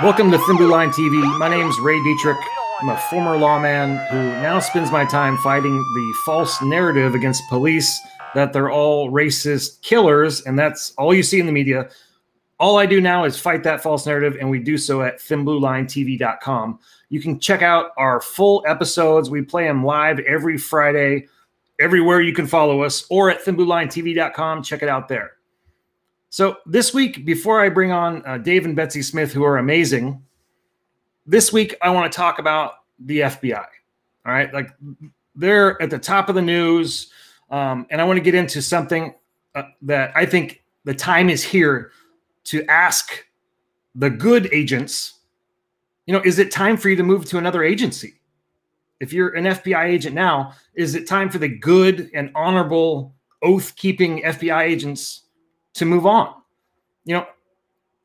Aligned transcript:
Welcome 0.00 0.32
to 0.32 0.38
Thin 0.38 0.56
Blue 0.56 0.68
Line 0.70 0.90
TV. 0.90 1.38
My 1.38 1.48
name 1.48 1.68
is 1.68 1.78
Ray 1.78 2.02
Dietrich. 2.02 2.38
I'm 2.80 2.88
a 2.88 2.98
former 3.10 3.36
lawman 3.36 3.98
who 4.10 4.16
now 4.42 4.58
spends 4.58 4.90
my 4.90 5.04
time 5.04 5.36
fighting 5.38 5.76
the 5.76 6.14
false 6.24 6.60
narrative 6.62 7.14
against 7.14 7.46
police 7.50 8.00
that 8.34 8.52
they're 8.52 8.70
all 8.70 9.10
racist 9.12 9.82
killers, 9.82 10.40
and 10.40 10.58
that's 10.58 10.92
all 10.92 11.14
you 11.14 11.22
see 11.22 11.38
in 11.38 11.46
the 11.46 11.52
media. 11.52 11.90
All 12.58 12.78
I 12.78 12.86
do 12.86 13.00
now 13.00 13.24
is 13.24 13.38
fight 13.38 13.62
that 13.64 13.82
false 13.82 14.06
narrative, 14.06 14.38
and 14.40 14.50
we 14.50 14.58
do 14.58 14.78
so 14.78 15.02
at 15.02 15.18
thinbluelinetv.com. 15.18 16.78
You 17.10 17.20
can 17.20 17.38
check 17.38 17.60
out 17.60 17.90
our 17.98 18.20
full 18.20 18.64
episodes. 18.66 19.30
We 19.30 19.42
play 19.42 19.64
them 19.64 19.84
live 19.84 20.18
every 20.20 20.56
Friday, 20.56 21.28
everywhere 21.78 22.22
you 22.22 22.32
can 22.32 22.46
follow 22.46 22.82
us, 22.82 23.04
or 23.10 23.30
at 23.30 23.44
thinbluelinetv.com. 23.44 24.62
Check 24.62 24.82
it 24.82 24.88
out 24.88 25.08
there. 25.08 25.36
So 26.32 26.56
this 26.64 26.94
week, 26.94 27.26
before 27.26 27.60
I 27.60 27.68
bring 27.68 27.92
on 27.92 28.24
uh, 28.24 28.38
Dave 28.38 28.64
and 28.64 28.74
Betsy 28.74 29.02
Smith, 29.02 29.34
who 29.34 29.44
are 29.44 29.58
amazing, 29.58 30.24
this 31.26 31.52
week 31.52 31.76
I 31.82 31.90
want 31.90 32.10
to 32.10 32.16
talk 32.16 32.38
about 32.38 32.76
the 33.00 33.18
FBI. 33.18 33.66
All 34.24 34.32
right, 34.32 34.52
like 34.54 34.70
they're 35.36 35.80
at 35.82 35.90
the 35.90 35.98
top 35.98 36.30
of 36.30 36.34
the 36.34 36.40
news, 36.40 37.12
um, 37.50 37.86
and 37.90 38.00
I 38.00 38.04
want 38.04 38.16
to 38.16 38.22
get 38.22 38.34
into 38.34 38.62
something 38.62 39.14
uh, 39.54 39.64
that 39.82 40.10
I 40.16 40.24
think 40.24 40.62
the 40.84 40.94
time 40.94 41.28
is 41.28 41.42
here 41.42 41.92
to 42.44 42.64
ask 42.64 43.26
the 43.94 44.08
good 44.08 44.48
agents. 44.54 45.18
You 46.06 46.14
know, 46.14 46.22
is 46.24 46.38
it 46.38 46.50
time 46.50 46.78
for 46.78 46.88
you 46.88 46.96
to 46.96 47.02
move 47.02 47.26
to 47.26 47.36
another 47.36 47.62
agency? 47.62 48.14
If 49.00 49.12
you're 49.12 49.34
an 49.34 49.44
FBI 49.44 49.84
agent 49.84 50.14
now, 50.14 50.54
is 50.72 50.94
it 50.94 51.06
time 51.06 51.28
for 51.28 51.36
the 51.36 51.48
good 51.48 52.10
and 52.14 52.30
honorable 52.34 53.12
oath 53.42 53.76
keeping 53.76 54.22
FBI 54.22 54.62
agents 54.62 55.21
to 55.74 55.84
move 55.84 56.06
on. 56.06 56.34
You 57.04 57.14
know, 57.14 57.26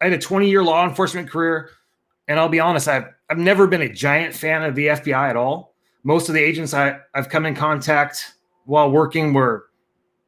I 0.02 0.06
had 0.06 0.14
a 0.14 0.18
20 0.18 0.50
year 0.50 0.64
law 0.64 0.88
enforcement 0.88 1.30
career, 1.30 1.72
and 2.28 2.40
I'll 2.40 2.50
be 2.50 2.60
honest, 2.60 2.88
I've, 2.88 3.06
I've 3.30 3.38
never 3.38 3.68
been 3.68 3.82
a 3.82 3.90
giant 3.92 4.34
fan 4.34 4.64
of 4.64 4.76
the 4.76 4.88
FBI 4.88 5.30
at 5.30 5.36
all. 5.36 5.76
Most 6.04 6.30
of 6.30 6.36
the 6.36 6.44
agents 6.44 6.74
I, 6.74 7.00
I've 7.14 7.30
come 7.30 7.46
in 7.46 7.56
contact 7.56 8.34
while 8.66 8.92
working 8.92 9.34
were 9.34 9.66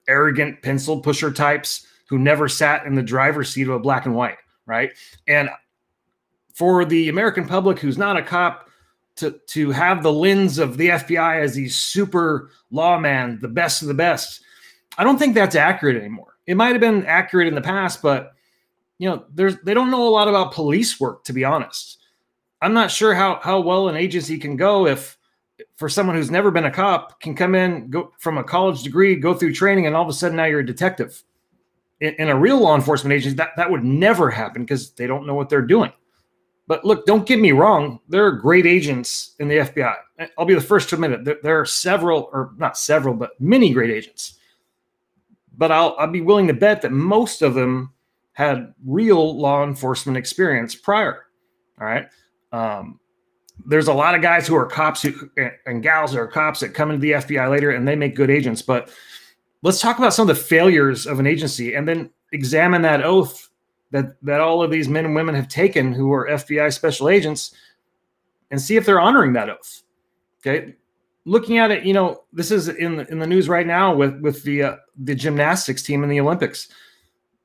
arrogant 0.07 0.61
pencil 0.61 0.99
pusher 1.01 1.31
types 1.31 1.87
who 2.09 2.17
never 2.17 2.47
sat 2.47 2.85
in 2.85 2.95
the 2.95 3.03
driver's 3.03 3.49
seat 3.49 3.67
of 3.67 3.75
a 3.75 3.79
black 3.79 4.05
and 4.05 4.15
white, 4.15 4.37
right? 4.65 4.91
And 5.27 5.49
for 6.53 6.83
the 6.83 7.09
American 7.09 7.45
public 7.45 7.79
who's 7.79 7.97
not 7.97 8.17
a 8.17 8.23
cop, 8.23 8.69
to, 9.19 9.31
to 9.47 9.71
have 9.71 10.01
the 10.01 10.11
lens 10.11 10.57
of 10.59 10.77
the 10.77 10.89
FBI 10.89 11.41
as 11.41 11.53
these 11.53 11.75
super 11.75 12.51
lawman, 12.71 13.37
the 13.41 13.47
best 13.47 13.81
of 13.81 13.87
the 13.87 13.93
best, 13.93 14.41
I 14.97 15.03
don't 15.03 15.17
think 15.17 15.35
that's 15.35 15.55
accurate 15.55 15.97
anymore. 15.97 16.28
It 16.49 16.57
might 16.57 16.71
have 16.71 16.81
been 16.81 17.05
accurate 17.05 17.47
in 17.47 17.53
the 17.53 17.61
past, 17.61 18.01
but 18.01 18.31
you 18.97 19.07
know, 19.07 19.23
there's 19.31 19.57
they 19.63 19.75
don't 19.75 19.91
know 19.91 20.07
a 20.07 20.09
lot 20.09 20.27
about 20.27 20.51
police 20.51 20.99
work, 20.99 21.23
to 21.25 21.31
be 21.31 21.45
honest. 21.45 21.99
I'm 22.59 22.73
not 22.73 22.89
sure 22.89 23.13
how 23.13 23.39
how 23.39 23.59
well 23.59 23.87
an 23.87 23.95
agency 23.95 24.39
can 24.39 24.57
go 24.57 24.87
if 24.87 25.15
for 25.77 25.87
someone 25.87 26.15
who's 26.15 26.31
never 26.31 26.49
been 26.49 26.65
a 26.65 26.71
cop 26.71 27.21
can 27.21 27.35
come 27.35 27.53
in, 27.53 27.91
go 27.91 28.13
from 28.17 28.39
a 28.39 28.43
college 28.43 28.81
degree, 28.81 29.15
go 29.15 29.35
through 29.35 29.53
training, 29.53 29.85
and 29.85 29.95
all 29.95 30.01
of 30.01 30.09
a 30.09 30.13
sudden 30.13 30.37
now 30.37 30.45
you're 30.45 30.61
a 30.61 30.65
detective. 30.65 31.21
In, 32.01 32.15
in 32.15 32.29
a 32.29 32.35
real 32.35 32.57
law 32.57 32.73
enforcement 32.73 33.13
agency, 33.13 33.35
that, 33.35 33.51
that 33.55 33.69
would 33.69 33.83
never 33.83 34.31
happen 34.31 34.63
because 34.63 34.89
they 34.93 35.05
don't 35.05 35.27
know 35.27 35.35
what 35.35 35.49
they're 35.49 35.61
doing. 35.61 35.93
But 36.65 36.83
look, 36.83 37.05
don't 37.05 37.27
get 37.27 37.39
me 37.39 37.51
wrong. 37.51 37.99
There 38.09 38.25
are 38.25 38.31
great 38.31 38.65
agents 38.65 39.35
in 39.37 39.47
the 39.47 39.57
FBI. 39.57 39.95
I'll 40.35 40.45
be 40.45 40.55
the 40.55 40.61
first 40.61 40.89
to 40.89 40.95
admit 40.95 41.11
it. 41.11 41.25
There, 41.25 41.37
there 41.43 41.59
are 41.59 41.65
several, 41.65 42.31
or 42.33 42.53
not 42.57 42.75
several, 42.75 43.13
but 43.13 43.39
many 43.39 43.71
great 43.71 43.91
agents 43.91 44.38
but 45.59 45.71
I'll 45.71 45.95
I'll 45.99 46.07
be 46.07 46.21
willing 46.21 46.47
to 46.47 46.53
bet 46.53 46.81
that 46.81 46.91
most 46.91 47.43
of 47.43 47.53
them 47.53 47.93
had 48.31 48.73
real 48.85 49.37
law 49.37 49.63
enforcement 49.63 50.17
experience 50.17 50.73
prior. 50.73 51.25
All 51.79 51.85
right. 51.85 52.07
Um, 52.53 52.99
there's 53.65 53.89
a 53.89 53.93
lot 53.93 54.15
of 54.15 54.21
guys 54.21 54.47
who 54.47 54.55
are 54.55 54.65
cops 54.65 55.01
who, 55.01 55.29
and 55.65 55.83
gals 55.83 56.15
are 56.15 56.25
cops 56.25 56.61
that 56.61 56.73
come 56.73 56.89
into 56.89 57.01
the 57.01 57.11
FBI 57.11 57.49
later 57.51 57.71
and 57.71 57.85
they 57.85 57.97
make 57.97 58.15
good 58.15 58.29
agents. 58.29 58.61
But 58.61 58.89
let's 59.61 59.81
talk 59.81 59.97
about 59.97 60.13
some 60.13 60.29
of 60.29 60.35
the 60.35 60.41
failures 60.41 61.05
of 61.05 61.19
an 61.19 61.27
agency 61.27 61.75
and 61.75 61.85
then 61.85 62.09
examine 62.31 62.81
that 62.83 63.03
oath 63.03 63.49
that 63.91 64.15
that 64.23 64.39
all 64.39 64.63
of 64.63 64.71
these 64.71 64.87
men 64.87 65.03
and 65.03 65.13
women 65.13 65.35
have 65.35 65.49
taken 65.49 65.91
who 65.91 66.13
are 66.13 66.29
FBI 66.29 66.73
special 66.73 67.09
agents 67.09 67.53
and 68.49 68.61
see 68.61 68.77
if 68.77 68.85
they're 68.85 69.01
honoring 69.01 69.33
that 69.33 69.49
oath. 69.49 69.83
Okay 70.39 70.75
looking 71.29 71.59
at 71.59 71.69
it, 71.69 71.85
you 71.85 71.93
know, 71.93 72.23
this 72.33 72.49
is 72.49 72.67
in 72.67 72.97
the, 72.97 73.07
in 73.09 73.19
the 73.19 73.27
news 73.27 73.47
right 73.47 73.67
now 73.67 73.93
with 73.93 74.19
with 74.19 74.43
the 74.43 74.63
uh, 74.63 74.75
the 74.97 75.15
gymnastics 75.15 75.83
team 75.83 76.03
in 76.03 76.09
the 76.09 76.19
Olympics. 76.19 76.67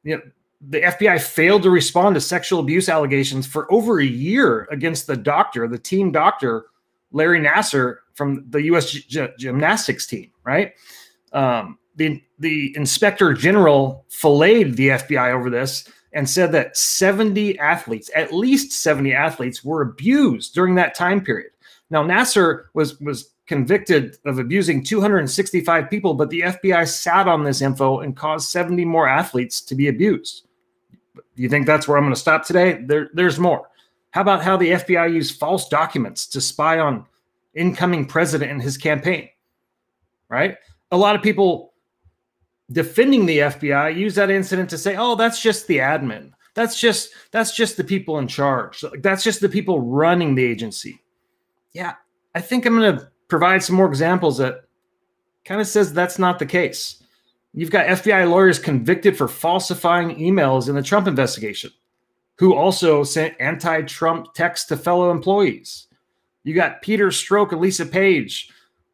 You 0.02 0.16
know, 0.16 0.22
the 0.60 0.80
FBI 0.80 1.20
failed 1.20 1.62
to 1.64 1.70
respond 1.70 2.14
to 2.14 2.20
sexual 2.20 2.60
abuse 2.60 2.88
allegations 2.88 3.46
for 3.46 3.70
over 3.70 4.00
a 4.00 4.04
year 4.06 4.66
against 4.70 5.06
the 5.06 5.16
doctor, 5.16 5.68
the 5.68 5.78
team 5.78 6.10
doctor, 6.10 6.66
Larry 7.12 7.40
Nassar 7.40 7.96
from 8.14 8.46
the 8.48 8.62
U.S. 8.62 8.90
G- 8.90 9.28
gymnastics 9.38 10.06
team. 10.06 10.30
Right. 10.44 10.72
Um, 11.32 11.78
the 11.96 12.22
the 12.38 12.74
inspector 12.76 13.34
general 13.34 14.06
filleted 14.08 14.76
the 14.76 14.88
FBI 14.88 15.32
over 15.32 15.50
this 15.50 15.88
and 16.14 16.30
said 16.30 16.52
that 16.52 16.76
70 16.76 17.58
athletes, 17.58 18.08
at 18.14 18.32
least 18.32 18.72
70 18.72 19.12
athletes, 19.12 19.64
were 19.64 19.82
abused 19.82 20.54
during 20.54 20.76
that 20.76 20.94
time 20.94 21.20
period. 21.20 21.50
Now 21.90 22.02
Nassar 22.02 22.64
was 22.72 22.98
was 23.00 23.33
convicted 23.47 24.16
of 24.25 24.38
abusing 24.38 24.82
265 24.82 25.91
people, 25.91 26.15
but 26.15 26.31
the 26.31 26.41
FBI 26.41 26.88
sat 26.88 27.28
on 27.28 27.44
this 27.44 27.60
info 27.60 28.00
and 28.00 28.16
caused 28.16 28.50
70 28.50 28.84
more 28.84 29.09
athletes 29.09 29.60
to 29.62 29.75
be 29.75 29.88
abused. 29.88 30.47
Do 31.15 31.43
you 31.43 31.49
think 31.49 31.66
that's 31.66 31.87
where 31.87 31.99
I'm 31.99 32.05
going 32.05 32.15
to 32.15 32.21
stop 32.21 32.44
today? 32.44 32.82
There, 32.87 33.10
there's 33.12 33.38
more. 33.38 33.69
How 34.10 34.21
about 34.21 34.43
how 34.43 34.56
the 34.56 34.71
FBI 34.71 35.12
used 35.12 35.38
false 35.38 35.69
documents 35.69 36.27
to 36.28 36.41
spy 36.41 36.78
on 36.78 37.05
incoming 37.55 38.06
president 38.06 38.53
and 38.53 38.62
his 38.62 38.78
campaign? 38.78 39.28
Right? 40.28 40.56
A 40.93 40.97
lot 40.97 41.16
of 41.16 41.22
people 41.22 41.75
defending 42.71 43.26
the 43.26 43.38
FBI 43.38 43.97
use 43.97 44.15
that 44.15 44.31
incident 44.31 44.71
to 44.71 44.78
say, 44.78 44.97
"Oh, 44.97 45.16
that's 45.16 45.43
just 45.43 45.66
the 45.66 45.78
admin. 45.78 46.31
That's 46.55 46.81
just 46.81 47.11
that's 47.32 47.55
just 47.55 47.76
the 47.76 47.84
people 47.84 48.19
in 48.19 48.28
charge. 48.28 48.84
That's 49.00 49.25
just 49.25 49.41
the 49.41 49.49
people 49.49 49.81
running 49.81 50.34
the 50.34 50.44
agency." 50.44 51.03
Yeah, 51.72 51.94
I 52.34 52.41
think 52.41 52.65
I'm 52.65 52.78
going 52.78 52.99
to 52.99 53.11
provide 53.34 53.64
some 53.64 53.74
more 53.74 53.88
examples 53.88 54.38
that 54.38 54.62
kind 55.44 55.60
of 55.60 55.66
says 55.66 55.92
that's 55.92 56.20
not 56.20 56.38
the 56.38 56.46
case. 56.46 57.02
You've 57.52 57.72
got 57.72 57.86
FBI 57.86 58.30
lawyers 58.30 58.60
convicted 58.60 59.16
for 59.16 59.26
falsifying 59.26 60.16
emails 60.18 60.68
in 60.68 60.76
the 60.76 60.82
Trump 60.84 61.08
investigation, 61.08 61.72
who 62.38 62.54
also 62.54 63.02
sent 63.02 63.34
anti 63.40 63.82
Trump 63.82 64.34
texts 64.34 64.68
to 64.68 64.76
fellow 64.76 65.10
employees. 65.10 65.88
You 66.44 66.54
got 66.54 66.80
Peter 66.80 67.08
Strzok 67.08 67.50
and 67.50 67.60
Lisa 67.60 67.84
Page. 67.84 68.50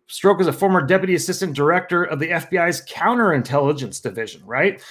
Strzok 0.09 0.41
is 0.41 0.47
a 0.47 0.55
former 0.55 0.87
deputy 0.87 1.15
assistant 1.17 1.55
director 1.55 2.05
of 2.05 2.19
the 2.19 2.29
FBI's 2.29 2.83
counterintelligence 2.87 4.01
division, 4.01 4.43
right? 4.47 4.83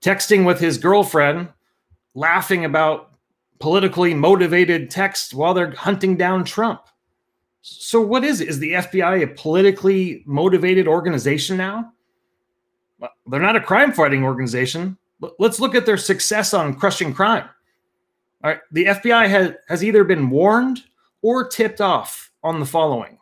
Texting 0.00 0.44
with 0.44 0.58
his 0.58 0.76
girlfriend, 0.76 1.50
laughing 2.16 2.64
about 2.64 3.12
politically 3.60 4.12
motivated 4.12 4.90
texts 4.90 5.32
while 5.32 5.54
they're 5.54 5.70
hunting 5.70 6.16
down 6.16 6.44
Trump. 6.44 6.80
So, 7.68 8.00
what 8.00 8.24
is 8.24 8.40
it? 8.40 8.48
Is 8.48 8.58
the 8.58 8.72
FBI 8.72 9.22
a 9.22 9.26
politically 9.26 10.22
motivated 10.26 10.88
organization 10.88 11.56
now? 11.56 11.92
They're 13.26 13.40
not 13.40 13.56
a 13.56 13.60
crime 13.60 13.92
fighting 13.92 14.24
organization. 14.24 14.96
Let's 15.38 15.60
look 15.60 15.74
at 15.74 15.86
their 15.86 15.96
success 15.96 16.54
on 16.54 16.74
crushing 16.74 17.12
crime. 17.12 17.48
All 18.42 18.50
right, 18.50 18.60
the 18.70 18.86
FBI 18.86 19.28
has, 19.28 19.52
has 19.68 19.84
either 19.84 20.04
been 20.04 20.30
warned 20.30 20.84
or 21.22 21.46
tipped 21.46 21.80
off 21.80 22.30
on 22.42 22.60
the 22.60 22.66
following 22.66 23.18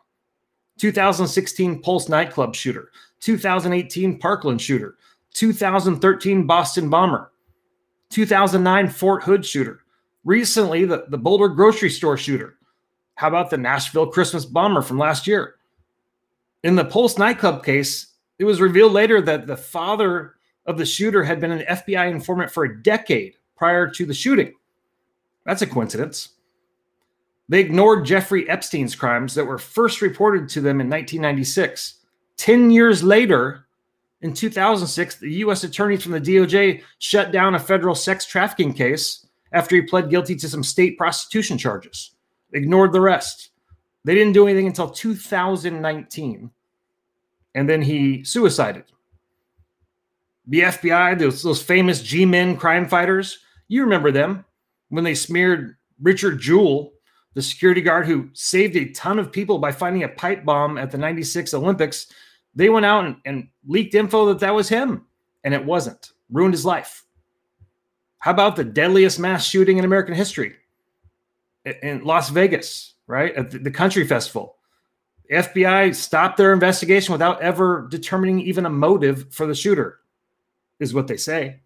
2016 0.77 1.81
Pulse 1.81 2.07
nightclub 2.07 2.55
shooter, 2.55 2.91
2018 3.21 4.19
Parkland 4.19 4.61
shooter, 4.61 4.97
2013 5.33 6.45
Boston 6.45 6.89
bomber, 6.89 7.31
2009 8.11 8.89
Fort 8.89 9.23
Hood 9.23 9.45
shooter, 9.45 9.83
recently 10.23 10.85
the, 10.85 11.05
the 11.09 11.17
Boulder 11.17 11.49
grocery 11.49 11.89
store 11.89 12.17
shooter, 12.17 12.56
how 13.17 13.27
about 13.27 13.49
the 13.49 13.57
Nashville 13.57 14.05
Christmas 14.05 14.45
bomber 14.45 14.83
from 14.83 14.99
last 14.99 15.25
year? 15.25 15.55
In 16.63 16.75
the 16.75 16.85
Pulse 16.85 17.17
nightclub 17.17 17.65
case, 17.65 18.13
it 18.37 18.43
was 18.45 18.61
revealed 18.61 18.93
later 18.93 19.21
that 19.21 19.47
the 19.47 19.57
father 19.57 20.35
of 20.67 20.77
the 20.77 20.85
shooter 20.85 21.23
had 21.23 21.41
been 21.41 21.51
an 21.51 21.65
FBI 21.67 22.11
informant 22.11 22.51
for 22.51 22.65
a 22.65 22.83
decade 22.83 23.33
prior 23.55 23.89
to 23.89 24.05
the 24.05 24.13
shooting. 24.13 24.53
That's 25.45 25.63
a 25.63 25.67
coincidence. 25.67 26.29
They 27.49 27.59
ignored 27.59 28.05
Jeffrey 28.05 28.47
Epstein's 28.47 28.95
crimes 28.95 29.33
that 29.33 29.45
were 29.45 29.57
first 29.57 30.03
reported 30.03 30.47
to 30.49 30.61
them 30.61 30.79
in 30.79 30.87
1996. 30.87 32.01
10 32.37 32.69
years 32.69 33.01
later, 33.01 33.65
in 34.21 34.31
2006, 34.31 35.15
the 35.15 35.31
U.S. 35.31 35.63
attorneys 35.63 36.03
from 36.03 36.11
the 36.11 36.21
DOJ 36.21 36.83
shut 36.99 37.31
down 37.31 37.55
a 37.55 37.59
federal 37.59 37.95
sex 37.95 38.25
trafficking 38.25 38.73
case 38.73 39.25
after 39.53 39.75
he 39.75 39.81
pled 39.81 40.11
guilty 40.11 40.35
to 40.35 40.47
some 40.47 40.63
state 40.63 40.99
prostitution 40.99 41.57
charges 41.57 42.11
ignored 42.53 42.93
the 42.93 43.01
rest. 43.01 43.49
They 44.03 44.15
didn't 44.15 44.33
do 44.33 44.47
anything 44.47 44.67
until 44.67 44.89
2019. 44.89 46.51
And 47.55 47.69
then 47.69 47.81
he 47.81 48.23
suicided. 48.23 48.85
The 50.47 50.61
FBI, 50.61 51.19
those, 51.19 51.43
those 51.43 51.61
famous 51.61 52.01
G 52.01 52.25
Men 52.25 52.55
crime 52.55 52.87
fighters, 52.87 53.39
you 53.67 53.83
remember 53.83 54.11
them 54.11 54.45
when 54.89 55.03
they 55.03 55.15
smeared 55.15 55.75
Richard 56.01 56.39
Jewell, 56.39 56.93
the 57.33 57.41
security 57.41 57.81
guard 57.81 58.05
who 58.05 58.29
saved 58.33 58.75
a 58.75 58.89
ton 58.91 59.19
of 59.19 59.31
people 59.31 59.57
by 59.57 59.71
finding 59.71 60.03
a 60.03 60.09
pipe 60.09 60.45
bomb 60.45 60.77
at 60.77 60.91
the 60.91 60.97
96 60.97 61.53
Olympics, 61.53 62.07
they 62.55 62.69
went 62.69 62.85
out 62.85 63.05
and, 63.05 63.17
and 63.25 63.47
leaked 63.67 63.93
info 63.93 64.27
that 64.27 64.39
that 64.39 64.55
was 64.55 64.69
him, 64.69 65.05
and 65.43 65.53
it 65.53 65.63
wasn't. 65.63 66.13
Ruined 66.31 66.53
his 66.53 66.65
life. 66.65 67.05
How 68.19 68.31
about 68.31 68.55
the 68.55 68.63
deadliest 68.63 69.19
mass 69.19 69.45
shooting 69.45 69.77
in 69.77 69.85
American 69.85 70.15
history 70.15 70.55
in 71.83 72.03
Las 72.03 72.29
Vegas, 72.29 72.93
right? 73.07 73.33
At 73.35 73.63
the 73.63 73.71
country 73.71 74.05
festival. 74.05 74.55
FBI 75.31 75.93
stopped 75.93 76.37
their 76.37 76.53
investigation 76.53 77.11
without 77.11 77.41
ever 77.41 77.87
determining 77.89 78.39
even 78.41 78.65
a 78.65 78.69
motive 78.69 79.33
for 79.33 79.45
the 79.45 79.55
shooter, 79.55 79.99
is 80.79 80.93
what 80.93 81.07
they 81.07 81.17
say. 81.17 81.59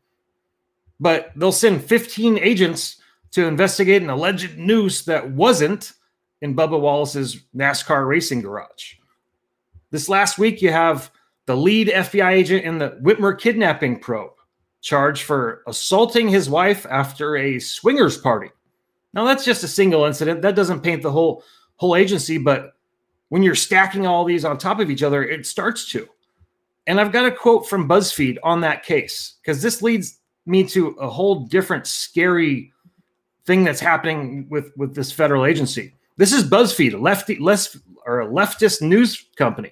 But 0.99 1.31
they'll 1.35 1.51
send 1.51 1.83
15 1.83 2.39
agents 2.39 2.97
to 3.31 3.45
investigate 3.45 4.01
an 4.01 4.09
alleged 4.09 4.57
noose 4.57 5.05
that 5.05 5.31
wasn't 5.31 5.93
in 6.41 6.55
Bubba 6.55 6.79
Wallace's 6.79 7.41
NASCAR 7.55 8.07
racing 8.07 8.41
garage. 8.41 8.95
This 9.91 10.09
last 10.09 10.37
week, 10.37 10.61
you 10.61 10.71
have 10.71 11.11
the 11.45 11.55
lead 11.55 11.87
FBI 11.87 12.31
agent 12.31 12.65
in 12.65 12.77
the 12.77 12.91
Whitmer 13.01 13.37
kidnapping 13.37 13.99
probe 13.99 14.31
charged 14.81 15.23
for 15.23 15.61
assaulting 15.67 16.27
his 16.27 16.49
wife 16.49 16.85
after 16.89 17.37
a 17.37 17.59
swingers 17.59 18.17
party. 18.17 18.49
Now, 19.13 19.25
that's 19.25 19.45
just 19.45 19.63
a 19.63 19.67
single 19.67 20.05
incident. 20.05 20.41
That 20.41 20.55
doesn't 20.55 20.81
paint 20.81 21.01
the 21.01 21.11
whole 21.11 21.43
whole 21.75 21.95
agency, 21.95 22.37
but 22.37 22.73
when 23.29 23.43
you're 23.43 23.55
stacking 23.55 24.05
all 24.05 24.23
these 24.23 24.45
on 24.45 24.57
top 24.57 24.79
of 24.79 24.91
each 24.91 25.03
other, 25.03 25.23
it 25.23 25.45
starts 25.45 25.89
to. 25.91 26.07
And 26.85 26.99
I've 26.99 27.11
got 27.11 27.25
a 27.25 27.31
quote 27.31 27.67
from 27.67 27.87
BuzzFeed 27.87 28.37
on 28.43 28.61
that 28.61 28.83
case 28.83 29.35
because 29.41 29.61
this 29.61 29.81
leads 29.81 30.19
me 30.45 30.63
to 30.65 30.89
a 30.89 31.09
whole 31.09 31.45
different 31.45 31.87
scary 31.87 32.71
thing 33.45 33.63
that's 33.63 33.79
happening 33.79 34.47
with 34.49 34.71
with 34.77 34.95
this 34.95 35.11
federal 35.11 35.45
agency. 35.45 35.93
This 36.17 36.33
is 36.33 36.43
BuzzFeed, 36.43 36.93
a 36.93 36.97
lefty 36.97 37.37
less 37.37 37.77
or 38.05 38.21
a 38.21 38.27
leftist 38.27 38.81
news 38.81 39.25
company. 39.35 39.71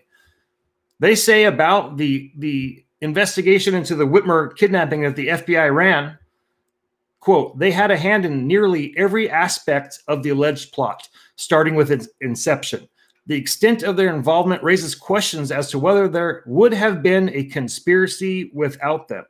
They 1.00 1.16
say 1.16 1.46
about 1.46 1.98
the 1.98 2.32
the 2.38 2.84
investigation 3.02 3.76
into 3.76 3.96
the 3.96 4.08
Whitmer 4.08 4.56
kidnapping 4.56 5.02
that 5.04 5.16
the 5.16 5.28
FBI 5.28 5.74
ran, 5.74 6.18
quote, 7.20 7.58
they 7.60 7.72
had 7.72 7.92
a 7.92 7.98
hand 7.98 8.26
in 8.26 8.48
nearly 8.48 8.94
every 8.98 9.30
aspect 9.30 10.00
of 10.08 10.24
the 10.24 10.30
alleged 10.30 10.72
plot, 10.72 11.08
starting 11.36 11.76
with 11.76 11.92
its 11.92 12.08
inception. 12.22 12.88
The 13.28 13.36
extent 13.36 13.84
of 13.84 13.96
their 13.96 14.14
involvement 14.14 14.64
raises 14.64 14.96
questions 14.96 15.52
as 15.52 15.70
to 15.70 15.80
whether 15.80 16.08
there 16.08 16.44
would 16.48 16.74
have 16.74 17.04
been 17.04 17.30
a 17.30 17.44
conspiracy 17.44 18.50
without 18.54 19.08
them. 19.08 19.26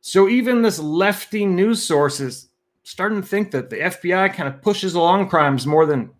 So 0.00 0.28
even 0.28 0.62
this 0.62 0.78
lefty 0.78 1.46
news 1.46 1.82
source 1.82 2.20
is 2.20 2.48
starting 2.82 3.20
to 3.20 3.26
think 3.26 3.50
that 3.52 3.70
the 3.70 3.76
FBI 3.76 4.34
kind 4.34 4.48
of 4.48 4.62
pushes 4.62 4.94
along 4.94 5.28
crimes 5.28 5.66
more 5.66 5.86
than 5.86 6.10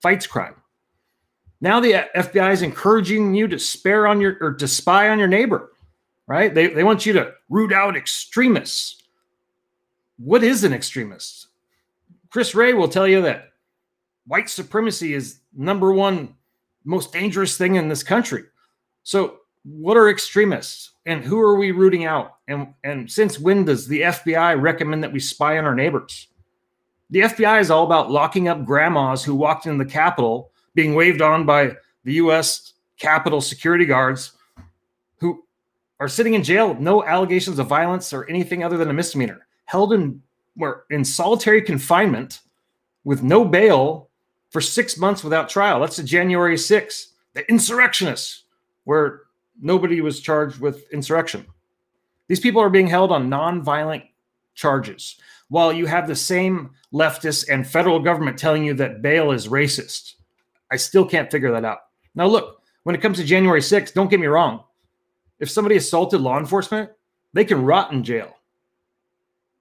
fights 0.00 0.26
crime. 0.26 0.54
Now 1.60 1.80
the 1.80 2.04
FBI 2.14 2.52
is 2.52 2.62
encouraging 2.62 3.34
you 3.34 3.48
to 3.48 3.58
spare 3.58 4.06
on 4.06 4.20
your 4.20 4.36
or 4.40 4.52
to 4.54 4.68
spy 4.68 5.08
on 5.08 5.18
your 5.18 5.28
neighbor, 5.28 5.72
right? 6.26 6.54
They, 6.54 6.66
they 6.66 6.84
want 6.84 7.06
you 7.06 7.14
to 7.14 7.32
root 7.48 7.72
out 7.72 7.96
extremists. 7.96 9.02
What 10.16 10.44
is 10.44 10.64
an 10.64 10.72
extremist? 10.72 11.48
Chris 12.30 12.54
Wray 12.54 12.72
will 12.72 12.88
tell 12.88 13.06
you 13.06 13.22
that 13.22 13.52
white 14.26 14.48
supremacy 14.48 15.14
is 15.14 15.40
number 15.56 15.92
one 15.92 16.34
most 16.84 17.12
dangerous 17.12 17.56
thing 17.56 17.76
in 17.76 17.88
this 17.88 18.02
country. 18.02 18.44
So 19.02 19.40
what 19.64 19.96
are 19.96 20.10
extremists 20.10 20.92
and 21.06 21.24
who 21.24 21.40
are 21.40 21.56
we 21.56 21.70
rooting 21.70 22.04
out? 22.04 22.36
And 22.48 22.74
and 22.84 23.10
since 23.10 23.38
when 23.38 23.64
does 23.64 23.88
the 23.88 24.02
FBI 24.02 24.60
recommend 24.60 25.02
that 25.02 25.12
we 25.12 25.20
spy 25.20 25.58
on 25.58 25.64
our 25.64 25.74
neighbors? 25.74 26.28
The 27.10 27.20
FBI 27.20 27.60
is 27.60 27.70
all 27.70 27.84
about 27.84 28.10
locking 28.10 28.48
up 28.48 28.64
grandmas 28.64 29.24
who 29.24 29.34
walked 29.34 29.66
into 29.66 29.84
the 29.84 29.90
Capitol 29.90 30.50
being 30.74 30.94
waved 30.94 31.22
on 31.22 31.46
by 31.46 31.76
the 32.04 32.14
U.S. 32.14 32.72
Capitol 32.98 33.40
security 33.40 33.84
guards 33.84 34.32
who 35.18 35.44
are 36.00 36.08
sitting 36.08 36.34
in 36.34 36.42
jail, 36.42 36.74
no 36.74 37.04
allegations 37.04 37.58
of 37.58 37.66
violence 37.66 38.12
or 38.12 38.28
anything 38.28 38.64
other 38.64 38.76
than 38.76 38.90
a 38.90 38.92
misdemeanor, 38.92 39.46
held 39.66 39.92
in 39.92 40.22
were 40.56 40.84
in 40.90 41.04
solitary 41.04 41.60
confinement 41.60 42.40
with 43.04 43.22
no 43.22 43.44
bail 43.44 44.08
for 44.50 44.60
six 44.60 44.96
months 44.96 45.24
without 45.24 45.48
trial. 45.48 45.80
That's 45.80 45.96
the 45.96 46.04
January 46.04 46.56
6th, 46.56 47.06
the 47.32 47.48
insurrectionists, 47.50 48.44
where 48.84 49.22
nobody 49.60 50.00
was 50.00 50.20
charged 50.20 50.60
with 50.60 50.88
insurrection. 50.92 51.44
These 52.28 52.40
people 52.40 52.62
are 52.62 52.70
being 52.70 52.86
held 52.86 53.10
on 53.10 53.28
non-violent 53.28 54.04
charges, 54.54 55.16
while 55.48 55.72
you 55.72 55.86
have 55.86 56.06
the 56.06 56.14
same 56.14 56.70
leftists 56.92 57.48
and 57.48 57.66
federal 57.66 57.98
government 57.98 58.38
telling 58.38 58.64
you 58.64 58.74
that 58.74 59.02
bail 59.02 59.32
is 59.32 59.48
racist. 59.48 60.14
I 60.70 60.76
still 60.76 61.04
can't 61.04 61.30
figure 61.30 61.50
that 61.52 61.64
out. 61.64 61.78
Now, 62.14 62.26
look, 62.26 62.62
when 62.84 62.94
it 62.94 63.02
comes 63.02 63.18
to 63.18 63.24
January 63.24 63.60
6th, 63.60 63.92
don't 63.92 64.10
get 64.10 64.20
me 64.20 64.26
wrong. 64.26 64.62
If 65.40 65.50
somebody 65.50 65.76
assaulted 65.76 66.20
law 66.20 66.38
enforcement, 66.38 66.90
they 67.32 67.44
can 67.44 67.64
rot 67.64 67.92
in 67.92 68.04
jail. 68.04 68.33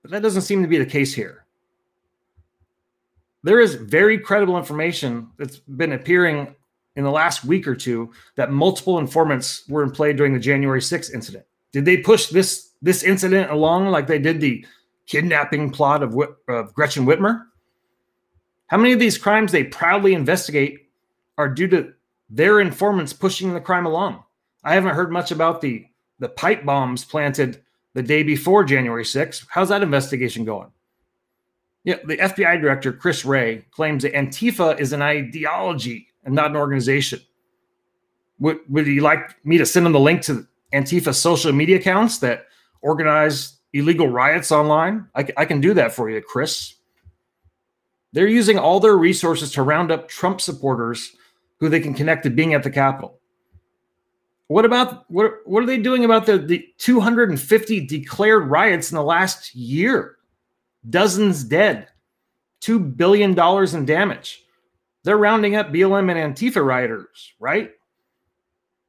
But 0.03 0.11
that 0.11 0.21
doesn't 0.21 0.44
seem 0.44 0.61
to 0.61 0.67
be 0.67 0.77
the 0.77 0.85
case 0.85 1.13
here. 1.13 1.45
There 3.41 3.59
is 3.59 3.73
very 3.73 4.19
credible 4.19 4.57
information 4.57 5.29
that's 5.38 5.57
been 5.57 5.94
appearing 5.94 6.55
in 6.95 7.03
the 7.03 7.11
last 7.11 7.44
week 7.44 7.67
or 7.67 7.75
two 7.75 8.11
that 8.35 8.51
multiple 8.51 9.00
informants 9.00 9.67
were 9.67 9.81
in 9.83 9.89
play 9.89 10.13
during 10.13 10.33
the 10.33 10.39
January 10.39 10.79
6th 10.79 11.13
incident. 11.13 11.45
Did 11.71 11.85
they 11.85 11.97
push 11.97 12.27
this 12.27 12.69
this 12.81 13.01
incident 13.03 13.50
along 13.50 13.88
like 13.88 14.05
they 14.05 14.19
did 14.19 14.39
the 14.39 14.65
kidnapping 15.07 15.71
plot 15.71 16.03
of, 16.03 16.15
of 16.47 16.73
Gretchen 16.73 17.05
Whitmer? 17.05 17.45
How 18.67 18.77
many 18.77 18.91
of 18.94 19.00
these 19.00 19.17
crimes 19.17 19.51
they 19.51 19.63
proudly 19.63 20.13
investigate 20.13 20.83
are 21.38 21.50
due 21.50 21.67
to 21.69 21.94
their 22.29 22.59
informants 22.59 23.13
pushing 23.13 23.53
the 23.53 23.61
crime 23.61 23.85
along. 23.85 24.23
I 24.63 24.73
haven't 24.73 24.95
heard 24.95 25.11
much 25.11 25.31
about 25.31 25.61
the 25.61 25.85
the 26.19 26.29
pipe 26.29 26.63
bombs 26.63 27.03
planted 27.03 27.62
the 27.94 28.04
day 28.04 28.24
before 28.24 28.63
January 28.63 29.04
6th. 29.04 29.45
How's 29.50 29.69
that 29.69 29.84
investigation 29.84 30.45
going? 30.45 30.72
Yeah, 31.84 31.98
the 32.06 32.18
FBI 32.18 32.62
director 32.62 32.94
Chris 32.94 33.25
Wray 33.25 33.66
claims 33.72 34.04
that 34.04 34.13
Antifa 34.13 34.80
is 34.80 34.94
an 34.94 35.01
ideology 35.01 36.07
and 36.24 36.34
not 36.34 36.51
an 36.51 36.56
organization. 36.56 37.19
Would 38.40 38.60
would 38.69 38.88
you 38.88 39.01
like 39.01 39.36
me 39.45 39.57
to 39.57 39.66
send 39.66 39.86
him 39.86 39.92
the 39.92 40.00
link 40.00 40.22
to 40.24 40.48
Antifa 40.74 41.13
social 41.13 41.51
media 41.51 41.78
accounts 41.78 42.19
that 42.19 42.48
organize 42.81 43.57
illegal 43.74 44.07
riots 44.07 44.51
online? 44.51 45.07
I, 45.16 45.28
I 45.38 45.46
can 45.46 45.60
do 45.60 45.74
that 45.74 45.94
for 45.94 46.10
you, 46.10 46.22
Chris. 46.22 46.75
They're 48.13 48.28
using 48.28 48.57
all 48.57 48.80
their 48.80 48.98
resources 48.98 49.51
to 49.54 49.63
round 49.63 49.91
up 49.91 50.08
Trump 50.08 50.39
supporters 50.39 51.15
who 51.60 51.67
they 51.67 51.79
can 51.79 51.94
connect 51.94 52.24
to 52.24 52.29
being 52.29 52.53
at 52.53 52.63
the 52.63 52.70
Capitol. 52.70 53.20
What 54.47 54.65
about 54.65 55.09
what? 55.09 55.31
What 55.45 55.63
are 55.63 55.65
they 55.67 55.77
doing 55.77 56.05
about 56.05 56.25
the, 56.25 56.38
the 56.38 56.67
250 56.77 57.85
declared 57.88 58.50
riots 58.50 58.91
in 58.91 58.95
the 58.95 59.03
last 59.03 59.55
year? 59.55 60.17
Dozens 60.89 61.43
dead, 61.43 61.88
two 62.59 62.79
billion 62.79 63.33
dollars 63.33 63.73
in 63.73 63.85
damage. 63.85 64.43
They're 65.03 65.17
rounding 65.17 65.55
up 65.55 65.71
BLM 65.71 66.12
and 66.12 66.35
Antifa 66.35 66.63
rioters, 66.63 67.33
right? 67.39 67.71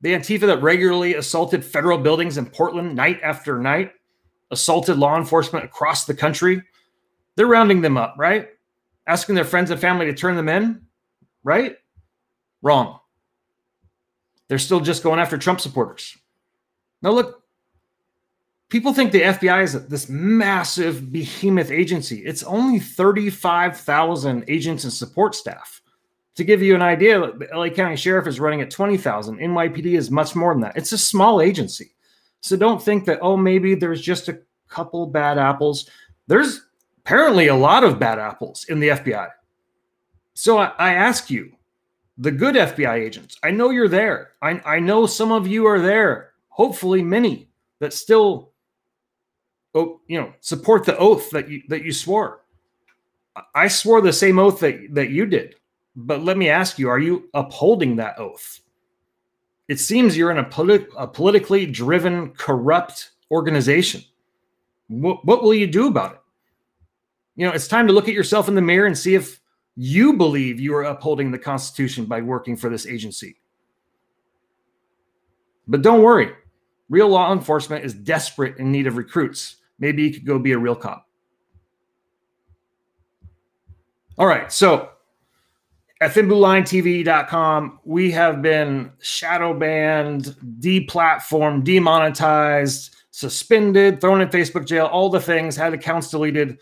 The 0.00 0.12
Antifa 0.12 0.46
that 0.46 0.62
regularly 0.62 1.14
assaulted 1.14 1.64
federal 1.64 1.98
buildings 1.98 2.36
in 2.36 2.46
Portland 2.46 2.94
night 2.94 3.20
after 3.22 3.58
night, 3.58 3.92
assaulted 4.50 4.98
law 4.98 5.16
enforcement 5.16 5.64
across 5.64 6.04
the 6.04 6.14
country. 6.14 6.62
They're 7.36 7.46
rounding 7.46 7.80
them 7.80 7.96
up, 7.96 8.14
right? 8.16 8.48
Asking 9.06 9.34
their 9.34 9.44
friends 9.44 9.70
and 9.70 9.80
family 9.80 10.06
to 10.06 10.14
turn 10.14 10.36
them 10.36 10.48
in, 10.48 10.82
right? 11.42 11.76
Wrong. 12.62 13.00
They're 14.48 14.58
still 14.58 14.80
just 14.80 15.02
going 15.02 15.20
after 15.20 15.38
Trump 15.38 15.60
supporters. 15.60 16.16
Now, 17.02 17.10
look, 17.10 17.42
people 18.68 18.92
think 18.92 19.12
the 19.12 19.22
FBI 19.22 19.62
is 19.62 19.86
this 19.88 20.08
massive 20.08 21.12
behemoth 21.12 21.70
agency. 21.70 22.24
It's 22.24 22.42
only 22.42 22.78
35,000 22.78 24.44
agents 24.48 24.84
and 24.84 24.92
support 24.92 25.34
staff. 25.34 25.80
To 26.36 26.44
give 26.44 26.62
you 26.62 26.74
an 26.74 26.82
idea, 26.82 27.20
the 27.20 27.48
LA 27.54 27.68
County 27.68 27.96
Sheriff 27.96 28.26
is 28.26 28.40
running 28.40 28.60
at 28.60 28.70
20,000. 28.70 29.38
NYPD 29.38 29.96
is 29.96 30.10
much 30.10 30.34
more 30.34 30.52
than 30.52 30.62
that. 30.62 30.76
It's 30.76 30.92
a 30.92 30.98
small 30.98 31.40
agency. 31.40 31.94
So 32.40 32.56
don't 32.56 32.82
think 32.82 33.04
that, 33.04 33.20
oh, 33.22 33.36
maybe 33.36 33.74
there's 33.74 34.00
just 34.00 34.28
a 34.28 34.40
couple 34.68 35.06
bad 35.06 35.38
apples. 35.38 35.88
There's 36.26 36.62
apparently 36.98 37.46
a 37.46 37.54
lot 37.54 37.84
of 37.84 37.98
bad 37.98 38.18
apples 38.18 38.64
in 38.68 38.80
the 38.80 38.88
FBI. 38.88 39.28
So 40.34 40.58
I, 40.58 40.72
I 40.78 40.94
ask 40.94 41.30
you, 41.30 41.52
the 42.18 42.30
good 42.30 42.54
FBI 42.54 42.94
agents. 42.94 43.38
I 43.42 43.50
know 43.50 43.70
you're 43.70 43.88
there. 43.88 44.32
I, 44.40 44.60
I 44.64 44.78
know 44.78 45.06
some 45.06 45.32
of 45.32 45.46
you 45.46 45.66
are 45.66 45.80
there. 45.80 46.32
Hopefully, 46.48 47.02
many 47.02 47.48
that 47.80 47.92
still, 47.92 48.52
oh, 49.74 50.00
you 50.06 50.20
know, 50.20 50.32
support 50.40 50.84
the 50.84 50.96
oath 50.96 51.30
that 51.30 51.48
you 51.48 51.62
that 51.68 51.84
you 51.84 51.92
swore. 51.92 52.42
I 53.54 53.66
swore 53.66 54.00
the 54.00 54.12
same 54.12 54.38
oath 54.38 54.60
that 54.60 54.94
that 54.94 55.10
you 55.10 55.26
did. 55.26 55.56
But 55.96 56.22
let 56.22 56.36
me 56.36 56.48
ask 56.48 56.78
you: 56.78 56.88
Are 56.88 57.00
you 57.00 57.28
upholding 57.34 57.96
that 57.96 58.18
oath? 58.18 58.60
It 59.66 59.80
seems 59.80 60.16
you're 60.16 60.30
in 60.30 60.38
a, 60.38 60.44
politi- 60.44 60.92
a 60.96 61.06
politically 61.06 61.64
driven, 61.64 62.30
corrupt 62.32 63.12
organization. 63.30 64.04
What, 64.88 65.24
what 65.24 65.42
will 65.42 65.54
you 65.54 65.66
do 65.66 65.88
about 65.88 66.12
it? 66.12 66.20
You 67.36 67.46
know, 67.46 67.52
it's 67.52 67.66
time 67.66 67.86
to 67.86 67.92
look 67.92 68.06
at 68.06 68.14
yourself 68.14 68.48
in 68.48 68.54
the 68.54 68.60
mirror 68.60 68.86
and 68.86 68.96
see 68.96 69.14
if 69.14 69.40
you 69.76 70.14
believe 70.14 70.60
you 70.60 70.74
are 70.74 70.84
upholding 70.84 71.30
the 71.30 71.38
Constitution 71.38 72.04
by 72.04 72.20
working 72.20 72.56
for 72.56 72.68
this 72.70 72.86
agency. 72.86 73.36
But 75.66 75.82
don't 75.82 76.02
worry, 76.02 76.32
real 76.88 77.08
law 77.08 77.32
enforcement 77.32 77.84
is 77.84 77.94
desperate 77.94 78.58
in 78.58 78.70
need 78.70 78.86
of 78.86 78.96
recruits. 78.96 79.56
Maybe 79.78 80.04
you 80.04 80.12
could 80.12 80.26
go 80.26 80.38
be 80.38 80.52
a 80.52 80.58
real 80.58 80.76
cop. 80.76 81.08
All 84.16 84.26
right, 84.26 84.52
so 84.52 84.90
at 86.00 86.12
thinbluelinetv.com, 86.12 87.80
we 87.84 88.10
have 88.12 88.42
been 88.42 88.92
shadow 89.00 89.58
banned, 89.58 90.36
deplatformed, 90.60 91.64
demonetized, 91.64 92.94
suspended, 93.10 94.00
thrown 94.00 94.20
in 94.20 94.28
Facebook 94.28 94.66
jail, 94.66 94.86
all 94.86 95.08
the 95.08 95.20
things, 95.20 95.56
had 95.56 95.72
accounts 95.72 96.10
deleted. 96.10 96.58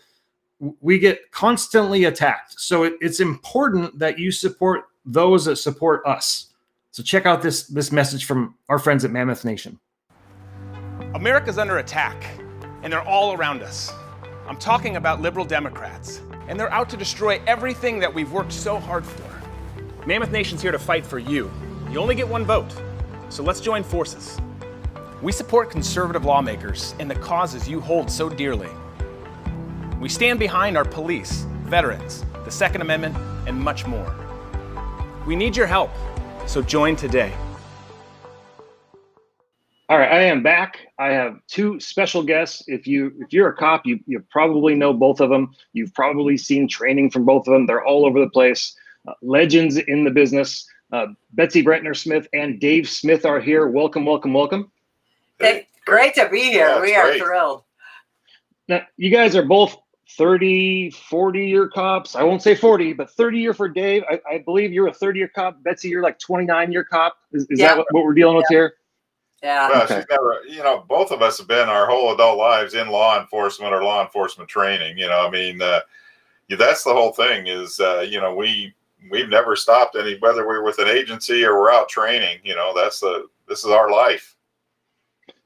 We 0.81 0.99
get 0.99 1.31
constantly 1.31 2.05
attacked. 2.05 2.59
So 2.59 2.83
it, 2.83 2.93
it's 3.01 3.19
important 3.19 3.99
that 3.99 4.17
you 4.17 4.31
support 4.31 4.85
those 5.05 5.45
that 5.45 5.57
support 5.57 6.01
us. 6.05 6.53
So 6.91 7.03
check 7.03 7.25
out 7.25 7.41
this 7.41 7.67
this 7.67 7.91
message 7.91 8.25
from 8.25 8.55
our 8.69 8.79
friends 8.79 9.03
at 9.03 9.11
Mammoth 9.11 9.43
Nation. 9.43 9.79
America's 11.15 11.57
under 11.57 11.79
attack, 11.79 12.23
and 12.81 12.93
they're 12.93 13.07
all 13.07 13.33
around 13.33 13.61
us. 13.61 13.91
I'm 14.47 14.57
talking 14.57 14.95
about 14.95 15.21
liberal 15.21 15.45
Democrats, 15.45 16.21
and 16.47 16.59
they're 16.59 16.71
out 16.71 16.89
to 16.89 16.97
destroy 16.97 17.41
everything 17.47 17.99
that 17.99 18.13
we've 18.13 18.31
worked 18.31 18.51
so 18.51 18.79
hard 18.79 19.05
for. 19.05 20.05
Mammoth 20.05 20.31
Nation's 20.31 20.61
here 20.61 20.71
to 20.71 20.79
fight 20.79 21.05
for 21.05 21.17
you. 21.17 21.51
You 21.89 21.99
only 21.99 22.15
get 22.15 22.27
one 22.27 22.45
vote, 22.45 22.73
so 23.29 23.41
let's 23.43 23.61
join 23.61 23.83
forces. 23.83 24.39
We 25.21 25.31
support 25.31 25.71
conservative 25.71 26.25
lawmakers 26.25 26.93
and 26.99 27.09
the 27.09 27.15
causes 27.15 27.67
you 27.67 27.79
hold 27.79 28.11
so 28.11 28.27
dearly. 28.29 28.69
We 30.03 30.09
stand 30.09 30.37
behind 30.37 30.75
our 30.75 30.83
police, 30.83 31.43
veterans, 31.61 32.25
the 32.43 32.51
Second 32.51 32.81
Amendment, 32.81 33.15
and 33.47 33.57
much 33.57 33.87
more. 33.87 34.13
We 35.25 35.33
need 35.33 35.55
your 35.55 35.65
help, 35.65 35.91
so 36.45 36.61
join 36.61 36.97
today. 36.97 37.33
All 39.87 39.97
right, 39.97 40.11
I 40.11 40.23
am 40.23 40.43
back. 40.43 40.79
I 40.99 41.11
have 41.11 41.37
two 41.47 41.79
special 41.79 42.21
guests. 42.21 42.65
If 42.67 42.85
you 42.85 43.13
if 43.21 43.31
you're 43.31 43.47
a 43.47 43.55
cop, 43.55 43.85
you 43.85 43.97
you 44.05 44.21
probably 44.29 44.75
know 44.75 44.91
both 44.91 45.21
of 45.21 45.29
them. 45.29 45.55
You've 45.71 45.93
probably 45.93 46.35
seen 46.35 46.67
training 46.67 47.09
from 47.09 47.23
both 47.23 47.47
of 47.47 47.53
them. 47.53 47.65
They're 47.65 47.85
all 47.85 48.05
over 48.05 48.19
the 48.19 48.29
place 48.29 48.75
uh, 49.07 49.13
legends 49.21 49.77
in 49.77 50.03
the 50.03 50.11
business. 50.11 50.67
Uh, 50.91 51.07
Betsy 51.31 51.63
Brantner 51.63 51.95
Smith 51.95 52.27
and 52.33 52.59
Dave 52.59 52.89
Smith 52.89 53.25
are 53.25 53.39
here. 53.39 53.67
Welcome, 53.67 54.03
welcome, 54.03 54.33
welcome. 54.33 54.69
Hey, 55.39 55.69
great 55.85 56.13
to 56.15 56.27
be 56.27 56.51
here. 56.51 56.67
Yeah, 56.67 56.81
we 56.81 56.93
are 56.93 57.05
great. 57.05 57.21
thrilled. 57.21 57.63
Now, 58.67 58.81
you 58.97 59.09
guys 59.09 59.35
are 59.37 59.43
both 59.43 59.77
30, 60.09 60.91
40 60.91 61.47
year 61.47 61.67
cops. 61.67 62.15
I 62.15 62.23
won't 62.23 62.41
say 62.41 62.55
40, 62.55 62.93
but 62.93 63.09
30 63.09 63.39
year 63.39 63.53
for 63.53 63.69
Dave. 63.69 64.03
I, 64.09 64.19
I 64.29 64.37
believe 64.39 64.71
you're 64.73 64.87
a 64.87 64.93
30 64.93 65.19
year 65.19 65.31
cop. 65.33 65.61
Betsy, 65.63 65.89
you're 65.89 66.03
like 66.03 66.19
29 66.19 66.71
year 66.71 66.83
cop. 66.83 67.17
Is, 67.31 67.43
is 67.49 67.59
yeah. 67.59 67.69
that 67.69 67.77
what, 67.77 67.87
what, 67.91 68.03
we're 68.03 68.13
dealing 68.13 68.35
yeah. 68.35 68.39
with 68.39 68.47
here? 68.49 68.73
Yeah. 69.41 69.69
Well, 69.69 69.83
okay. 69.83 69.95
she's 69.95 70.05
never, 70.09 70.41
you 70.47 70.63
know, 70.63 70.85
both 70.87 71.11
of 71.11 71.21
us 71.21 71.37
have 71.37 71.47
been 71.47 71.69
our 71.69 71.85
whole 71.85 72.13
adult 72.13 72.37
lives 72.37 72.75
in 72.75 72.89
law 72.89 73.19
enforcement 73.19 73.73
or 73.73 73.83
law 73.83 74.01
enforcement 74.01 74.49
training. 74.49 74.97
You 74.97 75.07
know, 75.07 75.25
I 75.25 75.29
mean, 75.29 75.61
uh, 75.61 75.81
that's 76.57 76.83
the 76.83 76.93
whole 76.93 77.11
thing 77.11 77.47
is, 77.47 77.79
uh, 77.79 78.01
you 78.01 78.21
know, 78.21 78.35
we, 78.35 78.73
we've 79.09 79.29
never 79.29 79.55
stopped 79.55 79.95
any 79.95 80.17
whether 80.19 80.47
we're 80.47 80.63
with 80.63 80.79
an 80.79 80.87
agency 80.87 81.43
or 81.43 81.59
we're 81.59 81.71
out 81.71 81.89
training 81.89 82.39
you 82.43 82.55
know 82.55 82.73
that's 82.75 82.99
the 82.99 83.27
this 83.47 83.59
is 83.65 83.71
our 83.71 83.91
life 83.91 84.32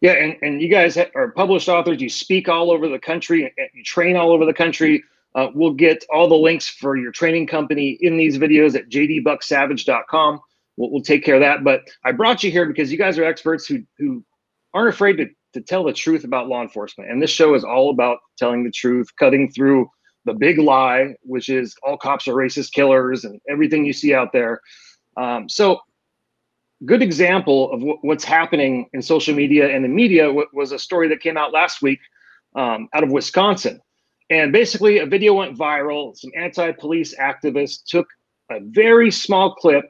yeah 0.02 0.14
and, 0.14 0.36
and 0.42 0.62
you 0.62 0.70
guys 0.70 0.98
are 0.98 1.32
published 1.32 1.70
authors. 1.70 2.02
You 2.02 2.10
speak 2.10 2.50
all 2.50 2.72
over 2.72 2.88
the 2.88 3.00
country 3.00 3.54
you 3.74 3.84
train 3.84 4.16
all 4.16 4.32
over 4.32 4.46
the 4.46 4.54
country. 4.54 5.04
Uh, 5.36 5.50
we'll 5.54 5.74
get 5.74 6.04
all 6.12 6.28
the 6.28 6.36
links 6.36 6.68
for 6.68 6.98
your 6.98 7.12
training 7.12 7.46
company 7.46 7.98
in 8.02 8.18
these 8.18 8.38
videos 8.38 8.76
at 8.76 8.90
jdbucksavage.com 8.90 10.40
we'll, 10.78 10.92
we'll 10.92 11.02
take 11.02 11.24
care 11.24 11.36
of 11.36 11.42
that. 11.42 11.64
But 11.64 11.82
i 12.06 12.12
brought 12.12 12.44
you 12.44 12.52
here 12.52 12.66
because 12.66 12.92
you 12.92 12.98
guys 12.98 13.18
are 13.18 13.26
experts 13.26 13.66
who 13.66 13.84
who 13.98 14.24
aren't 14.74 14.94
afraid 14.94 15.18
to, 15.18 15.28
to 15.54 15.62
tell 15.62 15.84
the 15.84 15.94
truth 15.94 16.24
about 16.24 16.48
law 16.48 16.62
enforcement. 16.62 17.10
And 17.10 17.22
this 17.22 17.32
show 17.32 17.56
is 17.56 17.64
all 17.64 17.90
about 17.90 18.20
telling 18.38 18.64
the 18.64 18.72
truth 18.72 19.10
cutting 19.18 19.52
through 19.52 19.90
the 20.26 20.34
big 20.34 20.60
lie, 20.60 21.16
which 21.22 21.50
is 21.50 21.76
all 21.84 21.98
cops 21.98 22.28
are 22.28 22.34
racist 22.34 22.74
killers 22.74 23.26
and 23.26 23.40
everything 23.50 23.86
you 23.86 23.94
see 23.94 24.14
out 24.14 24.32
there. 24.34 24.62
Um, 25.16 25.50
so, 25.50 25.80
good 26.86 27.02
example 27.02 27.72
of 27.72 27.80
w- 27.80 27.98
what's 28.02 28.24
happening 28.24 28.88
in 28.94 29.02
social 29.02 29.36
media 29.36 29.74
and 29.74 29.84
the 29.84 29.90
media 29.90 30.28
w- 30.28 30.48
was 30.54 30.72
a 30.72 30.80
story 30.80 31.08
that 31.10 31.22
came 31.22 31.38
out 31.38 31.52
last 31.52 31.82
week 31.82 32.00
um, 32.56 32.88
out 32.94 33.04
of 33.04 33.12
Wisconsin. 33.12 33.80
And 34.30 34.52
basically, 34.52 35.00
a 35.00 35.06
video 35.06 35.34
went 35.34 35.58
viral. 35.58 36.16
Some 36.16 36.32
anti 36.38 36.72
police 36.74 37.16
activists 37.18 37.84
took 37.86 38.08
a 38.52 38.60
very 38.62 39.10
small 39.10 39.56
clip 39.56 39.86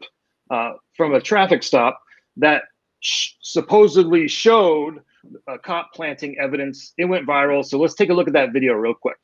uh, 0.51 0.74
from 0.96 1.15
a 1.15 1.22
traffic 1.22 1.63
stop 1.63 2.00
that 2.38 2.63
sh- 3.00 3.32
supposedly 3.41 4.27
showed 4.27 5.00
a 5.48 5.58
cop 5.58 5.91
planting 5.94 6.38
evidence. 6.39 6.94
It 6.98 7.06
went 7.06 7.27
viral. 7.27 7.65
So, 7.65 7.79
let's 7.79 7.96
take 7.96 8.12
a 8.12 8.13
look 8.13 8.27
at 8.27 8.34
that 8.34 8.53
video 8.53 8.74
real 8.74 8.94
quick. 8.94 9.17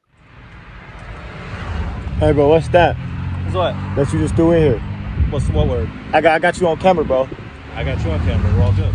Hey, 2.17 2.32
bro, 2.32 2.50
what's 2.50 2.70
that? 2.70 2.96
What's 3.43 3.55
what? 3.55 3.74
That 3.96 4.12
you 4.12 4.20
just 4.20 4.36
threw 4.36 4.51
in 4.51 4.63
here. 4.63 4.79
What's 5.29 5.48
what 5.50 5.67
word? 5.67 5.89
I 6.12 6.22
got 6.22 6.34
I 6.34 6.39
got 6.39 6.60
you 6.60 6.67
on 6.67 6.77
camera, 6.79 7.05
bro. 7.05 7.29
I 7.75 7.84
got 7.84 8.03
you 8.03 8.12
on 8.12 8.20
camera. 8.20 8.53
We're 8.53 8.63
all 8.63 8.74
good. 8.74 8.94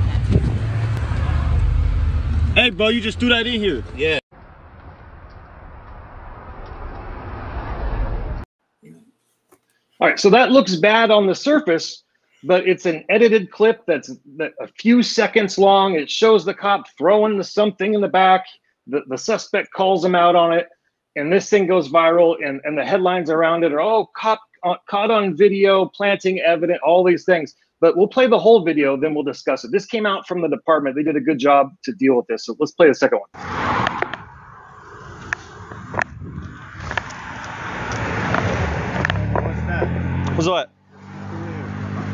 Hey, 2.55 2.71
bro, 2.71 2.89
you 2.89 3.01
just 3.01 3.19
threw 3.19 3.29
that 3.31 3.47
in 3.47 3.61
here. 3.61 3.85
Yeah. 3.97 4.19
All 10.01 10.07
right, 10.09 10.19
so 10.19 10.31
that 10.31 10.53
looks 10.53 10.77
bad 10.77 11.11
on 11.11 11.27
the 11.27 11.35
surface, 11.35 12.05
but 12.45 12.69
it's 12.69 12.87
an 12.87 13.05
edited 13.09 13.51
clip 13.51 13.85
that's 13.87 14.11
a 14.41 14.69
few 14.79 15.03
seconds 15.03 15.59
long. 15.59 15.95
It 15.95 16.09
shows 16.09 16.45
the 16.45 16.55
cop 16.55 16.87
throwing 16.97 17.37
the 17.37 17.45
something 17.45 17.95
in 17.95 18.01
the 18.01 18.09
back. 18.09 18.47
The, 18.87 19.03
the 19.09 19.19
suspect 19.19 19.73
calls 19.73 20.05
him 20.05 20.15
out 20.15 20.37
on 20.37 20.53
it 20.53 20.69
and 21.19 21.33
this 21.33 21.51
thing 21.51 21.67
goes 21.67 21.89
viral 21.89 22.37
and, 22.47 22.61
and 22.65 22.79
the 22.79 22.85
headlines 22.85 23.29
around 23.29 23.65
it 23.65 23.73
are 23.73 23.81
oh 23.81 24.07
caught, 24.17 24.39
uh, 24.65 24.77
caught 24.89 25.11
on 25.11 25.37
video 25.37 25.87
planting 25.87 26.39
evidence 26.41 26.79
all 26.85 27.05
these 27.05 27.25
things 27.25 27.55
but 27.81 27.97
we'll 27.97 28.09
play 28.09 28.27
the 28.27 28.39
whole 28.39 28.65
video 28.65 28.97
then 28.97 29.15
we'll 29.15 29.25
discuss 29.25 29.65
it. 29.65 29.71
This 29.73 29.87
came 29.87 30.07
out 30.07 30.27
from 30.27 30.43
the 30.43 30.49
department. 30.49 30.97
They 30.97 31.03
did 31.03 31.17
a 31.17 31.21
good 31.21 31.39
job 31.39 31.71
to 31.85 31.93
deal 31.93 32.17
with 32.17 32.27
this. 32.27 32.47
So 32.47 32.57
let's 32.59 32.73
play 32.73 32.89
the 32.89 32.95
second 32.95 33.19
one. 33.19 33.29
What's 39.45 39.61
that? 39.67 40.37
What's 40.37 40.49
what? 40.49 40.71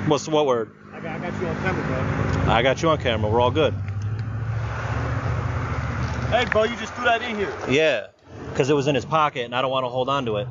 What's 0.06 0.28
what 0.28 0.46
word? 0.46 0.70
I 0.92 1.00
got, 1.00 1.16
I 1.16 1.30
got 1.30 1.40
you 1.40 1.48
on 1.48 1.56
camera 1.56 1.86
bro. 1.86 2.52
I 2.52 2.62
got 2.62 2.82
you 2.82 2.88
on 2.88 2.98
camera. 2.98 3.30
We're 3.30 3.40
all 3.40 3.50
good. 3.50 3.74
Hey 6.30 6.44
bro 6.50 6.64
you 6.64 6.76
just 6.76 6.92
threw 6.94 7.04
that 7.04 7.22
in 7.22 7.36
here. 7.36 7.52
Yeah 7.68 8.08
because 8.50 8.70
it 8.70 8.74
was 8.74 8.86
in 8.86 8.94
his 8.94 9.04
pocket 9.04 9.44
and 9.44 9.54
I 9.54 9.62
don't 9.62 9.70
want 9.70 9.84
to 9.84 9.88
hold 9.88 10.08
on 10.08 10.26
to 10.26 10.36
it. 10.36 10.48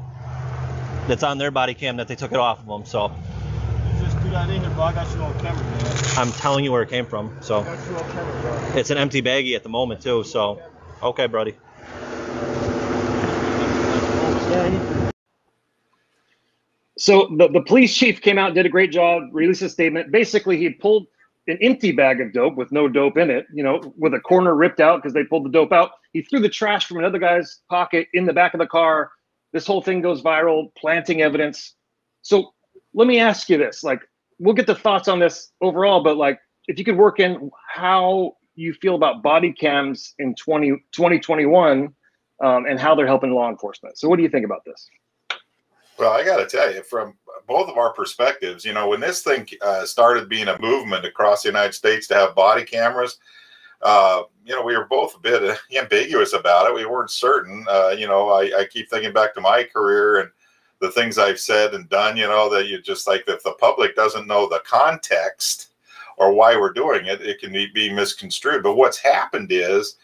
That's 1.08 1.24
on 1.24 1.38
their 1.38 1.51
body 1.51 1.74
cam 1.74 1.98
that 1.98 2.08
they 2.08 2.15
took 2.15 2.32
it 2.32 2.38
off 2.38 2.60
of 2.60 2.67
him. 2.67 2.86
So. 2.86 3.12
You 4.33 4.39
that 4.39 4.49
in 4.49 4.61
here, 4.61 4.69
bro. 4.71 4.85
I 4.85 4.93
got 4.93 5.13
you 5.13 5.21
on 5.21 5.39
camera, 5.41 5.61
man. 5.61 5.95
I'm 6.17 6.31
telling 6.31 6.65
you 6.65 6.71
where 6.71 6.81
it 6.81 6.89
came 6.89 7.05
from. 7.05 7.37
So. 7.39 7.59
I 7.59 7.63
got 7.65 7.87
you 7.87 7.97
on 7.97 8.11
camera, 8.13 8.41
bro. 8.41 8.79
It's 8.79 8.89
an 8.89 8.97
empty 8.97 9.21
baggie 9.21 9.55
at 9.55 9.61
the 9.61 9.69
moment 9.69 10.01
too. 10.01 10.23
So. 10.23 10.59
Okay, 11.03 11.27
buddy. 11.27 11.53
So 16.97 17.27
the, 17.37 17.47
the 17.49 17.61
police 17.61 17.95
chief 17.95 18.21
came 18.21 18.39
out, 18.39 18.55
did 18.55 18.65
a 18.65 18.69
great 18.69 18.91
job, 18.91 19.21
released 19.31 19.61
a 19.61 19.69
statement. 19.69 20.11
Basically, 20.11 20.57
he 20.57 20.71
pulled 20.71 21.05
an 21.45 21.59
empty 21.61 21.91
bag 21.91 22.19
of 22.19 22.33
dope 22.33 22.55
with 22.55 22.71
no 22.71 22.87
dope 22.87 23.17
in 23.19 23.29
it, 23.29 23.45
you 23.53 23.61
know, 23.61 23.93
with 23.97 24.15
a 24.15 24.19
corner 24.19 24.55
ripped 24.55 24.79
out 24.79 25.03
because 25.03 25.13
they 25.13 25.23
pulled 25.25 25.45
the 25.45 25.51
dope 25.51 25.71
out. 25.71 25.91
He 26.11 26.23
threw 26.23 26.39
the 26.39 26.49
trash 26.49 26.87
from 26.87 26.97
another 26.97 27.19
guy's 27.19 27.59
pocket 27.69 28.07
in 28.15 28.25
the 28.25 28.33
back 28.33 28.55
of 28.55 28.59
the 28.59 28.65
car. 28.65 29.11
This 29.51 29.67
whole 29.67 29.83
thing 29.83 30.01
goes 30.01 30.23
viral, 30.23 30.73
planting 30.75 31.21
evidence. 31.21 31.75
So 32.23 32.55
let 32.95 33.07
me 33.07 33.19
ask 33.19 33.47
you 33.47 33.59
this 33.59 33.83
like, 33.83 34.01
we'll 34.39 34.53
get 34.53 34.67
the 34.67 34.75
thoughts 34.75 35.07
on 35.07 35.19
this 35.19 35.51
overall, 35.61 36.03
but 36.03 36.17
like, 36.17 36.39
if 36.67 36.79
you 36.79 36.85
could 36.85 36.97
work 36.97 37.19
in 37.19 37.51
how 37.67 38.33
you 38.55 38.73
feel 38.73 38.95
about 38.95 39.23
body 39.23 39.51
cams 39.51 40.13
in 40.19 40.35
20, 40.35 40.69
2021 40.91 41.93
um, 42.43 42.65
and 42.65 42.79
how 42.79 42.95
they're 42.95 43.07
helping 43.07 43.33
law 43.33 43.49
enforcement. 43.49 43.97
So, 43.97 44.07
what 44.07 44.17
do 44.17 44.23
you 44.23 44.29
think 44.29 44.45
about 44.45 44.63
this? 44.65 44.89
Well, 45.97 46.11
I 46.11 46.23
got 46.23 46.37
to 46.37 46.45
tell 46.45 46.73
you, 46.73 46.83
from 46.83 47.15
both 47.47 47.69
of 47.69 47.77
our 47.77 47.93
perspectives, 47.93 48.65
you 48.65 48.73
know, 48.73 48.87
when 48.87 48.99
this 48.99 49.21
thing 49.21 49.47
uh, 49.61 49.85
started 49.85 50.29
being 50.29 50.47
a 50.47 50.59
movement 50.59 51.05
across 51.05 51.43
the 51.43 51.49
United 51.49 51.73
States 51.73 52.07
to 52.07 52.15
have 52.15 52.35
body 52.35 52.63
cameras, 52.63 53.19
uh, 53.81 54.23
you 54.45 54.55
know, 54.55 54.63
we 54.63 54.75
were 54.75 54.85
both 54.85 55.15
a 55.15 55.19
bit 55.19 55.57
ambiguous 55.77 56.33
about 56.33 56.67
it. 56.67 56.73
We 56.73 56.85
weren't 56.85 57.11
certain. 57.11 57.65
Uh, 57.69 57.89
you 57.97 58.07
know, 58.07 58.29
I, 58.29 58.61
I, 58.61 58.65
keep 58.65 58.89
thinking 58.89 59.11
back 59.11 59.33
to 59.33 59.41
my 59.41 59.63
career 59.63 60.21
and 60.21 60.29
the 60.83 60.91
things 60.91 61.17
I've 61.17 61.39
said 61.39 61.73
and 61.73 61.87
done, 61.87 62.17
you 62.17 62.27
know, 62.27 62.49
that 62.49 62.67
you 62.67 62.81
just 62.81 63.07
like 63.07 63.23
if 63.27 63.41
the 63.41 63.53
public 63.53 63.95
doesn't 63.95 64.27
know 64.27 64.49
the 64.49 64.61
context 64.65 65.69
or 66.17 66.33
why 66.33 66.57
we're 66.57 66.73
doing 66.73 67.05
it, 67.05 67.21
it 67.21 67.39
can 67.39 67.53
be, 67.53 67.67
be 67.67 67.91
misconstrued. 67.91 68.63
But 68.63 68.75
what's 68.75 68.97
happened 68.97 69.47
is 69.49 69.95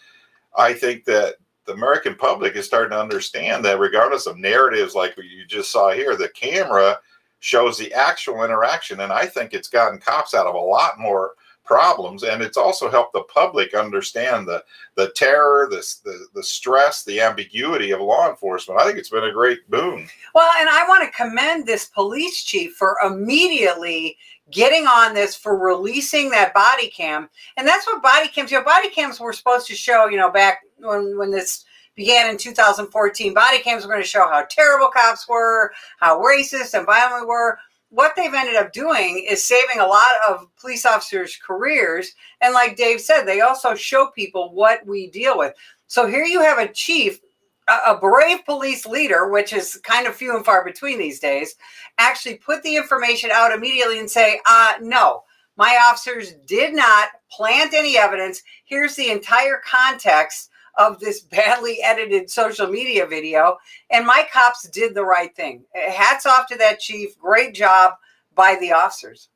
I 0.58 0.72
think 0.74 1.04
that 1.04 1.36
the 1.66 1.74
American 1.74 2.16
public 2.16 2.56
is 2.56 2.66
starting 2.66 2.92
to 2.92 3.02
understand 3.02 3.64
that 3.66 3.78
regardless 3.78 4.26
of 4.26 4.38
narratives 4.38 4.96
like 4.96 5.18
you 5.18 5.46
just 5.46 5.70
saw 5.70 5.92
here, 5.92 6.16
the 6.16 6.30
camera 6.30 6.98
shows 7.42 7.78
the 7.78 7.94
actual 7.94 8.46
interaction. 8.46 9.02
And 9.02 9.12
I 9.12 9.26
think 9.26 9.54
it's 9.54 9.68
gotten 9.68 10.00
cops 10.00 10.34
out 10.34 10.48
of 10.48 10.56
a 10.56 10.58
lot 10.58 10.98
more 10.98 11.34
problems 11.70 12.24
and 12.24 12.42
it's 12.42 12.58
also 12.58 12.90
helped 12.90 13.14
the 13.14 13.22
public 13.32 13.76
understand 13.76 14.48
the 14.48 14.64
the 14.96 15.12
terror 15.12 15.68
the, 15.70 15.86
the 16.04 16.26
the 16.34 16.42
stress 16.42 17.04
the 17.04 17.22
ambiguity 17.22 17.92
of 17.92 18.02
law 18.02 18.28
enforcement. 18.28 18.82
I 18.82 18.88
think 18.88 18.98
it's 18.98 19.12
been 19.12 19.26
a 19.26 19.32
great 19.32 19.70
boon. 19.70 20.10
Well 20.34 20.52
and 20.60 20.68
i 20.68 20.84
want 20.88 21.04
to 21.04 21.16
commend 21.16 21.68
this 21.68 21.86
police 21.86 22.44
chief 22.44 22.74
for 22.74 22.98
immediately 23.06 24.18
getting 24.50 24.88
on 24.88 25.14
this 25.14 25.36
for 25.36 25.60
releasing 25.60 26.32
that 26.32 26.56
body 26.56 26.88
cam. 26.88 27.30
And 27.56 27.68
that's 27.68 27.86
what 27.86 28.02
body 28.02 28.30
cams 28.30 28.52
you 28.52 28.58
know 28.58 28.64
body 28.64 28.90
cams 28.90 29.20
were 29.20 29.32
supposed 29.32 29.68
to 29.68 29.76
show 29.76 30.08
you 30.08 30.18
know 30.18 30.32
back 30.32 30.62
when 30.80 31.20
when 31.20 31.30
this 31.30 31.66
began 31.96 32.32
in 32.32 32.38
2014 32.38 33.32
body 33.32 33.60
cams 33.60 33.84
were 33.84 33.92
going 33.92 34.02
to 34.02 34.08
show 34.08 34.28
how 34.28 34.44
terrible 34.50 34.88
cops 34.88 35.30
were 35.30 35.72
how 36.00 36.20
racist 36.20 36.74
and 36.74 36.88
violent 36.88 37.26
we 37.26 37.28
were 37.28 37.60
what 37.90 38.16
they've 38.16 38.34
ended 38.34 38.56
up 38.56 38.72
doing 38.72 39.26
is 39.28 39.44
saving 39.44 39.80
a 39.80 39.88
lot 39.88 40.12
of 40.28 40.48
police 40.58 40.86
officers' 40.86 41.38
careers. 41.46 42.14
And 42.42 42.54
like 42.54 42.78
Dave 42.78 43.02
said, 43.02 43.24
they 43.24 43.42
also 43.42 43.76
show 43.76 44.08
people 44.08 44.54
what 44.54 44.86
we 44.86 45.08
deal 45.10 45.38
with. 45.38 45.54
So 45.88 46.06
here 46.06 46.24
you 46.24 46.42
have 46.42 46.60
a 46.60 46.72
chief, 46.72 47.20
a, 47.68 47.98
brave 47.98 48.46
police 48.46 48.86
leader, 48.86 49.30
which 49.30 49.54
is 49.54 49.80
kind 49.84 50.06
of 50.06 50.16
few 50.16 50.36
and 50.36 50.46
far 50.46 50.64
between 50.64 51.00
these 51.00 51.20
days, 51.20 51.56
actually 51.98 52.36
put 52.36 52.62
the 52.62 52.76
information 52.76 53.32
out 53.34 53.52
immediately 53.52 54.00
and 54.00 54.10
say, 54.10 54.40
uh, 54.46 54.74
no, 54.82 55.24
my 55.58 55.80
officers 55.90 56.34
did 56.46 56.76
not 56.76 57.10
plant 57.32 57.74
any 57.74 57.98
evidence. 57.98 58.44
Here's 58.66 58.96
the 58.96 59.10
entire 59.10 59.62
context 59.66 60.52
of 60.80 61.00
this 61.00 61.22
badly 61.22 61.80
edited 61.84 62.32
social 62.32 62.68
media 62.68 63.06
video. 63.06 63.58
And 63.92 64.08
my 64.08 64.28
cops 64.34 64.68
did 64.70 64.96
the 64.96 65.06
right 65.06 65.36
thing. 65.36 65.66
Eh, 65.76 65.92
hats 65.92 66.26
off 66.26 66.48
to 66.48 66.58
that 66.58 66.80
chief. 66.80 67.20
Great 67.20 67.54
job 67.54 67.94
by 68.34 68.58
the 68.60 68.72
officers. 68.72 69.30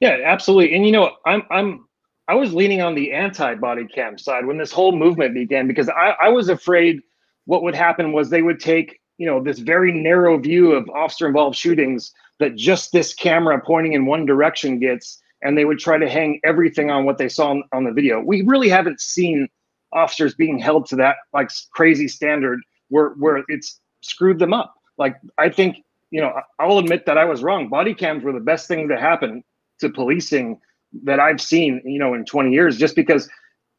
Yeah, 0.00 0.18
absolutely. 0.24 0.74
And 0.74 0.84
you 0.84 0.92
know, 0.92 1.12
I'm 1.24 1.42
I'm 1.50 1.86
I 2.28 2.34
was 2.34 2.52
leaning 2.52 2.82
on 2.82 2.94
the 2.94 3.12
anti-body 3.12 3.86
cam 3.86 4.18
side 4.18 4.46
when 4.46 4.58
this 4.58 4.72
whole 4.72 4.96
movement 4.96 5.34
began 5.34 5.68
because 5.68 5.88
I, 5.88 6.14
I 6.20 6.28
was 6.30 6.48
afraid 6.48 7.00
what 7.44 7.62
would 7.62 7.76
happen 7.76 8.12
was 8.12 8.28
they 8.28 8.42
would 8.42 8.58
take, 8.58 9.00
you 9.18 9.26
know, 9.26 9.40
this 9.40 9.60
very 9.60 9.92
narrow 9.92 10.36
view 10.36 10.72
of 10.72 10.88
officer 10.90 11.28
involved 11.28 11.56
shootings 11.56 12.12
that 12.40 12.56
just 12.56 12.92
this 12.92 13.14
camera 13.14 13.62
pointing 13.64 13.92
in 13.92 14.06
one 14.06 14.26
direction 14.26 14.80
gets 14.80 15.22
and 15.42 15.56
they 15.56 15.64
would 15.64 15.78
try 15.78 15.98
to 15.98 16.08
hang 16.08 16.40
everything 16.44 16.90
on 16.90 17.04
what 17.04 17.18
they 17.18 17.28
saw 17.28 17.50
on, 17.50 17.62
on 17.72 17.84
the 17.84 17.92
video. 17.92 18.20
We 18.20 18.42
really 18.42 18.68
haven't 18.68 19.00
seen 19.00 19.48
officers 19.96 20.34
being 20.34 20.58
held 20.58 20.86
to 20.86 20.96
that 20.96 21.16
like 21.32 21.50
crazy 21.72 22.06
standard 22.06 22.60
where 22.88 23.10
where 23.10 23.42
it's 23.48 23.80
screwed 24.02 24.38
them 24.38 24.52
up. 24.52 24.74
Like 24.98 25.16
I 25.38 25.48
think 25.48 25.78
you 26.10 26.20
know 26.20 26.32
I'll 26.58 26.78
admit 26.78 27.06
that 27.06 27.18
I 27.18 27.24
was 27.24 27.42
wrong. 27.42 27.68
Body 27.68 27.94
cams 27.94 28.22
were 28.22 28.32
the 28.32 28.40
best 28.40 28.68
thing 28.68 28.88
to 28.88 28.96
happen 28.96 29.42
to 29.80 29.88
policing 29.88 30.60
that 31.04 31.18
I've 31.20 31.40
seen 31.40 31.82
you 31.84 31.98
know 31.98 32.14
in 32.14 32.24
20 32.24 32.52
years, 32.52 32.78
just 32.78 32.94
because 32.94 33.28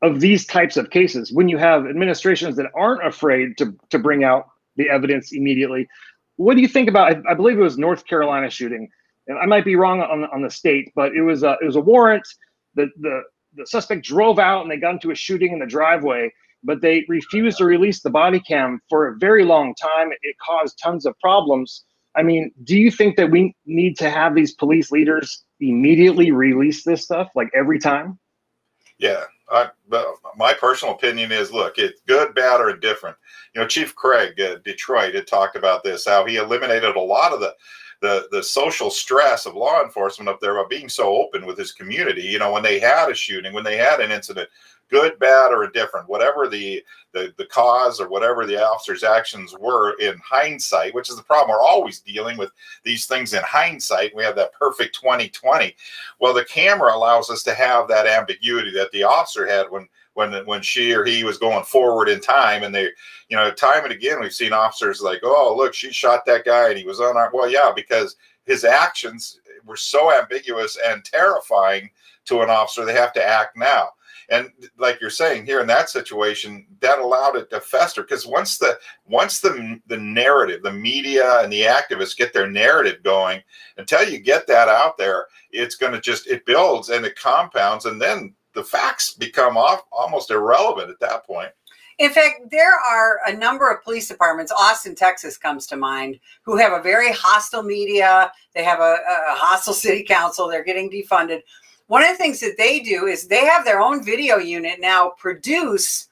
of 0.01 0.19
these 0.19 0.45
types 0.45 0.77
of 0.77 0.89
cases. 0.89 1.31
When 1.31 1.49
you 1.49 1.57
have 1.57 1.87
administrations 1.87 2.55
that 2.57 2.67
aren't 2.75 3.05
afraid 3.05 3.57
to 3.59 3.73
to 3.89 3.99
bring 3.99 4.23
out 4.23 4.49
the 4.75 4.89
evidence 4.89 5.31
immediately, 5.31 5.87
what 6.35 6.55
do 6.55 6.61
you 6.61 6.67
think 6.67 6.89
about? 6.89 7.11
I, 7.11 7.31
I 7.31 7.33
believe 7.33 7.57
it 7.57 7.61
was 7.61 7.77
North 7.77 8.05
Carolina 8.05 8.49
shooting. 8.49 8.89
And 9.27 9.37
I 9.37 9.45
might 9.45 9.65
be 9.65 9.75
wrong 9.75 10.01
on 10.01 10.25
on 10.25 10.41
the 10.41 10.49
state, 10.49 10.91
but 10.95 11.13
it 11.13 11.21
was 11.21 11.43
a, 11.43 11.57
it 11.61 11.65
was 11.65 11.75
a 11.75 11.81
warrant. 11.81 12.27
The 12.75 12.87
the 13.01 13.23
the 13.55 13.65
suspect 13.65 14.03
drove 14.05 14.39
out 14.39 14.61
and 14.61 14.71
they 14.71 14.77
got 14.77 14.93
into 14.93 15.11
a 15.11 15.15
shooting 15.15 15.53
in 15.53 15.59
the 15.59 15.65
driveway, 15.65 16.31
but 16.63 16.81
they 16.81 17.05
refused 17.07 17.57
to 17.59 17.65
release 17.65 18.01
the 18.01 18.09
body 18.09 18.39
cam 18.39 18.81
for 18.89 19.07
a 19.07 19.17
very 19.17 19.45
long 19.45 19.73
time. 19.75 20.11
It 20.21 20.35
caused 20.45 20.79
tons 20.81 21.05
of 21.05 21.17
problems. 21.19 21.83
I 22.15 22.23
mean, 22.23 22.51
do 22.63 22.75
you 22.77 22.89
think 22.89 23.15
that 23.17 23.29
we 23.29 23.55
need 23.65 23.97
to 23.99 24.09
have 24.09 24.35
these 24.35 24.53
police 24.53 24.91
leaders 24.91 25.43
immediately 25.59 26.31
release 26.31 26.83
this 26.83 27.03
stuff 27.03 27.29
like 27.35 27.49
every 27.53 27.79
time? 27.79 28.19
Yeah, 28.97 29.23
I, 29.49 29.69
my 30.35 30.53
personal 30.53 30.95
opinion 30.95 31.31
is 31.31 31.51
look, 31.51 31.77
it's 31.77 32.01
good, 32.07 32.33
bad, 32.33 32.59
or 32.59 32.71
indifferent. 32.71 33.15
You 33.53 33.61
know, 33.61 33.67
Chief 33.67 33.95
Craig, 33.95 34.39
uh, 34.39 34.57
Detroit, 34.65 35.13
had 35.13 35.27
talked 35.27 35.55
about 35.55 35.83
this, 35.83 36.05
how 36.05 36.25
he 36.25 36.37
eliminated 36.37 36.95
a 36.95 36.99
lot 36.99 37.33
of 37.33 37.39
the 37.39 37.53
the 38.01 38.27
the 38.31 38.43
social 38.43 38.89
stress 38.89 39.45
of 39.45 39.55
law 39.55 39.83
enforcement 39.83 40.29
up 40.29 40.39
there 40.39 40.57
about 40.57 40.69
being 40.69 40.89
so 40.89 41.15
open 41.15 41.45
with 41.45 41.57
his 41.57 41.71
community. 41.71 42.21
You 42.21 42.39
know, 42.39 42.51
when 42.51 42.63
they 42.63 42.79
had 42.79 43.09
a 43.09 43.15
shooting, 43.15 43.53
when 43.53 43.63
they 43.63 43.77
had 43.77 43.99
an 43.99 44.11
incident, 44.11 44.49
good, 44.89 45.17
bad, 45.19 45.51
or 45.51 45.65
indifferent, 45.65 46.07
whatever 46.07 46.47
the, 46.47 46.83
the 47.13 47.33
the 47.37 47.45
cause 47.45 47.99
or 47.99 48.09
whatever 48.09 48.45
the 48.45 48.63
officer's 48.63 49.03
actions 49.03 49.55
were 49.59 49.97
in 49.99 50.19
hindsight, 50.23 50.93
which 50.93 51.09
is 51.09 51.15
the 51.15 51.23
problem. 51.23 51.49
We're 51.49 51.61
always 51.61 51.99
dealing 51.99 52.37
with 52.37 52.51
these 52.83 53.05
things 53.05 53.33
in 53.33 53.43
hindsight. 53.43 54.15
We 54.15 54.23
have 54.23 54.35
that 54.35 54.53
perfect 54.53 54.95
2020. 54.95 55.75
Well, 56.19 56.33
the 56.33 56.45
camera 56.45 56.95
allows 56.95 57.29
us 57.29 57.43
to 57.43 57.53
have 57.53 57.87
that 57.87 58.07
ambiguity 58.07 58.71
that 58.73 58.91
the 58.91 59.03
officer 59.03 59.47
had 59.47 59.69
when 59.69 59.87
when 60.17 60.33
when 60.45 60.61
she 60.61 60.93
or 60.93 61.05
he 61.05 61.23
was 61.23 61.37
going 61.37 61.63
forward 61.63 62.09
in 62.09 62.19
time 62.19 62.63
and 62.63 62.73
they 62.73 62.89
you 63.29 63.37
know 63.37 63.51
time 63.51 63.83
and 63.83 63.93
again 63.93 64.19
we've 64.19 64.33
seen 64.33 64.51
officers 64.51 64.99
like 64.99 65.19
oh 65.23 65.53
look 65.55 65.73
she 65.73 65.91
shot 65.91 66.25
that 66.25 66.43
guy 66.43 66.69
and 66.69 66.77
he 66.77 66.85
was 66.85 66.99
on 66.99 67.15
our 67.15 67.29
well 67.33 67.49
yeah 67.49 67.71
because 67.75 68.15
his 68.45 68.63
actions 68.63 69.39
were 69.65 69.75
so 69.75 70.11
ambiguous 70.11 70.77
and 70.87 71.05
terrifying 71.05 71.89
to 72.25 72.41
an 72.41 72.49
officer 72.49 72.85
they 72.85 72.93
have 72.93 73.13
to 73.13 73.25
act 73.25 73.57
now. 73.57 73.89
And 74.29 74.51
like 74.77 74.99
you're 74.99 75.09
saying 75.09 75.45
here 75.45 75.61
in 75.61 75.67
that 75.67 75.89
situation 75.89 76.65
that 76.81 76.99
allowed 76.99 77.37
it 77.37 77.49
to 77.51 77.61
fester 77.61 78.01
because 78.01 78.27
once 78.27 78.57
the 78.57 78.77
once 79.05 79.39
the 79.39 79.79
the 79.87 79.95
narrative 79.95 80.63
the 80.63 80.73
media 80.73 81.41
and 81.41 81.53
the 81.53 81.61
activists 81.61 82.17
get 82.17 82.33
their 82.33 82.49
narrative 82.49 83.01
going 83.03 83.41
until 83.77 84.03
you 84.09 84.19
get 84.19 84.45
that 84.47 84.67
out 84.67 84.97
there 84.97 85.27
it's 85.51 85.75
going 85.75 85.93
to 85.93 86.01
just 86.01 86.27
it 86.27 86.45
builds 86.45 86.89
and 86.89 87.05
it 87.05 87.17
compounds 87.17 87.85
and 87.85 88.01
then 88.01 88.33
the 88.57 88.63
facts 88.63 89.13
become 89.13 89.55
off, 89.55 89.83
almost 89.91 90.31
irrelevant 90.31 90.89
at 90.89 90.99
that 90.99 91.23
point. 91.27 91.49
In 91.99 92.09
fact, 92.09 92.49
there 92.49 92.73
are 92.73 93.19
a 93.27 93.33
number 93.33 93.69
of 93.69 93.83
police 93.83 94.07
departments, 94.07 94.51
Austin, 94.51 94.95
Texas 94.95 95.37
comes 95.37 95.67
to 95.67 95.77
mind, 95.77 96.19
who 96.41 96.57
have 96.57 96.73
a 96.73 96.81
very 96.81 97.11
hostile 97.11 97.61
media. 97.61 98.31
They 98.55 98.63
have 98.63 98.79
a, 98.79 98.97
a, 99.07 99.35
hostile 99.35 99.73
city 99.85 100.03
council. 100.03 100.47
They're 100.47 100.63
getting 100.63 100.89
defunded. 100.89 101.41
One 101.85 102.01
of 102.01 102.09
the 102.09 102.17
things 102.17 102.39
that 102.39 102.55
they 102.57 102.79
do 102.79 103.05
is 103.05 103.27
they 103.27 103.45
have 103.45 103.63
their 103.63 103.79
own 103.79 104.03
video 104.03 104.37
unit 104.37 104.79
now 104.79 105.13
produce 105.19 106.09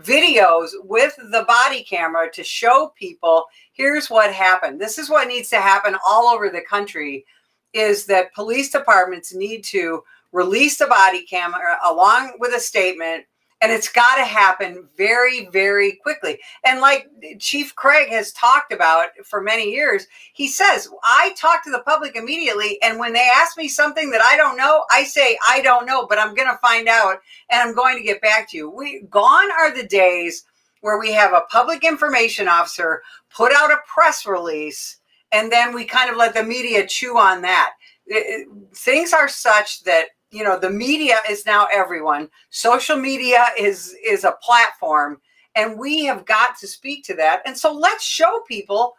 videos 0.00 0.70
with 0.84 1.14
the 1.16 1.44
body 1.46 1.82
camera 1.84 2.30
to 2.32 2.42
show 2.42 2.92
people 2.98 3.44
here's 3.74 4.08
what 4.08 4.32
happened. 4.32 4.80
This 4.80 4.96
is 4.96 5.10
what 5.10 5.28
needs 5.28 5.50
to 5.50 5.60
happen 5.60 5.94
all 6.08 6.28
over 6.28 6.48
the 6.48 6.62
country 6.62 7.26
is 7.74 8.06
that 8.06 8.34
police 8.34 8.70
departments 8.70 9.34
need 9.34 9.62
to 9.64 10.02
release 10.32 10.78
the 10.78 10.86
body 10.86 11.24
camera 11.24 11.78
along 11.84 12.34
with 12.38 12.54
a 12.54 12.60
statement 12.60 13.24
and 13.60 13.70
it's 13.70 13.88
got 13.88 14.16
to 14.16 14.24
happen 14.24 14.88
very 14.96 15.46
very 15.46 15.92
quickly. 16.02 16.38
And 16.64 16.80
like 16.80 17.08
chief 17.38 17.74
craig 17.76 18.08
has 18.08 18.32
talked 18.32 18.72
about 18.72 19.10
for 19.24 19.40
many 19.40 19.70
years 19.70 20.06
he 20.32 20.48
says 20.48 20.88
i 21.04 21.34
talk 21.36 21.62
to 21.64 21.70
the 21.70 21.82
public 21.86 22.16
immediately 22.16 22.80
and 22.82 22.98
when 22.98 23.12
they 23.12 23.28
ask 23.32 23.56
me 23.56 23.68
something 23.68 24.10
that 24.10 24.20
i 24.22 24.36
don't 24.36 24.56
know 24.56 24.84
i 24.90 25.04
say 25.04 25.38
i 25.48 25.60
don't 25.60 25.86
know 25.86 26.06
but 26.06 26.18
i'm 26.18 26.34
going 26.34 26.48
to 26.48 26.58
find 26.58 26.88
out 26.88 27.18
and 27.50 27.60
i'm 27.60 27.74
going 27.74 27.96
to 27.96 28.04
get 28.04 28.20
back 28.20 28.50
to 28.50 28.56
you 28.56 28.70
we 28.70 29.02
gone 29.08 29.50
are 29.52 29.74
the 29.74 29.86
days 29.86 30.44
where 30.80 30.98
we 30.98 31.12
have 31.12 31.32
a 31.32 31.46
public 31.48 31.84
information 31.84 32.48
officer 32.48 33.02
put 33.34 33.52
out 33.52 33.70
a 33.70 33.78
press 33.86 34.26
release 34.26 34.98
and 35.32 35.50
then 35.50 35.74
we 35.74 35.84
kind 35.84 36.10
of 36.10 36.16
let 36.16 36.34
the 36.34 36.44
media 36.44 36.86
chew 36.86 37.18
on 37.18 37.42
that. 37.42 37.72
It, 38.06 38.46
things 38.74 39.12
are 39.12 39.28
such 39.28 39.82
that 39.84 40.08
you 40.32 40.42
know 40.42 40.58
the 40.58 40.70
media 40.70 41.16
is 41.28 41.46
now 41.46 41.68
everyone. 41.72 42.28
Social 42.50 42.96
media 42.96 43.46
is 43.58 43.94
is 44.04 44.24
a 44.24 44.34
platform 44.42 45.20
and 45.54 45.78
we 45.78 46.04
have 46.04 46.24
got 46.24 46.56
to 46.58 46.66
speak 46.66 47.04
to 47.04 47.14
that. 47.14 47.42
And 47.44 47.56
so 47.56 47.72
let's 47.72 48.04
show 48.04 48.42
people 48.48 48.94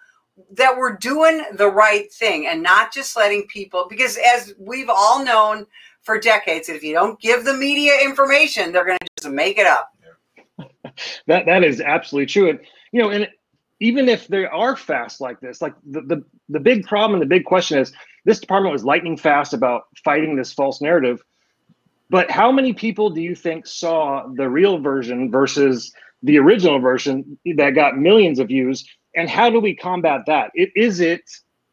that 0.51 0.77
we're 0.77 0.95
doing 0.95 1.43
the 1.53 1.67
right 1.67 2.11
thing 2.11 2.47
and 2.47 2.63
not 2.63 2.91
just 2.91 3.15
letting 3.15 3.45
people 3.47 3.85
because 3.89 4.17
as 4.17 4.53
we've 4.57 4.89
all 4.89 5.23
known 5.23 5.65
for 6.01 6.19
decades 6.19 6.69
if 6.69 6.83
you 6.83 6.91
don't 6.91 7.19
give 7.21 7.45
the 7.45 7.53
media 7.53 7.93
information 8.03 8.71
they're 8.71 8.85
going 8.85 8.97
to 8.97 9.07
just 9.21 9.33
make 9.33 9.57
it 9.57 9.67
up. 9.67 9.89
That 11.27 11.45
that 11.47 11.63
is 11.63 11.81
absolutely 11.81 12.27
true. 12.27 12.49
And 12.49 12.59
you 12.91 13.01
know 13.01 13.09
and 13.09 13.27
even 13.83 14.07
if 14.07 14.27
they 14.27 14.45
are 14.45 14.75
fast 14.75 15.19
like 15.19 15.39
this 15.41 15.61
like 15.61 15.73
the 15.85 16.01
the, 16.01 16.23
the 16.49 16.59
big 16.59 16.85
problem 16.85 17.13
and 17.13 17.21
the 17.21 17.35
big 17.35 17.45
question 17.45 17.77
is 17.77 17.91
this 18.25 18.39
department 18.39 18.71
was 18.71 18.85
lightning 18.85 19.17
fast 19.17 19.53
about 19.53 19.83
fighting 20.03 20.35
this 20.35 20.53
false 20.53 20.81
narrative. 20.81 21.21
But 22.09 22.31
how 22.31 22.51
many 22.51 22.73
people 22.73 23.09
do 23.09 23.21
you 23.21 23.35
think 23.35 23.67
saw 23.67 24.27
the 24.27 24.49
real 24.49 24.79
version 24.79 25.29
versus 25.31 25.93
the 26.21 26.37
original 26.37 26.79
version 26.79 27.37
that 27.57 27.71
got 27.71 27.97
millions 27.97 28.39
of 28.39 28.47
views? 28.47 28.87
And 29.15 29.29
how 29.29 29.49
do 29.49 29.59
we 29.59 29.75
combat 29.75 30.21
that? 30.27 30.51
It 30.53 30.69
is 30.75 30.99
it, 30.99 31.23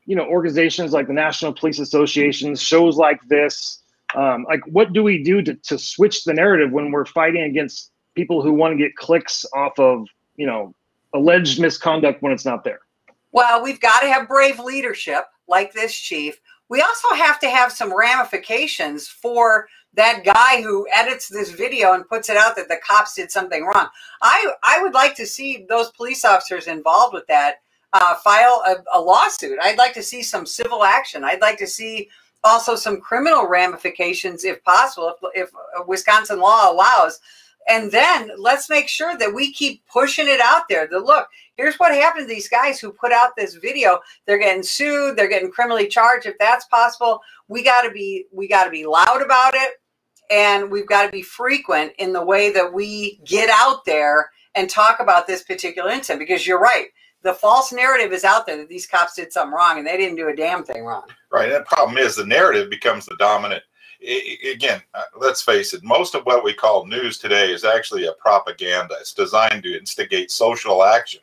you 0.07 0.17
know, 0.17 0.25
organizations 0.25 0.93
like 0.93 1.07
the 1.07 1.13
National 1.13 1.53
Police 1.53 1.79
Association, 1.79 2.57
shows 2.57 2.97
like 2.97 3.21
this. 3.29 3.83
Um, 4.17 4.45
like, 4.49 4.61
what 4.67 4.93
do 4.93 5.05
we 5.05 5.23
do 5.23 5.41
to, 5.43 5.55
to 5.55 5.79
switch 5.79 6.25
the 6.25 6.35
narrative 6.35 6.73
when 6.73 6.91
we're 6.91 7.05
fighting 7.05 7.43
against 7.43 7.93
people 8.17 8.43
who 8.43 8.53
want 8.53 8.73
to 8.73 8.79
get 8.79 8.97
clicks 8.97 9.47
off 9.55 9.79
of 9.79 10.07
you 10.41 10.47
know, 10.47 10.75
alleged 11.15 11.61
misconduct 11.61 12.23
when 12.23 12.33
it's 12.33 12.45
not 12.45 12.65
there. 12.65 12.81
Well, 13.33 13.63
we've 13.63 13.81
got 13.81 14.01
to 14.01 14.13
have 14.13 14.29
brave 14.29 14.59
leadership 14.59 15.25
like 15.49 15.73
this 15.73 15.95
chief. 15.95 16.41
We 16.69 16.81
also 16.81 17.15
have 17.15 17.39
to 17.41 17.51
have 17.51 17.73
some 17.73 17.97
ramifications 17.97 19.09
for 19.09 19.67
that 19.95 20.25
guy 20.25 20.63
who 20.63 20.87
edits 20.95 21.29
this 21.29 21.51
video 21.51 21.95
and 21.95 22.09
puts 22.09 22.29
it 22.29 22.37
out 22.37 22.55
that 22.57 22.69
the 22.69 22.79
cops 22.87 23.15
did 23.15 23.31
something 23.31 23.65
wrong. 23.65 23.89
I 24.23 24.53
I 24.63 24.83
would 24.83 24.95
like 24.95 25.17
to 25.17 25.27
see 25.27 25.67
those 25.69 25.91
police 25.91 26.25
officers 26.25 26.69
involved 26.69 27.13
with 27.13 27.27
that 27.27 27.57
uh, 27.93 28.15
file 28.17 28.63
a, 28.67 28.77
a 28.97 29.01
lawsuit. 29.01 29.59
I'd 29.61 29.79
like 29.79 29.95
to 29.95 30.03
see 30.03 30.23
some 30.23 30.47
civil 30.47 30.85
action. 30.85 31.25
I'd 31.25 31.41
like 31.41 31.59
to 31.59 31.67
see 31.67 32.09
also 32.45 32.77
some 32.77 33.01
criminal 33.01 33.47
ramifications 33.47 34.45
if 34.45 34.63
possible, 34.65 35.15
if, 35.35 35.51
if 35.77 35.87
Wisconsin 35.87 36.39
law 36.39 36.71
allows. 36.73 37.21
And 37.69 37.93
then 37.93 38.31
let's 38.37 38.69
make 38.69 38.89
sure 38.89 39.17
that 39.19 39.35
we 39.35 39.53
keep 39.53 39.87
pushing 39.87 40.29
it 40.29 40.41
out 40.41 40.63
there. 40.69 40.89
That 40.89 41.05
look, 41.05 41.29
here's 41.57 41.77
what 41.77 41.95
happened 41.95 42.27
to 42.27 42.35
these 42.35 42.49
guys 42.49 42.81
who 42.81 42.91
put 42.91 43.13
out 43.13 43.37
this 43.37 43.55
video. 43.55 44.01
They're 44.27 44.39
getting 44.39 44.63
sued. 44.63 45.17
They're 45.17 45.29
getting 45.29 45.51
criminally 45.51 45.87
charged. 45.87 46.27
If 46.27 46.39
that's 46.39 46.65
possible, 46.67 47.21
we 47.49 47.63
got 47.63 47.83
to 47.83 47.91
be 47.91 48.27
we 48.33 48.49
got 48.49 48.65
to 48.65 48.71
be 48.71 48.87
loud 48.87 49.23
about 49.23 49.55
it, 49.55 49.75
and 50.31 50.71
we've 50.71 50.89
got 50.89 51.05
to 51.05 51.13
be 51.13 51.23
frequent 51.23 51.93
in 51.99 52.13
the 52.13 52.25
way 52.25 52.51
that 52.51 52.73
we 52.73 53.21
get 53.25 53.51
out 53.51 53.85
there 53.85 54.31
and 54.55 54.69
talk 54.69 55.01
about 55.01 55.27
this 55.27 55.43
particular 55.43 55.91
incident. 55.91 56.19
Because 56.19 56.47
you're 56.47 56.59
right, 56.59 56.87
the 57.23 57.35
false 57.35 57.73
narrative 57.73 58.13
is 58.13 58.25
out 58.25 58.47
there 58.47 58.57
that 58.57 58.69
these 58.69 58.87
cops 58.87 59.15
did 59.15 59.33
something 59.33 59.55
wrong, 59.55 59.79
and 59.79 59.87
they 59.87 59.97
didn't 59.97 60.17
do 60.17 60.29
a 60.29 60.37
damn 60.37 60.65
thing 60.65 60.85
wrong. 60.85 61.07
Right. 61.31 61.51
The 61.51 61.65
problem 61.69 61.99
is 61.99 62.17
the 62.17 62.27
narrative 62.27 62.71
becomes 62.71 63.07
the 63.07 63.17
dominant. 63.19 63.63
Again, 64.03 64.83
uh, 64.95 65.03
let's 65.17 65.43
face 65.43 65.75
it, 65.75 65.85
most 65.85 66.15
of 66.15 66.25
what 66.25 66.43
we 66.43 66.55
call 66.55 66.87
news 66.87 67.19
today 67.19 67.53
is 67.53 67.65
actually 67.65 68.07
a 68.07 68.13
propaganda. 68.13 68.97
It's 68.99 69.13
designed 69.13 69.63
to 69.65 69.79
instigate 69.79 70.31
social 70.31 70.85
action. 70.85 71.21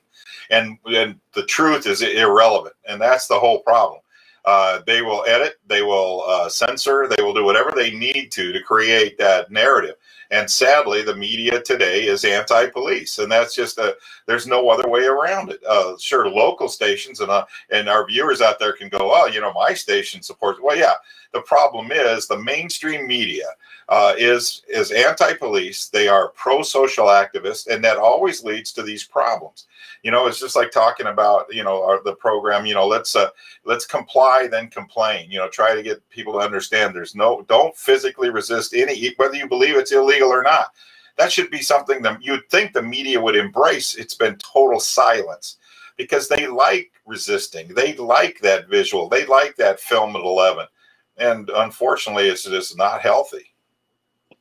And, 0.49 0.77
and 0.85 1.19
the 1.33 1.45
truth 1.45 1.87
is 1.87 2.01
irrelevant. 2.01 2.75
And 2.87 3.01
that's 3.01 3.27
the 3.27 3.39
whole 3.39 3.59
problem. 3.59 4.01
Uh, 4.45 4.81
they 4.85 5.01
will 5.01 5.25
edit, 5.27 5.59
they 5.67 5.81
will 5.81 6.23
uh, 6.25 6.47
censor, 6.47 7.09
they 7.09 7.21
will 7.21 7.33
do 7.33 7.43
whatever 7.43 7.73
they 7.75 7.91
need 7.91 8.31
to 8.31 8.53
to 8.53 8.61
create 8.61 9.17
that 9.17 9.51
narrative. 9.51 9.95
And 10.29 10.49
sadly, 10.49 11.03
the 11.03 11.15
media 11.15 11.61
today 11.61 12.05
is 12.05 12.25
anti-police, 12.25 13.19
and 13.19 13.31
that's 13.31 13.55
just 13.55 13.77
a. 13.77 13.95
There's 14.25 14.45
no 14.45 14.69
other 14.69 14.89
way 14.89 15.05
around 15.05 15.51
it. 15.51 15.63
Uh, 15.65 15.97
sure, 15.97 16.29
local 16.29 16.67
stations 16.67 17.21
and 17.21 17.31
uh, 17.31 17.45
and 17.69 17.87
our 17.87 18.05
viewers 18.05 18.41
out 18.41 18.59
there 18.59 18.73
can 18.73 18.89
go, 18.89 19.13
oh, 19.13 19.27
you 19.27 19.39
know, 19.39 19.53
my 19.53 19.73
station 19.73 20.21
supports. 20.21 20.59
Well, 20.61 20.77
yeah. 20.77 20.93
The 21.33 21.41
problem 21.41 21.91
is 21.91 22.27
the 22.27 22.39
mainstream 22.39 23.05
media 23.05 23.47
uh, 23.89 24.13
is 24.17 24.63
is 24.67 24.91
anti-police. 24.91 25.89
They 25.89 26.07
are 26.07 26.29
pro-social 26.29 27.07
activists, 27.07 27.67
and 27.67 27.83
that 27.83 27.97
always 27.97 28.43
leads 28.43 28.71
to 28.73 28.83
these 28.83 29.03
problems. 29.03 29.67
You 30.03 30.11
know, 30.11 30.27
it's 30.27 30.39
just 30.39 30.55
like 30.55 30.71
talking 30.71 31.07
about 31.07 31.53
you 31.53 31.63
know 31.63 31.83
our, 31.83 32.01
the 32.03 32.15
program. 32.15 32.65
You 32.65 32.75
know, 32.75 32.87
let's 32.87 33.15
uh, 33.15 33.29
let's 33.65 33.85
comply 33.85 34.47
then 34.49 34.69
complain. 34.69 35.29
You 35.29 35.39
know, 35.39 35.49
try 35.49 35.75
to 35.75 35.83
get 35.83 36.07
people 36.09 36.33
to 36.33 36.39
understand. 36.39 36.95
There's 36.95 37.15
no 37.15 37.45
don't 37.47 37.75
physically 37.75 38.29
resist 38.29 38.73
any 38.73 39.13
whether 39.17 39.35
you 39.35 39.47
believe 39.47 39.75
it's 39.75 39.91
illegal 39.97 40.29
or 40.29 40.43
not. 40.43 40.67
That 41.17 41.31
should 41.31 41.49
be 41.49 41.61
something 41.61 42.01
that 42.03 42.23
you'd 42.23 42.49
think 42.49 42.73
the 42.73 42.81
media 42.81 43.19
would 43.19 43.35
embrace. 43.35 43.95
It's 43.95 44.15
been 44.15 44.37
total 44.37 44.79
silence 44.79 45.57
because 45.97 46.27
they 46.27 46.47
like 46.47 46.91
resisting. 47.05 47.73
They 47.73 47.95
like 47.95 48.39
that 48.41 48.69
visual. 48.69 49.09
They 49.09 49.25
like 49.25 49.55
that 49.55 49.79
film 49.79 50.15
at 50.15 50.21
11. 50.21 50.67
And 51.17 51.49
unfortunately, 51.49 52.27
it's 52.27 52.43
just 52.43 52.77
not 52.77 53.01
healthy. 53.01 53.53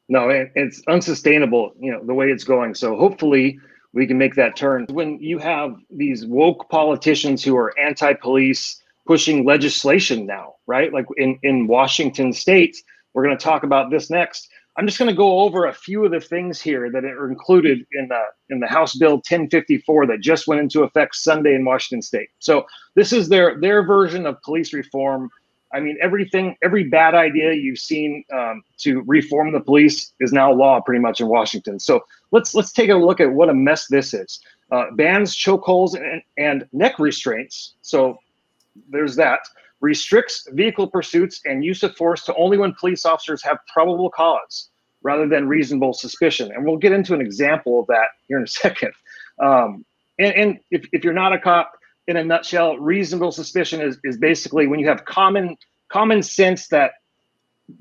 No, 0.08 0.28
it's 0.54 0.82
unsustainable, 0.86 1.72
you 1.80 1.90
know, 1.90 2.04
the 2.04 2.14
way 2.14 2.30
it's 2.30 2.44
going. 2.44 2.74
So 2.74 2.96
hopefully 2.96 3.58
we 3.92 4.06
can 4.06 4.18
make 4.18 4.34
that 4.36 4.54
turn. 4.54 4.86
When 4.90 5.18
you 5.18 5.38
have 5.38 5.74
these 5.90 6.26
woke 6.26 6.68
politicians 6.68 7.42
who 7.42 7.56
are 7.56 7.76
anti-police 7.78 8.82
pushing 9.06 9.44
legislation 9.44 10.26
now, 10.26 10.56
right? 10.66 10.92
Like 10.92 11.06
in, 11.16 11.38
in 11.42 11.66
Washington 11.66 12.32
state, 12.32 12.76
we're 13.14 13.24
going 13.24 13.36
to 13.36 13.42
talk 13.42 13.62
about 13.62 13.90
this 13.90 14.10
next. 14.10 14.48
I'm 14.76 14.86
just 14.86 14.98
going 14.98 15.10
to 15.10 15.16
go 15.16 15.40
over 15.40 15.66
a 15.66 15.72
few 15.72 16.04
of 16.04 16.10
the 16.10 16.20
things 16.20 16.60
here 16.60 16.90
that 16.90 17.04
are 17.04 17.30
included 17.30 17.86
in 17.92 18.08
the 18.08 18.22
in 18.50 18.60
the 18.60 18.66
House 18.66 18.94
Bill 18.94 19.14
1054 19.14 20.06
that 20.06 20.20
just 20.20 20.46
went 20.46 20.60
into 20.60 20.82
effect 20.82 21.16
Sunday 21.16 21.54
in 21.54 21.64
Washington 21.64 22.02
State. 22.02 22.28
So 22.40 22.66
this 22.94 23.12
is 23.12 23.28
their 23.28 23.58
their 23.58 23.82
version 23.82 24.26
of 24.26 24.40
police 24.42 24.72
reform. 24.72 25.30
I 25.72 25.80
mean, 25.80 25.96
everything, 26.00 26.56
every 26.62 26.84
bad 26.84 27.14
idea 27.14 27.52
you've 27.52 27.78
seen 27.78 28.24
um, 28.32 28.62
to 28.78 29.02
reform 29.06 29.52
the 29.52 29.60
police 29.60 30.12
is 30.20 30.32
now 30.32 30.52
law, 30.52 30.80
pretty 30.80 31.00
much 31.00 31.20
in 31.20 31.26
Washington. 31.26 31.80
So 31.80 32.04
let's 32.30 32.54
let's 32.54 32.72
take 32.72 32.90
a 32.90 32.94
look 32.94 33.20
at 33.20 33.32
what 33.32 33.48
a 33.48 33.54
mess 33.54 33.86
this 33.86 34.12
is. 34.12 34.40
Uh, 34.70 34.86
bans 34.92 35.34
chokeholds 35.34 35.94
and, 35.94 36.22
and 36.36 36.68
neck 36.72 36.98
restraints. 36.98 37.74
So 37.82 38.18
there's 38.90 39.16
that 39.16 39.40
restricts 39.80 40.46
vehicle 40.52 40.86
pursuits 40.86 41.40
and 41.44 41.64
use 41.64 41.82
of 41.82 41.94
force 41.96 42.24
to 42.24 42.34
only 42.36 42.56
when 42.56 42.74
police 42.74 43.04
officers 43.04 43.42
have 43.42 43.58
probable 43.72 44.10
cause 44.10 44.70
rather 45.02 45.28
than 45.28 45.46
reasonable 45.46 45.92
suspicion. 45.92 46.50
And 46.52 46.64
we'll 46.64 46.78
get 46.78 46.92
into 46.92 47.14
an 47.14 47.20
example 47.20 47.80
of 47.80 47.86
that 47.88 48.08
here 48.26 48.38
in 48.38 48.44
a 48.44 48.48
second. 48.62 48.92
Um, 49.38 49.84
and, 50.18 50.34
and 50.34 50.60
if, 50.70 50.86
if 50.92 51.04
you're 51.04 51.12
not 51.12 51.32
a 51.32 51.38
cop, 51.38 51.72
in 52.08 52.16
a 52.16 52.24
nutshell, 52.24 52.78
reasonable 52.78 53.32
suspicion 53.32 53.80
is, 53.80 53.98
is 54.04 54.16
basically 54.16 54.66
when 54.66 54.78
you 54.78 54.88
have 54.88 55.04
common 55.04 55.56
common 55.88 56.22
sense 56.22 56.68
that 56.68 56.92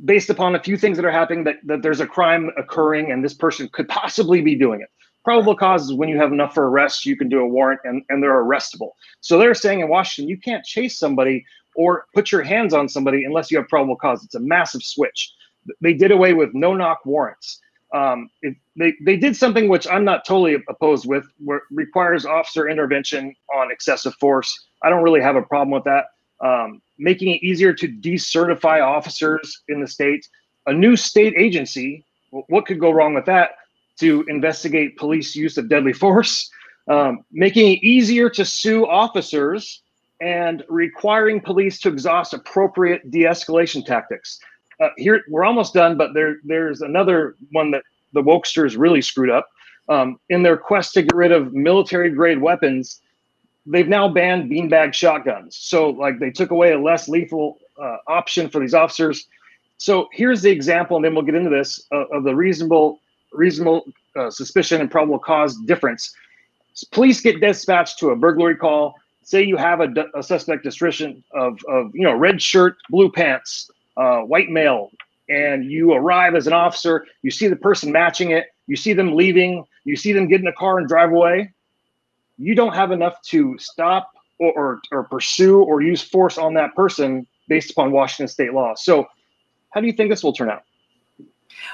based 0.04 0.30
upon 0.30 0.56
a 0.56 0.62
few 0.62 0.78
things 0.78 0.98
that 0.98 1.06
are 1.06 1.12
happening 1.12 1.44
that, 1.44 1.56
that 1.64 1.82
there's 1.82 2.00
a 2.00 2.08
crime 2.08 2.50
occurring 2.58 3.12
and 3.12 3.24
this 3.24 3.34
person 3.34 3.70
could 3.72 3.88
possibly 3.88 4.42
be 4.42 4.56
doing 4.56 4.82
it. 4.82 4.90
Probable 5.24 5.56
cause 5.56 5.86
is 5.86 5.94
when 5.94 6.10
you 6.10 6.18
have 6.18 6.32
enough 6.32 6.54
for 6.54 6.68
arrest, 6.70 7.06
you 7.06 7.18
can 7.18 7.30
do 7.30 7.40
a 7.40 7.48
warrant 7.48 7.82
and, 7.84 8.04
and 8.10 8.22
they're 8.22 8.44
arrestable. 8.44 8.92
So 9.22 9.40
they're 9.40 9.56
saying 9.56 9.80
in 9.80 9.90
Washington, 9.90 10.30
you 10.30 10.40
can't 10.40 10.64
chase 10.64 10.98
somebody 11.00 11.46
or 11.76 12.06
put 12.14 12.32
your 12.32 12.42
hands 12.42 12.74
on 12.74 12.90
somebody 12.90 13.26
unless 13.26 13.52
you 13.52 13.58
have 13.58 13.68
probable 13.68 13.96
cause. 13.96 14.24
It's 14.24 14.36
a 14.36 14.40
massive 14.40 14.84
switch. 14.84 15.34
They 15.82 15.94
did 15.94 16.12
away 16.12 16.34
with 16.34 16.54
no 16.54 16.74
knock 16.74 17.06
warrants. 17.06 17.60
Um, 17.94 18.30
it, 18.42 18.56
they, 18.76 18.94
they 19.02 19.16
did 19.16 19.36
something 19.36 19.70
which 19.70 19.88
I'm 19.88 20.04
not 20.04 20.26
totally 20.26 20.58
opposed 20.68 21.08
with, 21.08 21.26
where 21.44 21.62
requires 21.72 22.26
officer 22.26 22.68
intervention 22.68 23.34
on 23.56 23.72
excessive 23.72 24.14
force. 24.16 24.68
I 24.84 24.90
don't 24.90 25.04
really 25.04 25.22
have 25.22 25.36
a 25.36 25.42
problem 25.42 25.72
with 25.72 25.86
that. 25.86 26.06
Um, 26.42 26.82
making 26.98 27.30
it 27.30 27.42
easier 27.42 27.74
to 27.74 27.88
decertify 27.88 28.86
officers 28.86 29.62
in 29.70 29.80
the 29.80 29.88
state, 29.88 30.28
a 30.66 30.74
new 30.74 30.96
state 30.96 31.34
agency. 31.38 32.06
What 32.32 32.66
could 32.66 32.80
go 32.80 32.92
wrong 32.92 33.14
with 33.14 33.26
that? 33.26 33.52
To 34.00 34.26
investigate 34.28 34.98
police 34.98 35.36
use 35.36 35.58
of 35.58 35.70
deadly 35.70 35.94
force, 35.94 36.50
um, 36.90 37.24
making 37.32 37.72
it 37.72 37.84
easier 37.84 38.30
to 38.32 38.44
sue 38.44 38.86
officers 38.86 39.82
and 40.26 40.64
requiring 40.70 41.40
police 41.40 41.80
to 41.80 41.88
exhaust 41.88 42.34
appropriate 42.34 43.12
de-escalation 43.12 43.86
tactics. 43.86 44.40
Uh, 44.82 44.90
here 44.98 45.24
we're 45.30 45.46
almost 45.46 45.74
done, 45.74 45.98
but 45.98 46.14
there 46.16 46.38
there's 46.44 46.82
another 46.82 47.36
one 47.52 47.70
that 47.72 47.84
the 48.14 48.24
wokesters 48.24 48.76
really 48.78 49.02
screwed 49.02 49.30
up. 49.30 49.48
Um, 49.88 50.20
in 50.30 50.42
their 50.42 50.58
quest 50.58 50.94
to 50.96 51.04
get 51.04 51.16
rid 51.16 51.32
of 51.32 51.54
military 51.54 52.10
grade 52.10 52.42
weapons, 52.42 53.02
they've 53.68 53.88
now 53.88 54.10
banned 54.10 54.50
beanbag 54.50 54.96
shotguns. 54.96 55.56
So 55.58 55.92
like 55.92 56.18
they 56.18 56.32
took 56.32 56.50
away 56.50 56.74
a 56.74 56.80
less 56.80 57.08
lethal 57.08 57.60
uh, 57.80 57.98
option 58.08 58.50
for 58.50 58.60
these 58.60 58.74
officers. 58.74 59.28
So 59.78 60.10
here's 60.12 60.42
the 60.42 60.50
example, 60.50 60.96
and 60.98 61.06
then 61.06 61.14
we'll 61.14 61.24
get 61.24 61.36
into 61.36 61.52
this 61.52 61.86
uh, 61.92 62.08
of 62.08 62.24
the 62.24 62.36
reasonable 62.36 63.00
reasonable 63.32 63.86
uh, 64.16 64.32
suspicion 64.32 64.82
and 64.82 64.90
probable 64.90 65.20
cause 65.20 65.56
difference. 65.68 66.16
Police 66.92 67.22
get 67.22 67.40
dispatched 67.40 68.00
to 68.00 68.10
a 68.10 68.16
burglary 68.16 68.56
call 68.56 68.96
say 69.26 69.42
you 69.42 69.58
have 69.58 69.82
a, 69.82 69.88
a 70.14 70.24
suspect 70.24 70.64
description 70.64 71.24
of, 71.34 71.60
of, 71.68 71.90
you 71.94 72.04
know, 72.04 72.16
red 72.16 72.42
shirt, 72.42 72.78
blue 72.90 73.12
pants, 73.12 73.70
uh, 73.98 74.20
white 74.20 74.50
male, 74.50 74.92
and 75.28 75.70
you 75.70 75.94
arrive 75.94 76.36
as 76.36 76.46
an 76.46 76.54
officer, 76.54 77.08
you 77.24 77.32
see 77.32 77.48
the 77.48 77.56
person 77.56 77.92
matching 77.92 78.32
it, 78.32 78.46
you 78.68 78.76
see 78.76 78.94
them 78.94 79.16
leaving, 79.16 79.66
you 79.84 79.96
see 79.96 80.14
them 80.14 80.28
get 80.28 80.42
in 80.42 80.48
a 80.48 80.54
car 80.54 80.78
and 80.78 80.88
drive 80.88 81.12
away, 81.12 81.52
you 82.38 82.54
don't 82.54 82.76
have 82.76 82.92
enough 82.92 83.20
to 83.24 83.58
stop 83.58 84.12
or, 84.38 84.54
or, 84.54 84.82
or 84.92 85.04
pursue 85.06 85.64
or 85.64 85.82
use 85.82 86.04
force 86.04 86.38
on 86.38 86.54
that 86.54 86.76
person 86.76 87.26
based 87.48 87.72
upon 87.72 87.92
Washington 87.92 88.28
state 88.28 88.54
law. 88.54 88.76
So 88.76 89.08
how 89.72 89.82
do 89.82 89.88
you 89.88 89.94
think 89.94 90.12
this 90.12 90.24
will 90.24 90.34
turn 90.34 90.52
out? 90.52 90.64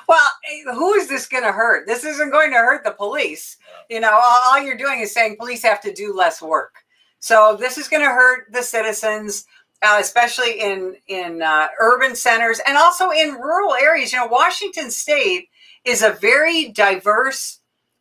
Well, 0.08 0.26
eh, 0.50 0.74
who 0.74 0.94
is 0.94 1.10
this 1.10 1.28
going 1.28 1.44
to 1.44 1.52
hurt? 1.52 1.86
This 1.86 2.06
isn't 2.06 2.32
going 2.32 2.52
to 2.52 2.58
hurt 2.58 2.86
the 2.86 2.92
police. 2.92 3.58
You 3.90 4.00
know, 4.00 4.12
all, 4.12 4.38
all 4.46 4.62
you're 4.62 4.78
doing 4.78 5.02
is 5.02 5.14
saying 5.14 5.36
police 5.38 5.64
have 5.64 5.82
to 5.82 5.94
do 5.94 6.14
less 6.14 6.42
work. 6.42 6.76
So 7.22 7.56
this 7.58 7.78
is 7.78 7.88
going 7.88 8.04
to 8.04 8.10
hurt 8.10 8.52
the 8.52 8.64
citizens, 8.64 9.46
uh, 9.84 9.98
especially 10.02 10.60
in 10.60 10.96
in 11.08 11.42
uh, 11.42 11.68
urban 11.80 12.16
centers 12.16 12.60
and 12.68 12.78
also 12.78 13.12
in 13.12 13.36
rural 13.36 13.76
areas. 13.76 14.12
You 14.12 14.20
know, 14.20 14.26
Washington 14.26 14.90
State 14.90 15.48
is 15.86 16.02
a 16.02 16.12
very 16.12 16.70
diverse 16.70 17.60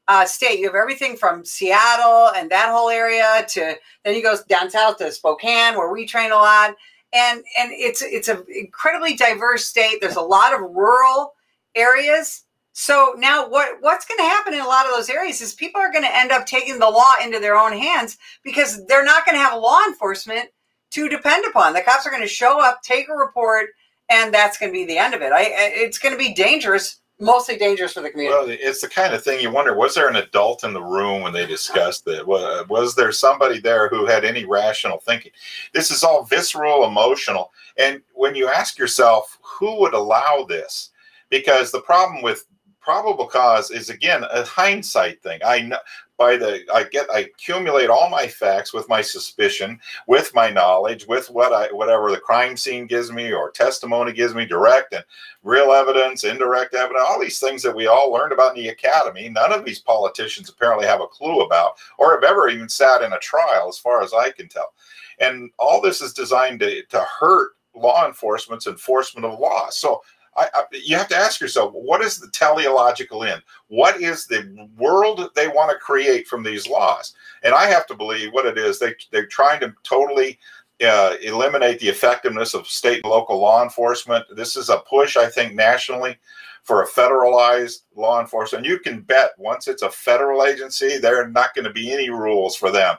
uh, 0.09 0.25
state. 0.25 0.59
You 0.59 0.67
have 0.67 0.75
everything 0.75 1.17
from 1.17 1.45
Seattle 1.45 2.31
and 2.35 2.51
that 2.51 2.71
whole 2.71 2.89
area 2.89 3.45
to 3.51 3.77
then 4.05 4.15
you 4.15 4.23
go 4.23 4.37
down 4.49 4.71
south 4.71 4.97
to 4.97 5.13
Spokane, 5.13 5.77
where 5.77 5.93
we 5.93 6.07
train 6.07 6.33
a 6.33 6.37
lot, 6.37 6.75
and 7.13 7.45
and 7.59 7.73
it's 7.73 8.01
it's 8.01 8.29
an 8.29 8.43
incredibly 8.49 9.17
diverse 9.17 9.67
state. 9.67 9.99
There's 10.01 10.17
a 10.17 10.23
lot 10.23 10.55
of 10.55 10.61
rural 10.61 11.35
areas 11.75 12.45
So 12.81 13.14
now 13.19 13.47
what 13.47 13.77
what's 13.83 14.07
going 14.07 14.16
to 14.16 14.25
happen 14.25 14.55
in 14.55 14.62
a 14.62 14.66
lot 14.66 14.87
of 14.87 14.93
those 14.93 15.11
areas 15.11 15.43
is 15.43 15.53
people 15.53 15.83
are 15.83 15.93
going 15.93 16.03
to 16.03 16.16
end 16.16 16.33
up 16.33 16.47
taking 16.47 16.79
the 16.79 16.88
law 16.88 17.12
into 17.23 17.38
their 17.38 17.55
own 17.55 17.73
hands 17.73 18.16
because 18.43 18.87
they're 18.87 19.05
not 19.05 19.27
going 19.27 19.35
to 19.35 19.45
have 19.45 19.61
law 19.61 19.81
enforcement 19.87 20.49
to 20.93 21.07
depend 21.07 21.45
upon. 21.45 21.75
The 21.75 21.83
cops 21.83 22.07
are 22.07 22.11
going 22.11 22.23
to 22.23 22.27
show 22.27 22.59
up, 22.59 22.81
take 22.83 23.11
a 23.11 23.14
report, 23.14 23.66
and 24.09 24.33
that's 24.33 24.57
going 24.57 24.73
to 24.73 24.79
be 24.79 24.87
the 24.87 24.97
end 24.97 25.12
of 25.12 25.21
it. 25.21 25.31
I, 25.31 25.43
it's 25.51 25.99
going 25.99 26.14
to 26.14 26.19
be 26.19 26.33
dangerous, 26.33 27.01
mostly 27.21 27.59
dangerous 27.59 27.93
for 27.93 28.01
the 28.01 28.09
community. 28.09 28.35
Well, 28.35 28.49
it's 28.49 28.81
the 28.81 28.88
kind 28.88 29.12
of 29.12 29.23
thing 29.23 29.43
you 29.43 29.51
wonder: 29.51 29.77
was 29.77 29.95
there 29.95 30.09
an 30.09 30.16
adult 30.16 30.64
in 30.64 30.73
the 30.73 30.83
room 30.83 31.21
when 31.21 31.35
they 31.35 31.45
discussed 31.45 32.09
it? 32.09 32.27
Was, 32.27 32.66
was 32.69 32.95
there 32.95 33.12
somebody 33.12 33.61
there 33.61 33.90
who 33.90 34.07
had 34.07 34.25
any 34.25 34.47
rational 34.47 35.01
thinking? 35.01 35.33
This 35.75 35.90
is 35.90 36.03
all 36.03 36.25
visceral, 36.25 36.87
emotional, 36.87 37.53
and 37.77 38.01
when 38.14 38.35
you 38.35 38.49
ask 38.49 38.79
yourself, 38.79 39.38
who 39.43 39.79
would 39.81 39.93
allow 39.93 40.47
this? 40.49 40.93
Because 41.29 41.71
the 41.71 41.83
problem 41.83 42.23
with 42.23 42.47
probable 42.81 43.27
cause 43.27 43.71
is 43.71 43.90
again 43.90 44.25
a 44.25 44.45
hindsight 44.45 45.23
thing. 45.23 45.40
I 45.45 45.61
know 45.62 45.79
by 46.16 46.37
the 46.37 46.62
I 46.75 46.85
get 46.85 47.11
I 47.11 47.21
accumulate 47.21 47.88
all 47.88 48.11
my 48.11 48.27
facts 48.27 48.75
with 48.75 48.88
my 48.88 49.01
suspicion, 49.01 49.81
with 50.07 50.35
my 50.35 50.51
knowledge, 50.51 51.07
with 51.07 51.31
what 51.31 51.53
I 51.53 51.73
whatever 51.73 52.11
the 52.11 52.21
crime 52.21 52.57
scene 52.57 52.87
gives 52.87 53.11
me 53.11 53.33
or 53.33 53.51
testimony 53.51 54.12
gives 54.12 54.35
me, 54.35 54.45
direct 54.45 54.93
and 54.93 55.05
real 55.43 55.73
evidence, 55.73 56.25
indirect 56.25 56.75
evidence, 56.75 57.05
all 57.07 57.21
these 57.21 57.38
things 57.38 57.62
that 57.62 57.75
we 57.75 57.87
all 57.87 58.12
learned 58.12 58.33
about 58.33 58.57
in 58.57 58.62
the 58.62 58.69
academy. 58.69 59.29
None 59.29 59.53
of 59.53 59.64
these 59.64 59.79
politicians 59.79 60.51
apparently 60.51 60.87
have 60.87 61.01
a 61.01 61.07
clue 61.07 61.40
about 61.40 61.79
or 61.99 62.12
have 62.14 62.25
ever 62.25 62.49
even 62.49 62.69
sat 62.69 63.03
in 63.03 63.12
a 63.14 63.19
trial, 63.19 63.69
as 63.69 63.79
far 63.79 64.03
as 64.03 64.12
I 64.12 64.31
can 64.31 64.49
tell. 64.49 64.75
And 65.21 65.51
all 65.59 65.81
this 65.81 66.01
is 66.01 66.12
designed 66.12 66.61
to, 66.61 66.83
to 66.85 67.07
hurt 67.19 67.53
law 67.75 68.07
enforcement's 68.07 68.66
enforcement 68.66 69.25
of 69.25 69.38
law. 69.38 69.71
So 69.71 70.03
I, 70.37 70.47
I, 70.55 70.62
you 70.73 70.97
have 70.97 71.09
to 71.09 71.16
ask 71.16 71.40
yourself, 71.40 71.73
what 71.73 72.03
is 72.03 72.19
the 72.19 72.31
teleological 72.31 73.25
end? 73.25 73.43
What 73.69 74.01
is 74.01 74.27
the 74.27 74.69
world 74.77 75.31
they 75.35 75.49
want 75.49 75.71
to 75.71 75.79
create 75.79 76.29
from 76.29 76.43
these 76.43 76.69
laws? 76.69 77.14
And 77.43 77.55
I 77.55 77.66
have 77.66 77.87
to 77.88 77.95
believe 77.95 78.33
what 78.33 78.47
it 78.47 78.57
is. 78.57 78.79
They, 78.79 78.95
they're 79.11 79.27
trying 79.27 79.61
to 79.61 79.75
totally 79.83 80.38
uh, 80.85 81.16
eliminate 81.23 81.81
the 81.81 81.88
effectiveness 81.88 82.55
of 82.55 82.66
state 82.66 83.03
and 83.03 83.11
local 83.11 83.38
law 83.38 83.62
enforcement. 83.62 84.25
This 84.35 84.57
is 84.57 84.69
a 84.69 84.79
push, 84.79 85.16
I 85.16 85.29
think, 85.29 85.55
nationally 85.55 86.16
for 86.62 86.83
a 86.83 86.88
federalized 86.88 87.83
law 87.97 88.21
enforcement. 88.21 88.64
You 88.64 88.79
can 88.79 89.01
bet 89.01 89.31
once 89.38 89.66
it's 89.66 89.83
a 89.83 89.90
federal 89.90 90.45
agency, 90.45 90.99
there 90.99 91.21
are 91.21 91.29
not 91.29 91.55
going 91.55 91.64
to 91.64 91.73
be 91.73 91.93
any 91.93 92.11
rules 92.11 92.55
for 92.55 92.71
them. 92.71 92.97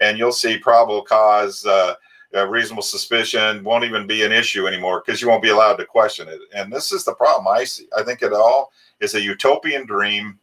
And 0.00 0.18
you'll 0.18 0.32
see 0.32 0.58
probable 0.58 1.02
cause. 1.02 1.64
Uh, 1.64 1.94
uh, 2.34 2.46
reasonable 2.48 2.82
suspicion 2.82 3.62
won't 3.62 3.84
even 3.84 4.06
be 4.06 4.24
an 4.24 4.32
issue 4.32 4.66
anymore 4.66 5.02
because 5.04 5.22
you 5.22 5.28
won't 5.28 5.42
be 5.42 5.50
allowed 5.50 5.76
to 5.76 5.84
question 5.84 6.28
it. 6.28 6.40
And 6.54 6.72
this 6.72 6.92
is 6.92 7.04
the 7.04 7.14
problem 7.14 7.46
I 7.48 7.64
see. 7.64 7.86
I 7.96 8.02
think 8.02 8.22
it 8.22 8.32
all 8.32 8.72
is 9.00 9.14
a 9.14 9.20
utopian 9.20 9.86
dream. 9.86 10.38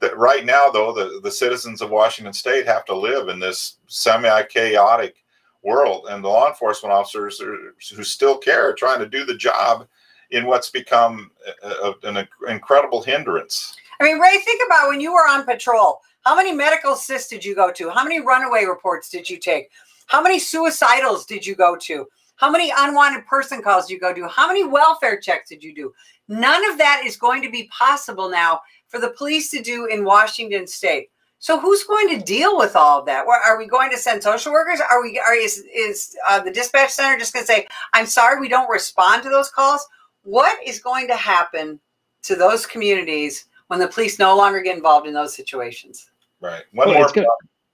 That 0.00 0.18
right 0.18 0.44
now, 0.44 0.68
though, 0.70 0.92
the, 0.92 1.20
the 1.22 1.30
citizens 1.30 1.80
of 1.80 1.90
Washington 1.90 2.32
State 2.32 2.66
have 2.66 2.84
to 2.86 2.94
live 2.94 3.28
in 3.28 3.38
this 3.38 3.76
semi-chaotic 3.86 5.14
world, 5.62 6.06
and 6.10 6.22
the 6.22 6.28
law 6.28 6.48
enforcement 6.48 6.92
officers 6.92 7.40
are, 7.40 7.74
who 7.96 8.04
still 8.04 8.36
care 8.36 8.68
are 8.68 8.74
trying 8.74 8.98
to 8.98 9.06
do 9.06 9.24
the 9.24 9.36
job 9.36 9.86
in 10.30 10.46
what's 10.46 10.68
become 10.68 11.30
a, 11.62 11.68
a, 11.68 11.94
an 12.02 12.28
incredible 12.48 13.02
hindrance. 13.02 13.76
I 14.00 14.04
mean, 14.04 14.18
Ray, 14.18 14.36
think 14.38 14.60
about 14.66 14.88
when 14.88 15.00
you 15.00 15.12
were 15.12 15.26
on 15.28 15.44
patrol. 15.44 16.00
How 16.22 16.34
many 16.34 16.52
medical 16.52 16.94
assists 16.94 17.28
did 17.28 17.44
you 17.44 17.54
go 17.54 17.70
to? 17.72 17.90
How 17.90 18.02
many 18.02 18.20
runaway 18.20 18.64
reports 18.64 19.08
did 19.08 19.30
you 19.30 19.38
take? 19.38 19.70
How 20.06 20.22
many 20.22 20.38
suicidals 20.38 21.26
did 21.26 21.46
you 21.46 21.54
go 21.54 21.76
to? 21.76 22.06
How 22.36 22.50
many 22.50 22.72
unwanted 22.76 23.26
person 23.26 23.62
calls 23.62 23.86
did 23.86 23.94
you 23.94 24.00
go 24.00 24.12
to? 24.12 24.28
How 24.28 24.46
many 24.46 24.64
welfare 24.64 25.18
checks 25.18 25.48
did 25.48 25.62
you 25.62 25.74
do? 25.74 25.92
None 26.28 26.68
of 26.70 26.78
that 26.78 27.02
is 27.04 27.16
going 27.16 27.42
to 27.42 27.50
be 27.50 27.70
possible 27.76 28.28
now 28.28 28.60
for 28.88 28.98
the 28.98 29.10
police 29.10 29.50
to 29.50 29.62
do 29.62 29.86
in 29.86 30.04
Washington 30.04 30.66
state. 30.66 31.10
So 31.38 31.60
who's 31.60 31.84
going 31.84 32.08
to 32.08 32.24
deal 32.24 32.56
with 32.56 32.74
all 32.74 33.00
of 33.00 33.06
that? 33.06 33.26
Are 33.26 33.58
we 33.58 33.66
going 33.66 33.90
to 33.90 33.98
send 33.98 34.22
social 34.22 34.50
workers? 34.50 34.80
Are 34.80 35.02
we? 35.02 35.18
Are 35.18 35.34
is 35.34 35.62
is 35.74 36.16
uh, 36.26 36.40
the 36.40 36.50
dispatch 36.50 36.90
center 36.90 37.18
just 37.18 37.34
going 37.34 37.44
to 37.44 37.52
say, 37.52 37.66
"I'm 37.92 38.06
sorry, 38.06 38.40
we 38.40 38.48
don't 38.48 38.70
respond 38.70 39.22
to 39.24 39.28
those 39.28 39.50
calls"? 39.50 39.86
What 40.22 40.56
is 40.66 40.78
going 40.78 41.06
to 41.08 41.16
happen 41.16 41.78
to 42.22 42.34
those 42.34 42.64
communities 42.64 43.44
when 43.66 43.78
the 43.78 43.88
police 43.88 44.18
no 44.18 44.34
longer 44.34 44.62
get 44.62 44.74
involved 44.74 45.06
in 45.06 45.12
those 45.12 45.36
situations? 45.36 46.10
Right. 46.40 46.62
One 46.72 46.88
well, 46.88 46.98
more. 47.14 47.26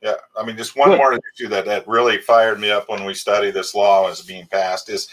Yeah, 0.03 0.15
I 0.37 0.45
mean, 0.45 0.57
just 0.57 0.77
one 0.77 0.91
Good. 0.91 0.99
more 0.99 1.13
issue 1.13 1.49
that 1.49 1.67
that 1.67 1.87
really 1.87 2.19
fired 2.19 2.59
me 2.59 2.71
up 2.71 2.89
when 2.89 3.05
we 3.05 3.13
studied 3.13 3.53
this 3.53 3.75
law 3.75 4.09
as 4.09 4.23
being 4.23 4.47
passed 4.47 4.89
is 4.89 5.09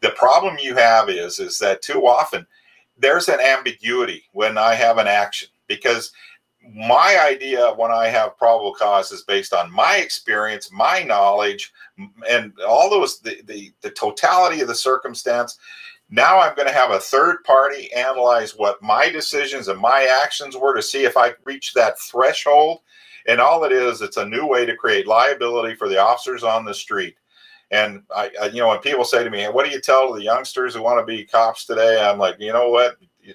the 0.00 0.10
problem 0.10 0.56
you 0.60 0.76
have 0.76 1.08
is 1.08 1.40
is 1.40 1.58
that 1.58 1.82
too 1.82 2.06
often 2.06 2.46
there's 2.96 3.28
an 3.28 3.40
ambiguity 3.40 4.24
when 4.32 4.56
I 4.56 4.74
have 4.74 4.98
an 4.98 5.08
action 5.08 5.48
because 5.66 6.12
my 6.74 7.18
idea 7.20 7.72
when 7.76 7.90
I 7.90 8.08
have 8.08 8.36
probable 8.36 8.74
cause 8.74 9.10
is 9.10 9.22
based 9.22 9.52
on 9.52 9.72
my 9.72 9.96
experience, 9.96 10.70
my 10.70 11.02
knowledge, 11.02 11.72
and 12.28 12.52
all 12.60 12.90
those 12.90 13.20
the 13.20 13.40
the, 13.46 13.72
the 13.80 13.90
totality 13.90 14.60
of 14.60 14.68
the 14.68 14.74
circumstance. 14.74 15.58
Now 16.10 16.40
I'm 16.40 16.54
going 16.54 16.68
to 16.68 16.74
have 16.74 16.90
a 16.90 16.98
third 17.00 17.44
party 17.44 17.92
analyze 17.92 18.56
what 18.56 18.82
my 18.82 19.10
decisions 19.10 19.68
and 19.68 19.78
my 19.78 20.08
actions 20.24 20.56
were 20.56 20.74
to 20.74 20.82
see 20.82 21.04
if 21.04 21.18
I 21.18 21.34
reach 21.44 21.74
that 21.74 21.98
threshold 21.98 22.80
and 23.26 23.40
all 23.40 23.64
it 23.64 23.72
is, 23.72 24.00
it's 24.00 24.16
a 24.16 24.24
new 24.24 24.46
way 24.46 24.64
to 24.66 24.76
create 24.76 25.06
liability 25.06 25.74
for 25.74 25.88
the 25.88 26.00
officers 26.00 26.44
on 26.44 26.64
the 26.64 26.74
street. 26.74 27.16
And 27.70 28.02
I, 28.14 28.30
I, 28.40 28.46
you 28.46 28.60
know, 28.60 28.68
when 28.68 28.78
people 28.78 29.04
say 29.04 29.22
to 29.22 29.30
me, 29.30 29.44
"What 29.44 29.66
do 29.66 29.70
you 29.70 29.80
tell 29.80 30.12
the 30.12 30.22
youngsters 30.22 30.74
who 30.74 30.82
want 30.82 31.00
to 31.00 31.04
be 31.04 31.24
cops 31.24 31.66
today?" 31.66 32.00
I'm 32.00 32.18
like, 32.18 32.36
you 32.38 32.52
know 32.52 32.70
what? 32.70 32.96
You, 33.20 33.34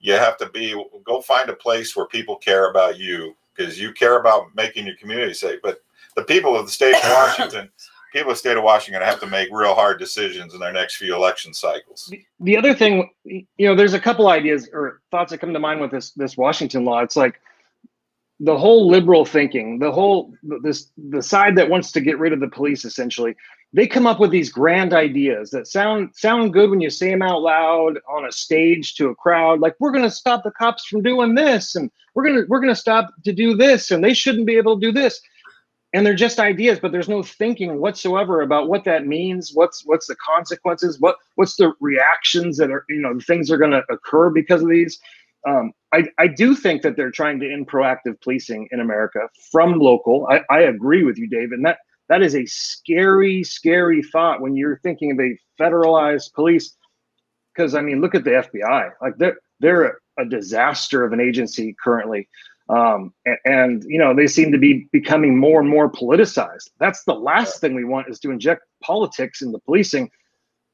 you 0.00 0.12
have 0.12 0.36
to 0.38 0.48
be 0.50 0.74
go 1.04 1.20
find 1.22 1.48
a 1.48 1.54
place 1.54 1.96
where 1.96 2.06
people 2.06 2.36
care 2.36 2.70
about 2.70 2.98
you 2.98 3.34
because 3.54 3.80
you 3.80 3.92
care 3.92 4.20
about 4.20 4.54
making 4.54 4.86
your 4.86 4.96
community 4.96 5.32
safe. 5.32 5.60
But 5.62 5.80
the 6.16 6.22
people 6.22 6.56
of 6.56 6.66
the 6.66 6.72
state 6.72 6.94
of 6.94 7.10
Washington, 7.10 7.70
people 8.12 8.30
of 8.30 8.36
the 8.36 8.38
state 8.38 8.56
of 8.56 8.64
Washington 8.64 9.02
have 9.02 9.20
to 9.20 9.26
make 9.26 9.48
real 9.50 9.74
hard 9.74 9.98
decisions 9.98 10.54
in 10.54 10.60
their 10.60 10.72
next 10.72 10.96
few 10.96 11.14
election 11.14 11.54
cycles. 11.54 12.12
The 12.40 12.56
other 12.56 12.74
thing, 12.74 13.10
you 13.24 13.46
know, 13.60 13.74
there's 13.74 13.94
a 13.94 14.00
couple 14.00 14.28
ideas 14.28 14.68
or 14.72 15.00
thoughts 15.10 15.30
that 15.30 15.38
come 15.38 15.52
to 15.52 15.58
mind 15.58 15.80
with 15.80 15.90
this 15.90 16.10
this 16.12 16.36
Washington 16.36 16.84
law. 16.84 17.00
It's 17.00 17.16
like 17.16 17.40
the 18.40 18.56
whole 18.56 18.88
liberal 18.88 19.24
thinking, 19.24 19.78
the 19.78 19.92
whole 19.92 20.32
this 20.62 20.90
the 21.10 21.22
side 21.22 21.56
that 21.56 21.70
wants 21.70 21.92
to 21.92 22.00
get 22.00 22.18
rid 22.18 22.32
of 22.32 22.40
the 22.40 22.48
police 22.48 22.84
essentially, 22.84 23.34
they 23.72 23.86
come 23.86 24.06
up 24.06 24.20
with 24.20 24.30
these 24.30 24.50
grand 24.50 24.92
ideas 24.92 25.50
that 25.50 25.66
sound 25.66 26.14
sound 26.14 26.52
good 26.52 26.70
when 26.70 26.80
you 26.80 26.90
say 26.90 27.10
them 27.10 27.22
out 27.22 27.42
loud 27.42 27.98
on 28.08 28.26
a 28.26 28.32
stage 28.32 28.94
to 28.94 29.08
a 29.08 29.14
crowd 29.14 29.60
like 29.60 29.74
we're 29.80 29.90
going 29.90 30.04
to 30.04 30.10
stop 30.10 30.42
the 30.44 30.50
cops 30.50 30.86
from 30.86 31.02
doing 31.02 31.34
this 31.34 31.74
and 31.76 31.90
we're 32.16 32.24
going 32.24 32.36
to 32.36 32.46
we're 32.48 32.60
going 32.60 32.74
to 32.74 32.80
stop 32.80 33.12
to 33.24 33.32
do 33.32 33.54
this 33.54 33.90
and 33.90 34.02
they 34.02 34.14
shouldn't 34.14 34.46
be 34.46 34.56
able 34.56 34.80
to 34.80 34.86
do 34.86 34.90
this. 34.90 35.20
And 35.92 36.04
they're 36.04 36.14
just 36.14 36.40
ideas, 36.40 36.78
but 36.80 36.92
there's 36.92 37.08
no 37.08 37.22
thinking 37.22 37.78
whatsoever 37.78 38.42
about 38.42 38.68
what 38.68 38.84
that 38.84 39.06
means, 39.06 39.52
what's 39.54 39.84
what's 39.86 40.06
the 40.06 40.16
consequences, 40.16 40.98
what 40.98 41.16
what's 41.36 41.56
the 41.56 41.72
reactions 41.80 42.56
that 42.56 42.70
are, 42.70 42.84
you 42.88 43.00
know, 43.00 43.18
things 43.20 43.50
are 43.50 43.56
going 43.56 43.70
to 43.70 43.84
occur 43.90 44.30
because 44.30 44.62
of 44.62 44.68
these. 44.68 44.98
Um, 45.46 45.72
I, 45.94 46.04
I 46.18 46.26
do 46.26 46.54
think 46.54 46.82
that 46.82 46.96
they're 46.96 47.12
trying 47.12 47.38
to 47.40 47.50
end 47.50 47.68
proactive 47.68 48.20
policing 48.20 48.68
in 48.72 48.80
America 48.80 49.20
from 49.52 49.78
local. 49.78 50.26
I, 50.28 50.40
I 50.50 50.60
agree 50.62 51.04
with 51.04 51.16
you, 51.16 51.28
David. 51.28 51.52
And 51.52 51.64
that 51.64 51.78
that 52.08 52.22
is 52.22 52.34
a 52.36 52.46
scary, 52.46 53.42
scary 53.42 54.02
thought 54.02 54.40
when 54.40 54.56
you're 54.56 54.78
thinking 54.78 55.12
of 55.12 55.20
a 55.20 55.38
federalized 55.60 56.32
police. 56.34 56.76
Because 57.54 57.74
I 57.74 57.80
mean, 57.80 58.00
look 58.00 58.14
at 58.14 58.24
the 58.24 58.30
FBI. 58.30 58.90
Like 59.00 59.16
they're 59.18 59.38
they're 59.60 59.98
a 60.18 60.24
disaster 60.24 61.04
of 61.04 61.12
an 61.12 61.20
agency 61.20 61.74
currently. 61.82 62.28
Um, 62.68 63.14
and, 63.24 63.38
and, 63.44 63.84
you 63.86 63.98
know 63.98 64.12
they 64.12 64.26
seem 64.26 64.50
to 64.50 64.58
be 64.58 64.88
becoming 64.90 65.38
more 65.38 65.60
and 65.60 65.68
more 65.68 65.90
politicized. 65.90 66.70
That's 66.80 67.04
the 67.04 67.14
last 67.14 67.60
thing 67.60 67.74
we 67.74 67.84
want 67.84 68.08
is 68.08 68.18
to 68.20 68.30
inject 68.30 68.62
politics 68.82 69.40
into 69.40 69.60
policing. 69.60 70.10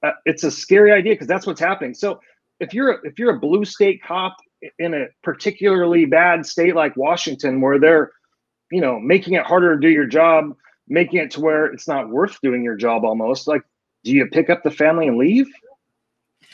Uh, 0.02 0.12
it's 0.24 0.42
a 0.42 0.50
scary 0.50 0.90
idea 0.90 1.12
because 1.12 1.28
that's 1.28 1.46
what's 1.46 1.60
happening. 1.60 1.92
So 1.92 2.18
if 2.60 2.72
you're 2.72 2.92
a, 2.92 2.98
if 3.04 3.18
you're 3.18 3.36
a 3.36 3.38
blue 3.38 3.66
state 3.66 4.02
cop 4.02 4.36
in 4.78 4.94
a 4.94 5.06
particularly 5.22 6.04
bad 6.04 6.46
state 6.46 6.74
like 6.74 6.96
Washington, 6.96 7.60
where 7.60 7.78
they're, 7.78 8.12
you 8.70 8.80
know, 8.80 8.98
making 8.98 9.34
it 9.34 9.44
harder 9.44 9.74
to 9.74 9.80
do 9.80 9.88
your 9.88 10.06
job, 10.06 10.54
making 10.88 11.18
it 11.18 11.30
to 11.32 11.40
where 11.40 11.66
it's 11.66 11.88
not 11.88 12.10
worth 12.10 12.40
doing 12.42 12.62
your 12.62 12.76
job 12.76 13.04
almost. 13.04 13.46
Like, 13.46 13.62
do 14.04 14.12
you 14.12 14.26
pick 14.26 14.50
up 14.50 14.62
the 14.62 14.70
family 14.70 15.08
and 15.08 15.18
leave? 15.18 15.48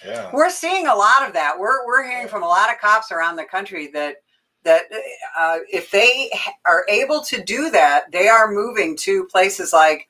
Yeah. 0.04 0.30
We're 0.32 0.50
seeing 0.50 0.86
a 0.86 0.94
lot 0.94 1.26
of 1.26 1.32
that. 1.34 1.58
We're 1.58 1.86
we're 1.86 2.04
hearing 2.04 2.28
from 2.28 2.42
a 2.42 2.48
lot 2.48 2.70
of 2.70 2.78
cops 2.78 3.10
around 3.10 3.36
the 3.36 3.44
country 3.44 3.88
that 3.88 4.16
that 4.64 4.84
uh, 5.38 5.58
if 5.72 5.90
they 5.90 6.30
are 6.66 6.84
able 6.88 7.22
to 7.22 7.42
do 7.42 7.70
that, 7.70 8.10
they 8.12 8.28
are 8.28 8.50
moving 8.50 8.96
to 8.98 9.24
places 9.26 9.72
like 9.72 10.08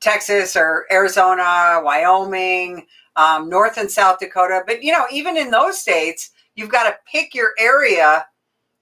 Texas 0.00 0.56
or 0.56 0.86
Arizona, 0.90 1.80
Wyoming, 1.82 2.86
um, 3.16 3.48
North 3.48 3.78
and 3.78 3.90
South 3.90 4.18
Dakota. 4.18 4.62
But 4.66 4.82
you 4.82 4.92
know, 4.92 5.06
even 5.10 5.36
in 5.36 5.50
those 5.50 5.78
states, 5.78 6.30
you've 6.56 6.70
got 6.70 6.90
to 6.90 6.96
pick 7.10 7.34
your 7.34 7.50
area 7.58 8.26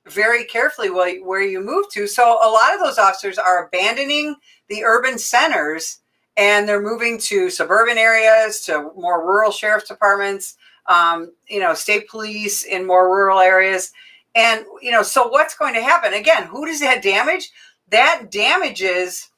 very 0.07 0.45
carefully 0.45 0.91
where 0.91 1.43
you 1.43 1.61
move 1.61 1.87
to. 1.93 2.07
So 2.07 2.39
a 2.43 2.49
lot 2.49 2.75
of 2.75 2.81
those 2.81 2.99
officers 2.99 3.37
are 3.39 3.67
abandoning 3.67 4.37
the 4.69 4.85
urban 4.85 5.19
centers 5.19 5.99
and 6.37 6.69
they're 6.69 6.83
moving 6.83 7.19
to 7.19 7.51
suburban 7.51 7.97
areas, 7.99 8.61
to 8.63 8.91
more 8.97 9.27
rural 9.27 9.51
sheriff's 9.51 9.89
departments. 9.89 10.57
um, 10.87 11.33
you 11.49 11.61
know, 11.61 11.75
state 11.75 12.09
police 12.09 12.65
in 12.65 12.87
more 12.87 13.15
rural 13.15 13.41
areas. 13.41 13.93
And, 14.35 14.65
you 14.83 14.91
know, 14.91 15.03
so 15.03 15.29
what's 15.29 15.57
going 15.57 15.75
to 15.75 15.83
happen? 15.83 16.15
Again, 16.15 16.45
who 16.45 16.67
does 16.67 16.81
that 16.81 17.03
damage? 17.03 17.51
That 17.89 18.31
damages 18.31 19.31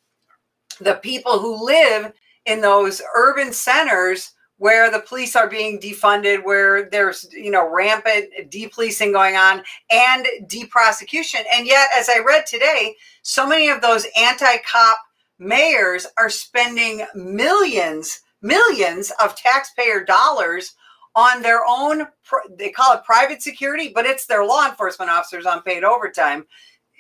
the 0.80 0.94
people 0.94 1.38
who 1.38 1.64
live 1.64 2.12
in 2.46 2.60
those 2.60 3.02
urban 3.14 3.52
centers 3.52 4.32
where 4.58 4.90
the 4.90 5.00
police 5.00 5.36
are 5.36 5.48
being 5.48 5.78
defunded, 5.78 6.44
where 6.44 6.88
there's 6.90 7.28
you 7.32 7.50
know 7.50 7.70
rampant 7.70 8.30
depolicing 8.50 9.12
going 9.12 9.36
on 9.36 9.62
and 9.90 10.26
deprosecution. 10.44 11.42
And 11.52 11.66
yet, 11.66 11.88
as 11.94 12.08
I 12.08 12.20
read 12.20 12.46
today, 12.46 12.94
so 13.22 13.46
many 13.46 13.68
of 13.68 13.80
those 13.80 14.06
anti-cop 14.16 14.98
mayors 15.38 16.06
are 16.16 16.30
spending 16.30 17.06
millions, 17.14 18.20
millions 18.42 19.12
of 19.22 19.36
taxpayer 19.36 20.04
dollars 20.04 20.74
on 21.14 21.42
their 21.42 21.60
own. 21.66 22.06
They 22.58 22.70
call 22.70 22.94
it 22.94 23.04
private 23.04 23.42
security, 23.42 23.92
but 23.94 24.06
it's 24.06 24.26
their 24.26 24.44
law 24.44 24.66
enforcement 24.68 25.10
officers 25.10 25.46
on 25.46 25.62
paid 25.62 25.84
overtime. 25.84 26.46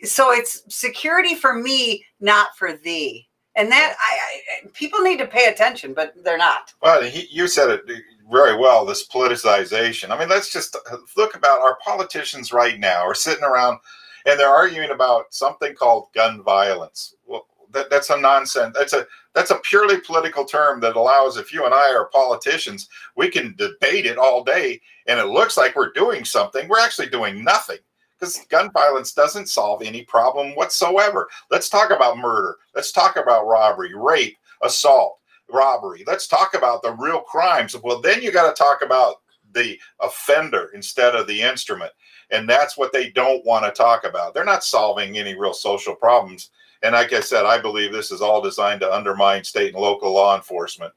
So 0.02 0.30
it's 0.30 0.62
security 0.68 1.34
for 1.34 1.54
me, 1.54 2.04
not 2.20 2.48
for 2.56 2.74
thee 2.74 3.25
and 3.56 3.70
that 3.72 3.96
I, 3.98 4.66
I, 4.66 4.68
people 4.74 5.00
need 5.00 5.18
to 5.18 5.26
pay 5.26 5.46
attention, 5.46 5.94
but 5.94 6.14
they're 6.22 6.38
not. 6.38 6.74
Well, 6.82 7.02
he, 7.02 7.26
you 7.30 7.48
said 7.48 7.70
it 7.70 7.82
very 8.30 8.56
well. 8.56 8.84
This 8.84 9.06
politicization. 9.08 10.10
I 10.10 10.18
mean, 10.18 10.28
let's 10.28 10.52
just 10.52 10.76
look 11.16 11.34
about 11.34 11.60
our 11.60 11.78
politicians 11.84 12.52
right 12.52 12.78
now 12.78 13.02
are 13.02 13.14
sitting 13.14 13.44
around 13.44 13.78
and 14.26 14.38
they're 14.38 14.48
arguing 14.48 14.90
about 14.90 15.32
something 15.32 15.74
called 15.74 16.08
gun 16.14 16.42
violence. 16.42 17.14
Well, 17.24 17.46
that, 17.72 17.90
that's 17.90 18.10
a 18.10 18.20
nonsense. 18.20 18.76
That's 18.76 18.92
a 18.92 19.06
that's 19.34 19.50
a 19.50 19.60
purely 19.62 20.00
political 20.00 20.44
term 20.44 20.80
that 20.80 20.96
allows 20.96 21.36
if 21.36 21.52
you 21.52 21.64
and 21.64 21.74
I 21.74 21.94
are 21.94 22.06
politicians, 22.06 22.88
we 23.16 23.28
can 23.28 23.54
debate 23.56 24.06
it 24.06 24.18
all 24.18 24.42
day, 24.42 24.80
and 25.06 25.20
it 25.20 25.26
looks 25.26 25.56
like 25.56 25.76
we're 25.76 25.92
doing 25.92 26.24
something. 26.24 26.68
We're 26.68 26.80
actually 26.80 27.08
doing 27.08 27.44
nothing 27.44 27.78
because 28.18 28.38
gun 28.48 28.70
violence 28.72 29.12
doesn't 29.12 29.48
solve 29.48 29.82
any 29.82 30.02
problem 30.02 30.54
whatsoever. 30.54 31.28
Let's 31.50 31.68
talk 31.68 31.90
about 31.90 32.18
murder. 32.18 32.56
Let's 32.74 32.92
talk 32.92 33.16
about 33.16 33.46
robbery, 33.46 33.94
rape, 33.94 34.36
assault, 34.62 35.18
robbery. 35.50 36.04
Let's 36.06 36.26
talk 36.26 36.54
about 36.54 36.82
the 36.82 36.92
real 36.92 37.20
crimes. 37.20 37.76
Well, 37.82 38.00
then 38.00 38.22
you 38.22 38.32
got 38.32 38.54
to 38.54 38.62
talk 38.62 38.82
about 38.82 39.16
the 39.52 39.78
offender 40.00 40.70
instead 40.74 41.14
of 41.14 41.26
the 41.26 41.42
instrument. 41.42 41.92
And 42.30 42.48
that's 42.48 42.76
what 42.76 42.92
they 42.92 43.10
don't 43.10 43.44
want 43.44 43.64
to 43.64 43.70
talk 43.70 44.04
about. 44.04 44.34
They're 44.34 44.44
not 44.44 44.64
solving 44.64 45.16
any 45.16 45.38
real 45.38 45.54
social 45.54 45.94
problems. 45.94 46.50
And 46.82 46.92
like 46.92 47.12
I 47.12 47.20
said, 47.20 47.46
I 47.46 47.58
believe 47.58 47.92
this 47.92 48.10
is 48.10 48.20
all 48.20 48.40
designed 48.40 48.80
to 48.80 48.92
undermine 48.92 49.44
state 49.44 49.74
and 49.74 49.82
local 49.82 50.12
law 50.12 50.36
enforcement. 50.36 50.92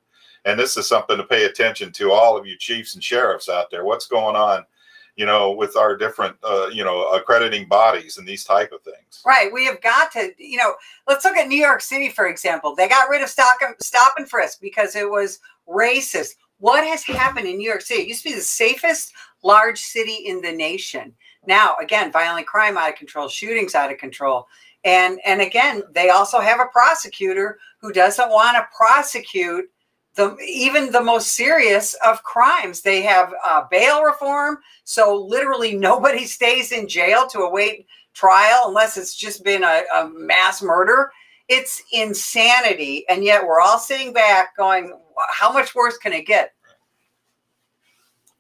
And 0.46 0.60
this 0.60 0.78
is 0.78 0.88
something 0.88 1.18
to 1.18 1.24
pay 1.24 1.46
attention 1.46 1.92
to, 1.94 2.12
all 2.12 2.38
of 2.38 2.46
you 2.46 2.58
chiefs 2.58 2.96
and 2.96 3.04
sheriffs 3.04 3.50
out 3.50 3.70
there. 3.70 3.84
What's 3.86 4.08
going 4.08 4.36
on? 4.36 4.66
You 5.20 5.26
know, 5.26 5.52
with 5.52 5.76
our 5.76 5.98
different, 5.98 6.38
uh, 6.46 6.68
you 6.72 6.82
know, 6.82 7.10
accrediting 7.10 7.68
bodies 7.68 8.18
and 8.18 8.26
these 8.26 8.46
type 8.46 8.72
of 8.72 8.82
things. 8.84 9.22
Right. 9.26 9.52
We 9.52 9.66
have 9.66 9.82
got 9.82 10.14
to, 10.14 10.32
you 10.38 10.56
know, 10.56 10.76
let's 11.10 11.26
look 11.26 11.36
at 11.36 11.50
New 11.50 11.58
York 11.58 11.82
City, 11.82 12.08
for 12.08 12.28
example. 12.28 12.74
They 12.74 12.88
got 12.88 13.10
rid 13.10 13.22
of 13.22 13.28
stop 13.28 13.58
stop 13.82 14.14
and 14.18 14.30
frisk 14.30 14.62
because 14.62 14.96
it 14.96 15.10
was 15.10 15.40
racist. 15.68 16.36
What 16.60 16.88
has 16.88 17.04
happened 17.04 17.50
in 17.50 17.58
New 17.58 17.70
York 17.70 17.82
City? 17.82 18.04
It 18.04 18.08
used 18.08 18.24
to 18.24 18.30
be 18.30 18.36
the 18.36 18.42
safest 18.42 19.12
large 19.44 19.80
city 19.80 20.24
in 20.26 20.40
the 20.40 20.54
nation. 20.54 21.14
Now, 21.46 21.76
again, 21.82 22.14
violent 22.14 22.48
crime 22.48 22.78
out 22.78 22.90
of 22.90 22.96
control, 22.96 23.28
shootings 23.28 23.76
out 23.76 23.92
of 23.92 23.98
control. 23.98 24.48
And 24.86 25.20
and 25.26 25.42
again, 25.42 25.84
they 25.92 26.12
also 26.12 26.40
have 26.40 26.62
a 26.62 26.72
prosecutor 26.72 27.60
who 27.82 27.92
doesn't 27.92 28.30
want 28.30 28.56
to 28.56 28.66
prosecute 28.74 29.66
the 30.20 30.38
even 30.46 30.92
the 30.92 31.02
most 31.02 31.34
serious 31.34 31.96
of 32.06 32.22
crimes. 32.24 32.82
They 32.82 33.02
have 33.04 33.34
uh, 33.44 33.64
bail 33.72 34.04
reform, 34.04 34.60
so 34.84 35.16
literally 35.16 35.76
nobody 35.90 36.26
stays 36.26 36.72
in 36.72 36.88
jail 36.88 37.26
to 37.28 37.40
await 37.40 37.88
trial 38.14 38.64
unless 38.68 38.98
it's 38.98 39.16
just 39.16 39.44
been 39.44 39.64
a, 39.64 39.84
a 39.96 40.10
mass 40.10 40.62
murder. 40.62 41.12
It's 41.48 41.82
insanity, 41.94 43.06
and 43.10 43.24
yet 43.24 43.44
we're 43.46 43.62
all 43.62 43.80
sitting 43.80 44.14
back 44.14 44.56
going, 44.58 44.94
"How 45.30 45.52
much 45.52 45.74
worse 45.74 45.98
can 45.98 46.14
it 46.14 46.28
get?" 46.28 46.54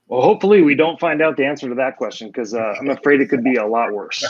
Well, 0.08 0.22
hopefully 0.22 0.62
we 0.62 0.76
don't 0.76 1.00
find 1.00 1.22
out 1.22 1.38
the 1.38 1.46
answer 1.46 1.70
to 1.70 1.76
that 1.76 1.98
question 1.98 2.28
because 2.28 2.54
uh, 2.54 2.76
I'm 2.80 2.89
afraid 2.89 3.22
it 3.22 3.30
could 3.30 3.44
be 3.44 3.56
a 3.56 3.65
lot 3.65 3.94
worse. 3.94 4.26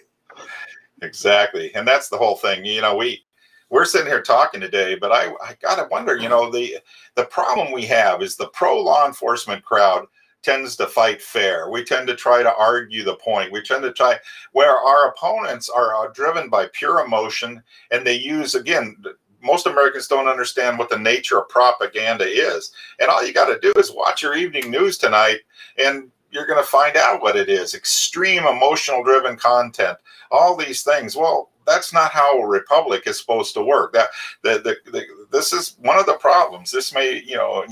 exactly, 1.02 1.74
and 1.74 1.88
that's 1.88 2.08
the 2.08 2.18
whole 2.18 2.36
thing. 2.36 2.64
You 2.64 2.82
know, 2.82 2.96
we 2.96 3.24
we're 3.72 3.86
sitting 3.86 4.06
here 4.06 4.20
talking 4.20 4.60
today, 4.60 4.96
but 4.96 5.12
I, 5.12 5.32
I 5.42 5.56
gotta 5.62 5.88
wonder, 5.90 6.14
you 6.14 6.28
know, 6.28 6.50
the 6.50 6.76
the 7.14 7.24
problem 7.24 7.72
we 7.72 7.86
have 7.86 8.20
is 8.20 8.36
the 8.36 8.48
pro 8.48 8.78
law 8.78 9.06
enforcement 9.06 9.64
crowd 9.64 10.04
tends 10.42 10.76
to 10.76 10.86
fight 10.86 11.22
fair. 11.22 11.70
We 11.70 11.82
tend 11.82 12.06
to 12.08 12.14
try 12.14 12.42
to 12.42 12.54
argue 12.54 13.02
the 13.02 13.14
point. 13.14 13.50
We 13.50 13.62
tend 13.62 13.82
to 13.84 13.92
try 13.92 14.18
where 14.52 14.76
our 14.76 15.08
opponents 15.08 15.70
are, 15.70 15.94
are 15.94 16.12
driven 16.12 16.50
by 16.50 16.68
pure 16.74 17.00
emotion 17.02 17.62
and 17.90 18.06
they 18.06 18.16
use 18.16 18.54
again 18.54 19.02
most 19.42 19.66
Americans 19.66 20.06
don't 20.06 20.28
understand 20.28 20.78
what 20.78 20.90
the 20.90 20.98
nature 20.98 21.38
of 21.38 21.48
propaganda 21.48 22.26
is. 22.26 22.72
And 23.00 23.08
all 23.08 23.26
you 23.26 23.32
got 23.32 23.46
to 23.46 23.58
do 23.58 23.72
is 23.80 23.90
watch 23.90 24.22
your 24.22 24.36
evening 24.36 24.70
news 24.70 24.98
tonight 24.98 25.38
and 25.78 26.10
you're 26.30 26.46
going 26.46 26.62
to 26.62 26.70
find 26.70 26.96
out 26.96 27.22
what 27.22 27.36
it 27.36 27.48
is 27.48 27.74
extreme 27.74 28.44
emotional 28.44 29.02
driven 29.02 29.36
content 29.36 29.96
all 30.30 30.56
these 30.56 30.82
things 30.82 31.14
well 31.14 31.51
that's 31.66 31.92
not 31.92 32.10
how 32.10 32.40
a 32.40 32.46
republic 32.46 33.04
is 33.06 33.18
supposed 33.18 33.54
to 33.54 33.62
work. 33.62 33.92
That 33.92 34.08
the, 34.42 34.58
the, 34.84 34.90
the 34.90 35.04
this 35.30 35.52
is 35.52 35.76
one 35.80 35.98
of 35.98 36.06
the 36.06 36.14
problems. 36.14 36.70
This 36.70 36.94
may 36.94 37.22
you 37.24 37.36
know. 37.36 37.64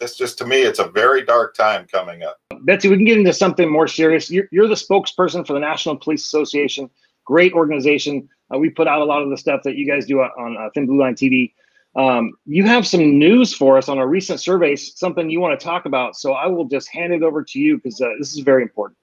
That's 0.00 0.16
just 0.16 0.38
to 0.38 0.46
me, 0.46 0.62
it's 0.62 0.78
a 0.78 0.86
very 0.86 1.24
dark 1.24 1.56
time 1.56 1.84
coming 1.90 2.22
up. 2.22 2.38
Betsy, 2.60 2.88
we 2.88 2.94
can 2.94 3.04
get 3.04 3.18
into 3.18 3.32
something 3.32 3.68
more 3.68 3.88
serious. 3.88 4.30
You're, 4.30 4.48
you're 4.52 4.68
the 4.68 4.76
spokesperson 4.76 5.44
for 5.44 5.54
the 5.54 5.58
National 5.58 5.96
Police 5.96 6.24
Association, 6.24 6.88
great 7.24 7.52
organization. 7.52 8.28
Uh, 8.54 8.58
we 8.58 8.70
put 8.70 8.86
out 8.86 9.00
a 9.00 9.04
lot 9.04 9.22
of 9.22 9.30
the 9.30 9.36
stuff 9.36 9.62
that 9.64 9.74
you 9.74 9.90
guys 9.90 10.06
do 10.06 10.20
on 10.20 10.56
uh, 10.56 10.70
Thin 10.72 10.86
Blue 10.86 11.00
Line 11.00 11.16
TV. 11.16 11.52
Um, 11.96 12.32
you 12.46 12.64
have 12.64 12.86
some 12.86 13.18
news 13.18 13.52
for 13.52 13.76
us 13.76 13.88
on 13.88 13.98
a 13.98 14.06
recent 14.06 14.40
survey, 14.40 14.76
something 14.76 15.28
you 15.28 15.40
want 15.40 15.58
to 15.58 15.64
talk 15.64 15.84
about. 15.84 16.16
So 16.16 16.32
I 16.32 16.46
will 16.46 16.66
just 16.66 16.88
hand 16.88 17.12
it 17.12 17.22
over 17.22 17.42
to 17.42 17.58
you 17.58 17.76
because 17.78 18.00
uh, 18.00 18.10
this 18.18 18.32
is 18.32 18.40
very 18.40 18.62
important. 18.62 18.96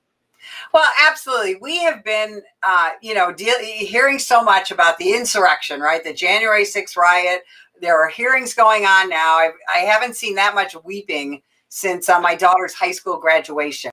Well, 0.73 0.87
absolutely. 1.07 1.55
We 1.55 1.79
have 1.83 2.03
been, 2.03 2.41
uh, 2.63 2.91
you 3.01 3.13
know, 3.13 3.31
de- 3.31 3.85
hearing 3.85 4.19
so 4.19 4.43
much 4.43 4.71
about 4.71 4.97
the 4.97 5.13
insurrection, 5.13 5.79
right? 5.79 6.03
The 6.03 6.13
January 6.13 6.63
6th 6.63 6.97
riot. 6.97 7.43
There 7.81 7.97
are 7.99 8.09
hearings 8.09 8.53
going 8.53 8.85
on 8.85 9.09
now. 9.09 9.35
I've, 9.35 9.53
I 9.73 9.79
haven't 9.79 10.15
seen 10.15 10.35
that 10.35 10.55
much 10.55 10.75
weeping 10.83 11.41
since 11.69 12.07
uh, 12.07 12.19
my 12.19 12.35
daughter's 12.35 12.73
high 12.73 12.91
school 12.91 13.17
graduation. 13.17 13.91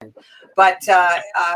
But 0.57 0.87
uh, 0.89 1.19
uh, 1.37 1.55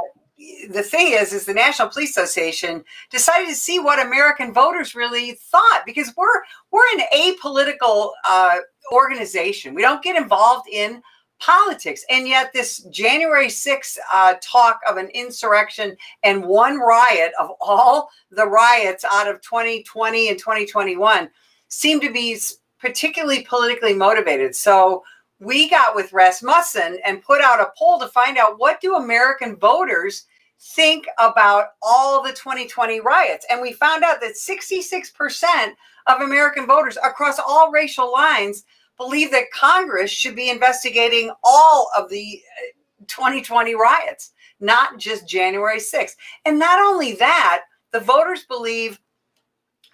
the 0.70 0.82
thing 0.82 1.12
is, 1.12 1.32
is 1.32 1.46
the 1.46 1.54
National 1.54 1.88
Police 1.88 2.10
Association 2.10 2.84
decided 3.10 3.48
to 3.48 3.54
see 3.54 3.78
what 3.78 4.04
American 4.04 4.52
voters 4.52 4.94
really 4.94 5.32
thought 5.32 5.82
because 5.86 6.12
we're 6.16 6.42
we're 6.70 6.98
an 6.98 7.04
apolitical 7.14 8.10
uh, 8.28 8.56
organization. 8.92 9.74
We 9.74 9.82
don't 9.82 10.02
get 10.02 10.20
involved 10.20 10.68
in 10.70 11.02
politics. 11.38 12.04
And 12.10 12.26
yet, 12.26 12.52
this 12.52 12.78
January 12.90 13.48
6th 13.48 13.98
uh, 14.12 14.34
talk 14.40 14.80
of 14.88 14.96
an 14.96 15.08
insurrection 15.08 15.96
and 16.22 16.44
one 16.44 16.78
riot 16.78 17.32
of 17.38 17.50
all 17.60 18.10
the 18.30 18.46
riots 18.46 19.04
out 19.12 19.28
of 19.28 19.40
2020 19.42 20.28
and 20.28 20.38
2021 20.38 21.30
seem 21.68 22.00
to 22.00 22.12
be 22.12 22.38
particularly 22.78 23.44
politically 23.44 23.94
motivated. 23.94 24.54
So, 24.54 25.04
we 25.38 25.68
got 25.68 25.94
with 25.94 26.12
Rasmussen 26.12 26.98
and 27.04 27.22
put 27.22 27.42
out 27.42 27.60
a 27.60 27.70
poll 27.76 27.98
to 28.00 28.08
find 28.08 28.38
out 28.38 28.58
what 28.58 28.80
do 28.80 28.94
American 28.94 29.56
voters 29.56 30.24
think 30.58 31.06
about 31.18 31.66
all 31.82 32.22
the 32.22 32.32
2020 32.32 33.00
riots. 33.00 33.46
And 33.50 33.60
we 33.60 33.72
found 33.72 34.02
out 34.02 34.20
that 34.20 34.34
66% 34.34 35.72
of 36.06 36.22
American 36.22 36.66
voters 36.66 36.96
across 37.04 37.38
all 37.38 37.70
racial 37.70 38.10
lines 38.12 38.64
believe 38.96 39.30
that 39.30 39.50
Congress 39.52 40.10
should 40.10 40.36
be 40.36 40.50
investigating 40.50 41.32
all 41.44 41.90
of 41.96 42.08
the 42.08 42.40
2020 43.06 43.74
uh, 43.74 43.78
riots, 43.78 44.32
not 44.60 44.98
just 44.98 45.28
January 45.28 45.78
6th. 45.78 46.16
And 46.44 46.58
not 46.58 46.78
only 46.78 47.12
that, 47.14 47.62
the 47.92 48.00
voters 48.00 48.44
believe 48.44 48.98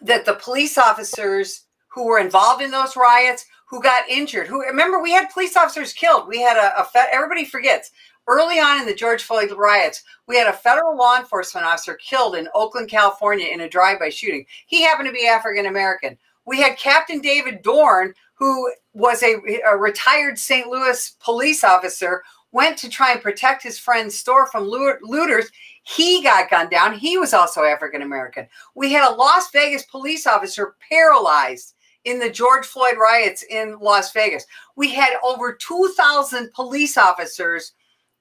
that 0.00 0.24
the 0.24 0.34
police 0.34 0.78
officers 0.78 1.66
who 1.88 2.06
were 2.06 2.18
involved 2.18 2.62
in 2.62 2.70
those 2.70 2.96
riots, 2.96 3.46
who 3.66 3.82
got 3.82 4.08
injured, 4.08 4.46
who 4.46 4.62
remember 4.64 5.02
we 5.02 5.12
had 5.12 5.30
police 5.30 5.56
officers 5.56 5.92
killed. 5.92 6.28
We 6.28 6.40
had 6.40 6.56
a, 6.56 6.80
a 6.80 6.86
everybody 7.12 7.44
forgets 7.44 7.90
early 8.28 8.58
on 8.58 8.80
in 8.80 8.86
the 8.86 8.94
George 8.94 9.24
Floyd 9.24 9.52
riots, 9.56 10.02
we 10.26 10.36
had 10.36 10.46
a 10.46 10.52
federal 10.52 10.96
law 10.96 11.18
enforcement 11.18 11.66
officer 11.66 11.94
killed 11.94 12.36
in 12.36 12.48
Oakland, 12.54 12.88
California 12.88 13.46
in 13.46 13.62
a 13.62 13.68
drive-by 13.68 14.10
shooting. 14.10 14.46
He 14.66 14.82
happened 14.82 15.08
to 15.08 15.12
be 15.12 15.26
African 15.26 15.66
American. 15.66 16.16
We 16.44 16.60
had 16.60 16.78
Captain 16.78 17.20
David 17.20 17.62
Dorn, 17.62 18.14
who 18.34 18.72
was 18.92 19.22
a, 19.22 19.36
a 19.66 19.76
retired 19.76 20.38
St. 20.38 20.66
Louis 20.66 21.16
police 21.20 21.64
officer, 21.64 22.22
went 22.52 22.76
to 22.78 22.88
try 22.88 23.12
and 23.12 23.22
protect 23.22 23.62
his 23.62 23.78
friend's 23.78 24.18
store 24.18 24.46
from 24.46 24.68
looters. 24.68 25.50
He 25.84 26.22
got 26.22 26.50
gunned 26.50 26.70
down. 26.70 26.98
He 26.98 27.18
was 27.18 27.32
also 27.32 27.64
African 27.64 28.02
American. 28.02 28.46
We 28.74 28.92
had 28.92 29.10
a 29.10 29.14
Las 29.14 29.50
Vegas 29.52 29.84
police 29.84 30.26
officer 30.26 30.76
paralyzed 30.88 31.74
in 32.04 32.18
the 32.18 32.30
George 32.30 32.66
Floyd 32.66 32.96
riots 33.00 33.44
in 33.48 33.78
Las 33.80 34.12
Vegas. 34.12 34.44
We 34.76 34.92
had 34.92 35.10
over 35.24 35.54
2,000 35.54 36.52
police 36.52 36.98
officers 36.98 37.72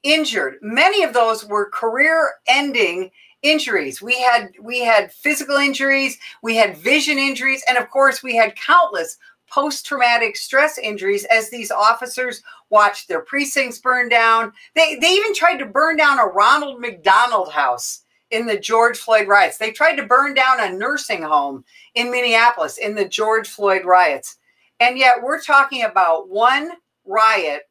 injured. 0.03 0.55
Many 0.61 1.03
of 1.03 1.13
those 1.13 1.45
were 1.45 1.69
career-ending 1.69 3.11
injuries. 3.43 4.01
We 4.01 4.19
had 4.21 4.51
we 4.61 4.81
had 4.81 5.11
physical 5.11 5.57
injuries, 5.57 6.17
we 6.41 6.55
had 6.55 6.77
vision 6.77 7.17
injuries, 7.17 7.63
and 7.67 7.77
of 7.77 7.89
course 7.89 8.21
we 8.21 8.35
had 8.35 8.55
countless 8.55 9.17
post-traumatic 9.49 10.37
stress 10.37 10.77
injuries 10.77 11.25
as 11.25 11.49
these 11.49 11.71
officers 11.71 12.41
watched 12.69 13.09
their 13.09 13.21
precincts 13.21 13.79
burn 13.79 14.09
down. 14.09 14.53
They 14.75 14.95
they 14.95 15.11
even 15.11 15.33
tried 15.33 15.57
to 15.57 15.65
burn 15.65 15.97
down 15.97 16.19
a 16.19 16.25
Ronald 16.25 16.79
McDonald 16.79 17.51
house 17.51 18.03
in 18.29 18.45
the 18.45 18.57
George 18.57 18.97
Floyd 18.97 19.27
riots. 19.27 19.57
They 19.57 19.71
tried 19.71 19.95
to 19.95 20.05
burn 20.05 20.33
down 20.33 20.61
a 20.61 20.71
nursing 20.71 21.21
home 21.21 21.65
in 21.95 22.11
Minneapolis 22.11 22.77
in 22.77 22.95
the 22.95 23.07
George 23.07 23.49
Floyd 23.49 23.83
riots. 23.85 24.37
And 24.79 24.97
yet 24.97 25.17
we're 25.21 25.41
talking 25.41 25.83
about 25.83 26.29
one 26.29 26.71
riot 27.05 27.63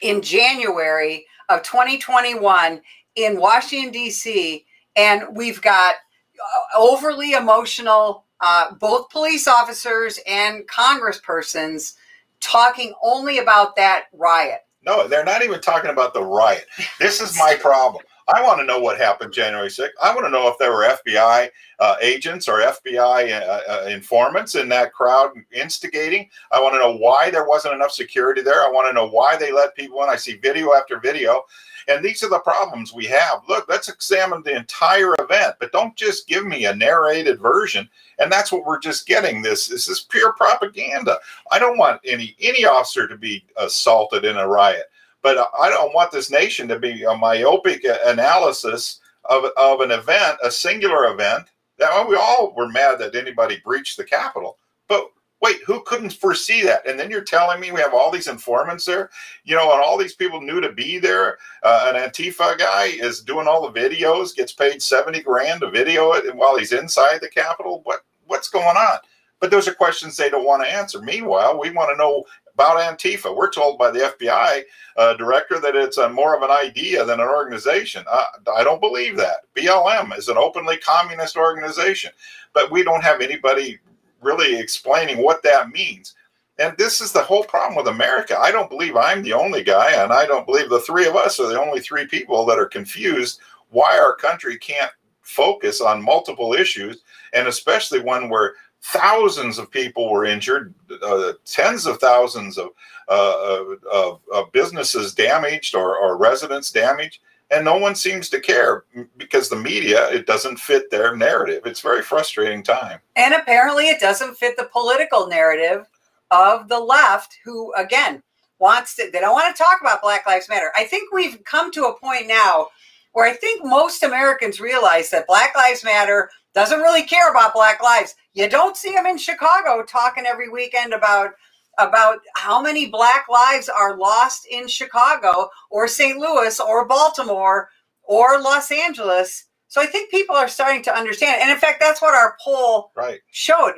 in 0.00 0.22
January 0.22 1.26
of 1.50 1.62
2021 1.62 2.80
in 3.16 3.38
Washington 3.38 3.92
D.C 3.92 4.64
and 4.96 5.22
we've 5.32 5.60
got 5.60 5.94
uh, 6.40 6.78
overly 6.78 7.32
emotional 7.32 8.24
uh, 8.40 8.74
both 8.74 9.08
police 9.10 9.48
officers 9.48 10.18
and 10.26 10.66
congresspersons 10.68 11.94
talking 12.40 12.92
only 13.02 13.38
about 13.38 13.76
that 13.76 14.04
riot 14.12 14.60
no 14.84 15.06
they're 15.08 15.24
not 15.24 15.42
even 15.42 15.60
talking 15.60 15.90
about 15.90 16.12
the 16.14 16.22
riot 16.22 16.66
this 16.98 17.20
is 17.20 17.38
my 17.38 17.56
problem 17.60 18.02
I 18.26 18.42
want 18.42 18.58
to 18.60 18.64
know 18.64 18.78
what 18.78 18.96
happened 18.96 19.34
January 19.34 19.68
6th. 19.68 19.90
I 20.02 20.14
want 20.14 20.26
to 20.26 20.30
know 20.30 20.48
if 20.48 20.56
there 20.58 20.72
were 20.72 20.96
FBI 21.04 21.48
uh, 21.78 21.96
agents 22.00 22.48
or 22.48 22.60
FBI 22.60 23.40
uh, 23.40 23.60
uh, 23.68 23.86
informants 23.88 24.54
in 24.54 24.68
that 24.70 24.94
crowd 24.94 25.32
instigating. 25.52 26.30
I 26.50 26.60
want 26.60 26.74
to 26.74 26.78
know 26.78 26.96
why 26.96 27.30
there 27.30 27.46
wasn't 27.46 27.74
enough 27.74 27.92
security 27.92 28.40
there. 28.40 28.62
I 28.62 28.70
want 28.70 28.88
to 28.88 28.94
know 28.94 29.08
why 29.08 29.36
they 29.36 29.52
let 29.52 29.76
people 29.76 30.02
in. 30.02 30.08
I 30.08 30.16
see 30.16 30.36
video 30.36 30.72
after 30.72 30.98
video. 30.98 31.44
And 31.88 32.04
these 32.04 32.22
are 32.22 32.30
the 32.30 32.38
problems 32.40 32.92
we 32.92 33.06
have. 33.06 33.42
Look, 33.48 33.66
let's 33.68 33.88
examine 33.88 34.42
the 34.42 34.56
entire 34.56 35.14
event, 35.20 35.56
but 35.60 35.72
don't 35.72 35.96
just 35.96 36.28
give 36.28 36.46
me 36.46 36.64
a 36.64 36.74
narrated 36.74 37.40
version. 37.40 37.88
And 38.18 38.30
that's 38.30 38.52
what 38.52 38.64
we're 38.64 38.78
just 38.78 39.06
getting. 39.06 39.42
This, 39.42 39.68
this 39.68 39.88
is 39.88 40.06
pure 40.08 40.32
propaganda. 40.34 41.18
I 41.50 41.58
don't 41.58 41.78
want 41.78 42.00
any 42.04 42.36
any 42.40 42.64
officer 42.64 43.06
to 43.08 43.16
be 43.16 43.44
assaulted 43.56 44.24
in 44.24 44.36
a 44.36 44.48
riot, 44.48 44.90
but 45.22 45.48
I 45.58 45.68
don't 45.68 45.94
want 45.94 46.10
this 46.10 46.30
nation 46.30 46.68
to 46.68 46.78
be 46.78 47.04
a 47.04 47.14
myopic 47.14 47.84
analysis 48.06 49.00
of, 49.24 49.44
of 49.56 49.80
an 49.80 49.90
event, 49.90 50.38
a 50.42 50.50
singular 50.50 51.12
event. 51.12 51.46
That 51.78 52.08
we 52.08 52.14
all 52.14 52.54
were 52.56 52.68
mad 52.68 53.00
that 53.00 53.16
anybody 53.16 53.60
breached 53.64 53.96
the 53.96 54.04
Capitol, 54.04 54.58
but 54.86 55.10
wait, 55.44 55.62
who 55.66 55.82
couldn't 55.82 56.14
foresee 56.14 56.62
that? 56.62 56.88
And 56.88 56.98
then 56.98 57.10
you're 57.10 57.20
telling 57.20 57.60
me 57.60 57.70
we 57.70 57.80
have 57.80 57.92
all 57.92 58.10
these 58.10 58.28
informants 58.28 58.86
there, 58.86 59.10
you 59.44 59.54
know, 59.54 59.72
and 59.72 59.80
all 59.82 59.98
these 59.98 60.14
people 60.14 60.40
knew 60.40 60.58
to 60.62 60.72
be 60.72 60.98
there. 60.98 61.36
Uh, 61.62 61.92
an 61.94 62.00
Antifa 62.00 62.58
guy 62.58 62.86
is 62.86 63.20
doing 63.20 63.46
all 63.46 63.70
the 63.70 63.78
videos, 63.78 64.34
gets 64.34 64.54
paid 64.54 64.80
70 64.80 65.20
grand 65.20 65.60
to 65.60 65.70
video 65.70 66.12
it 66.12 66.34
while 66.34 66.56
he's 66.56 66.72
inside 66.72 67.18
the 67.20 67.28
Capitol. 67.28 67.82
What 67.84 68.00
what's 68.26 68.48
going 68.48 68.64
on? 68.64 68.98
But 69.38 69.50
those 69.50 69.68
are 69.68 69.74
questions 69.74 70.16
they 70.16 70.30
don't 70.30 70.46
want 70.46 70.62
to 70.62 70.72
answer. 70.72 71.02
Meanwhile, 71.02 71.60
we 71.60 71.70
want 71.70 71.90
to 71.90 71.98
know 71.98 72.24
about 72.54 72.78
Antifa. 72.78 73.36
We're 73.36 73.50
told 73.50 73.78
by 73.78 73.90
the 73.90 74.14
FBI 74.18 74.62
uh, 74.96 75.14
director 75.14 75.60
that 75.60 75.76
it's 75.76 75.98
a, 75.98 76.08
more 76.08 76.34
of 76.34 76.42
an 76.42 76.50
idea 76.50 77.04
than 77.04 77.20
an 77.20 77.28
organization. 77.28 78.04
Uh, 78.10 78.24
I 78.56 78.64
don't 78.64 78.80
believe 78.80 79.18
that. 79.18 79.40
BLM 79.54 80.16
is 80.16 80.28
an 80.28 80.38
openly 80.38 80.78
communist 80.78 81.36
organization, 81.36 82.12
but 82.54 82.70
we 82.70 82.82
don't 82.82 83.04
have 83.04 83.20
anybody 83.20 83.78
really 84.24 84.58
explaining 84.58 85.18
what 85.22 85.42
that 85.42 85.70
means. 85.70 86.14
And 86.58 86.76
this 86.78 87.00
is 87.00 87.12
the 87.12 87.22
whole 87.22 87.44
problem 87.44 87.76
with 87.76 87.88
America. 87.88 88.38
I 88.38 88.50
don't 88.52 88.70
believe 88.70 88.96
I'm 88.96 89.22
the 89.22 89.32
only 89.32 89.62
guy, 89.64 89.92
and 90.02 90.12
I 90.12 90.24
don't 90.24 90.46
believe 90.46 90.68
the 90.70 90.80
three 90.80 91.06
of 91.06 91.16
us 91.16 91.40
are 91.40 91.48
the 91.48 91.60
only 91.60 91.80
three 91.80 92.06
people 92.06 92.46
that 92.46 92.58
are 92.58 92.66
confused 92.66 93.40
why 93.70 93.98
our 93.98 94.14
country 94.14 94.56
can't 94.56 94.92
focus 95.22 95.80
on 95.80 96.02
multiple 96.02 96.54
issues, 96.54 97.02
and 97.32 97.48
especially 97.48 98.00
one 98.00 98.28
where 98.28 98.54
thousands 98.82 99.58
of 99.58 99.70
people 99.70 100.10
were 100.10 100.24
injured, 100.24 100.74
uh, 101.02 101.32
tens 101.44 101.86
of 101.86 101.98
thousands 101.98 102.56
of, 102.58 102.68
uh, 103.08 103.64
of, 103.90 104.20
of, 104.32 104.52
businesses 104.52 105.14
damaged 105.14 105.74
or, 105.74 105.96
or 105.96 106.18
residents 106.18 106.70
damaged 106.70 107.20
and 107.50 107.64
no 107.64 107.76
one 107.76 107.94
seems 107.94 108.28
to 108.30 108.40
care 108.40 108.84
because 109.16 109.48
the 109.48 109.56
media 109.56 110.08
it 110.10 110.26
doesn't 110.26 110.58
fit 110.58 110.90
their 110.90 111.16
narrative. 111.16 111.62
It's 111.66 111.80
very 111.80 112.02
frustrating 112.02 112.62
time. 112.62 113.00
And 113.16 113.34
apparently 113.34 113.88
it 113.88 114.00
doesn't 114.00 114.36
fit 114.36 114.56
the 114.56 114.68
political 114.72 115.26
narrative 115.26 115.86
of 116.30 116.68
the 116.68 116.80
left 116.80 117.38
who 117.44 117.72
again 117.74 118.22
wants 118.58 118.96
to 118.96 119.10
they 119.12 119.20
don't 119.20 119.32
want 119.32 119.54
to 119.54 119.62
talk 119.62 119.80
about 119.80 120.02
black 120.02 120.26
lives 120.26 120.48
matter. 120.48 120.72
I 120.76 120.84
think 120.84 121.12
we've 121.12 121.42
come 121.44 121.70
to 121.72 121.84
a 121.84 121.98
point 121.98 122.26
now 122.26 122.68
where 123.12 123.28
i 123.28 123.32
think 123.32 123.64
most 123.64 124.02
americans 124.02 124.60
realize 124.60 125.10
that 125.10 125.26
black 125.26 125.54
lives 125.54 125.84
matter 125.84 126.30
doesn't 126.54 126.80
really 126.80 127.02
care 127.02 127.30
about 127.30 127.54
black 127.54 127.82
lives. 127.82 128.14
You 128.32 128.48
don't 128.48 128.76
see 128.76 128.92
them 128.92 129.06
in 129.06 129.18
chicago 129.18 129.84
talking 129.84 130.26
every 130.26 130.48
weekend 130.48 130.92
about 130.92 131.32
about 131.78 132.18
how 132.36 132.60
many 132.60 132.86
black 132.86 133.26
lives 133.28 133.68
are 133.68 133.96
lost 133.96 134.46
in 134.50 134.68
Chicago 134.68 135.48
or 135.70 135.88
St. 135.88 136.18
Louis 136.18 136.58
or 136.60 136.86
Baltimore 136.86 137.68
or 138.02 138.40
Los 138.40 138.70
Angeles. 138.70 139.46
So 139.68 139.80
I 139.80 139.86
think 139.86 140.10
people 140.10 140.36
are 140.36 140.46
starting 140.46 140.82
to 140.84 140.96
understand. 140.96 141.40
And 141.42 141.50
in 141.50 141.58
fact, 141.58 141.80
that's 141.80 142.00
what 142.00 142.14
our 142.14 142.36
poll 142.42 142.92
right. 142.94 143.20
showed. 143.32 143.72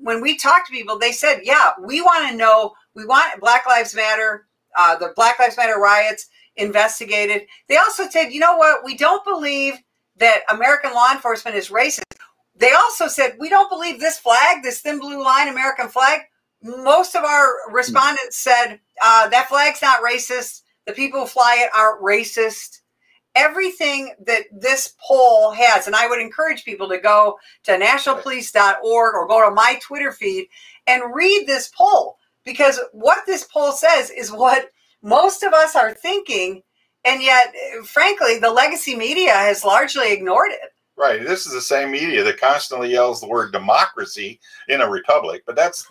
When 0.00 0.20
we 0.20 0.36
talked 0.36 0.66
to 0.66 0.72
people, 0.72 0.98
they 0.98 1.12
said, 1.12 1.42
yeah, 1.44 1.70
we 1.80 2.00
want 2.00 2.28
to 2.30 2.36
know, 2.36 2.72
we 2.94 3.06
want 3.06 3.40
Black 3.40 3.66
Lives 3.66 3.94
Matter, 3.94 4.46
uh, 4.76 4.96
the 4.96 5.12
Black 5.14 5.38
Lives 5.38 5.56
Matter 5.56 5.78
riots 5.78 6.26
investigated. 6.56 7.46
They 7.68 7.76
also 7.76 8.08
said, 8.08 8.30
you 8.30 8.40
know 8.40 8.56
what, 8.56 8.84
we 8.84 8.96
don't 8.96 9.24
believe 9.24 9.74
that 10.16 10.40
American 10.50 10.92
law 10.92 11.12
enforcement 11.12 11.56
is 11.56 11.68
racist. 11.68 12.02
They 12.56 12.72
also 12.72 13.08
said, 13.08 13.36
we 13.38 13.48
don't 13.48 13.70
believe 13.70 13.98
this 13.98 14.18
flag, 14.18 14.62
this 14.62 14.80
thin 14.80 14.98
blue 14.98 15.22
line 15.22 15.48
American 15.48 15.88
flag, 15.88 16.20
most 16.64 17.16
of 17.16 17.24
our 17.24 17.48
respondents 17.70 18.38
said 18.38 18.80
uh, 19.04 19.28
that 19.28 19.48
flag's 19.48 19.82
not 19.82 20.02
racist. 20.02 20.62
The 20.86 20.94
people 20.94 21.20
who 21.22 21.26
fly 21.26 21.58
it 21.60 21.70
aren't 21.76 22.02
racist. 22.02 22.80
Everything 23.36 24.14
that 24.26 24.44
this 24.52 24.94
poll 25.06 25.52
has, 25.52 25.86
and 25.86 25.96
I 25.96 26.08
would 26.08 26.20
encourage 26.20 26.64
people 26.64 26.88
to 26.88 26.98
go 26.98 27.38
to 27.64 27.72
nationalpolice.org 27.72 29.14
or 29.14 29.28
go 29.28 29.48
to 29.48 29.54
my 29.54 29.78
Twitter 29.82 30.12
feed 30.12 30.48
and 30.86 31.14
read 31.14 31.46
this 31.46 31.70
poll 31.76 32.18
because 32.44 32.80
what 32.92 33.26
this 33.26 33.44
poll 33.44 33.72
says 33.72 34.10
is 34.10 34.32
what 34.32 34.70
most 35.02 35.44
of 35.44 35.52
us 35.52 35.76
are 35.76 35.94
thinking. 35.94 36.62
And 37.04 37.22
yet, 37.22 37.54
frankly, 37.84 38.38
the 38.38 38.50
legacy 38.50 38.96
media 38.96 39.32
has 39.32 39.64
largely 39.64 40.12
ignored 40.12 40.50
it. 40.52 40.73
Right. 40.96 41.24
This 41.24 41.44
is 41.44 41.52
the 41.52 41.60
same 41.60 41.90
media 41.90 42.22
that 42.22 42.40
constantly 42.40 42.92
yells 42.92 43.20
the 43.20 43.26
word 43.26 43.50
democracy 43.50 44.38
in 44.68 44.80
a 44.80 44.88
republic, 44.88 45.42
but 45.44 45.56
that's 45.56 45.88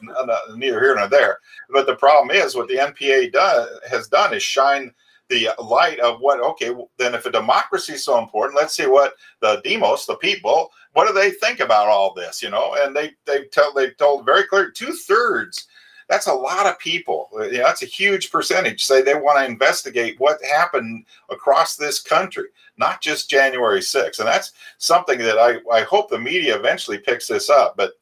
neither 0.56 0.80
here 0.80 0.96
nor 0.96 1.10
there. 1.10 1.40
But 1.70 1.88
the 1.88 1.96
problem 1.96 2.36
is 2.36 2.56
what 2.56 2.70
the 2.70 2.78
NPA 2.78 3.34
does, 3.34 3.68
has 3.90 4.08
done 4.08 4.34
is 4.34 4.44
shine 4.44 4.94
the 5.28 5.50
light 5.62 6.00
of 6.00 6.22
what, 6.22 6.40
okay, 6.40 6.74
then 6.98 7.16
if 7.16 7.26
a 7.26 7.32
democracy 7.32 7.94
is 7.94 8.04
so 8.06 8.18
important, 8.18 8.58
let's 8.58 8.76
see 8.76 8.88
what 8.88 9.16
the 9.42 9.62
demos, 9.66 10.06
the 10.06 10.16
people, 10.16 10.72
what 10.94 11.06
do 11.06 11.14
they 11.14 11.32
think 11.32 11.60
about 11.60 11.90
all 11.90 12.14
this, 12.14 12.42
you 12.42 12.50
know? 12.50 12.76
And 12.80 12.96
they, 12.96 13.12
they 13.26 13.46
tell, 13.46 13.74
they've 13.74 13.98
told 13.98 14.26
very 14.26 14.46
clear 14.46 14.72
two 14.72 14.94
thirds 14.94 15.68
that's 16.10 16.28
a 16.28 16.34
lot 16.34 16.66
of 16.66 16.80
people. 16.80 17.30
Uh, 17.34 17.44
you 17.44 17.58
know, 17.58 17.64
that's 17.64 17.84
a 17.84 17.88
huge 17.88 18.32
percentage. 18.32 18.84
Say 18.84 19.02
they 19.02 19.16
want 19.16 19.40
to 19.40 19.46
investigate 19.46 20.20
what 20.20 20.44
happened 20.44 21.06
across 21.30 21.76
this 21.76 22.02
country, 22.02 22.50
not 22.78 23.02
just 23.02 23.30
January 23.30 23.80
6th. 23.80 24.20
And 24.20 24.28
that's 24.28 24.52
something 24.78 25.20
that 25.20 25.38
I, 25.38 25.58
I 25.72 25.84
hope 25.84 26.10
the 26.10 26.20
media 26.20 26.58
eventually 26.58 26.98
picks 26.98 27.28
this 27.28 27.50
up. 27.50 27.78
But 27.78 27.94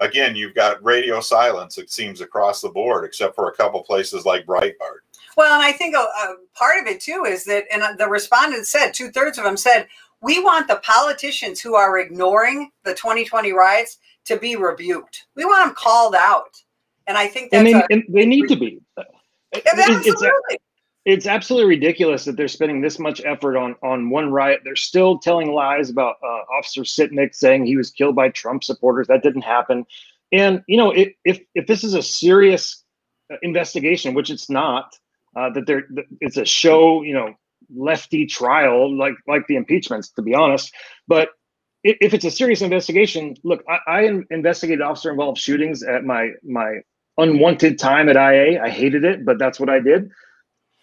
again, 0.00 0.36
you've 0.36 0.54
got 0.54 0.82
radio 0.82 1.20
silence, 1.20 1.78
it 1.78 1.90
seems, 1.90 2.20
across 2.20 2.60
the 2.60 2.68
board, 2.68 3.04
except 3.04 3.34
for 3.34 3.48
a 3.48 3.54
couple 3.54 3.82
places 3.82 4.24
like 4.24 4.46
Breitbart. 4.46 5.00
Well, 5.36 5.54
and 5.54 5.62
I 5.62 5.72
think 5.72 5.94
a, 5.94 6.00
a 6.00 6.34
part 6.54 6.78
of 6.80 6.86
it 6.86 7.00
too 7.00 7.24
is 7.26 7.44
that, 7.44 7.64
and 7.72 7.82
uh, 7.82 7.92
the 7.98 8.08
respondents 8.08 8.68
said, 8.70 8.92
two 8.92 9.10
thirds 9.10 9.38
of 9.38 9.44
them 9.44 9.56
said, 9.56 9.86
we 10.22 10.42
want 10.42 10.68
the 10.68 10.76
politicians 10.76 11.60
who 11.60 11.74
are 11.74 11.98
ignoring 11.98 12.70
the 12.84 12.94
2020 12.94 13.52
riots 13.52 13.98
to 14.26 14.36
be 14.36 14.56
rebuked. 14.56 15.26
We 15.34 15.44
want 15.44 15.66
them 15.66 15.74
called 15.74 16.14
out. 16.14 16.62
And 17.06 17.16
I 17.16 17.26
think 17.26 17.52
and 17.52 17.66
they, 17.66 17.72
a, 17.72 17.86
and 17.90 18.04
they 18.08 18.26
need 18.26 18.46
to 18.48 18.56
be. 18.56 18.80
Absolutely. 19.54 20.10
It's, 20.10 20.62
it's 21.04 21.26
absolutely 21.26 21.68
ridiculous 21.68 22.24
that 22.24 22.36
they're 22.36 22.48
spending 22.48 22.80
this 22.80 22.98
much 22.98 23.22
effort 23.24 23.56
on 23.56 23.74
on 23.82 24.10
one 24.10 24.30
riot. 24.30 24.60
They're 24.64 24.76
still 24.76 25.18
telling 25.18 25.52
lies 25.52 25.90
about 25.90 26.16
uh, 26.22 26.42
Officer 26.58 26.82
Sicknick 26.82 27.34
saying 27.34 27.64
he 27.64 27.76
was 27.76 27.90
killed 27.90 28.14
by 28.14 28.28
Trump 28.28 28.64
supporters. 28.64 29.06
That 29.06 29.22
didn't 29.22 29.42
happen. 29.42 29.86
And 30.32 30.62
you 30.66 30.76
know, 30.76 30.90
if 30.90 31.12
if, 31.24 31.40
if 31.54 31.66
this 31.66 31.84
is 31.84 31.94
a 31.94 32.02
serious 32.02 32.84
uh, 33.32 33.36
investigation, 33.42 34.14
which 34.14 34.30
it's 34.30 34.50
not, 34.50 34.94
uh, 35.36 35.50
that 35.50 35.66
there 35.66 35.84
it's 36.20 36.36
a 36.36 36.44
show, 36.44 37.02
you 37.02 37.14
know, 37.14 37.34
lefty 37.74 38.26
trial 38.26 38.96
like 38.96 39.14
like 39.26 39.46
the 39.46 39.56
impeachments, 39.56 40.10
to 40.10 40.22
be 40.22 40.34
honest. 40.34 40.72
But 41.08 41.30
if 41.82 42.12
it's 42.12 42.26
a 42.26 42.30
serious 42.30 42.60
investigation, 42.60 43.36
look, 43.42 43.64
I, 43.66 43.78
I 43.86 44.22
investigated 44.30 44.82
officer 44.82 45.10
involved 45.10 45.38
shootings 45.38 45.82
at 45.82 46.04
my 46.04 46.32
my 46.42 46.80
unwanted 47.16 47.78
time 47.78 48.10
at 48.10 48.16
IA. 48.16 48.62
I 48.62 48.68
hated 48.68 49.04
it, 49.04 49.24
but 49.24 49.38
that's 49.38 49.58
what 49.58 49.70
I 49.70 49.80
did. 49.80 50.10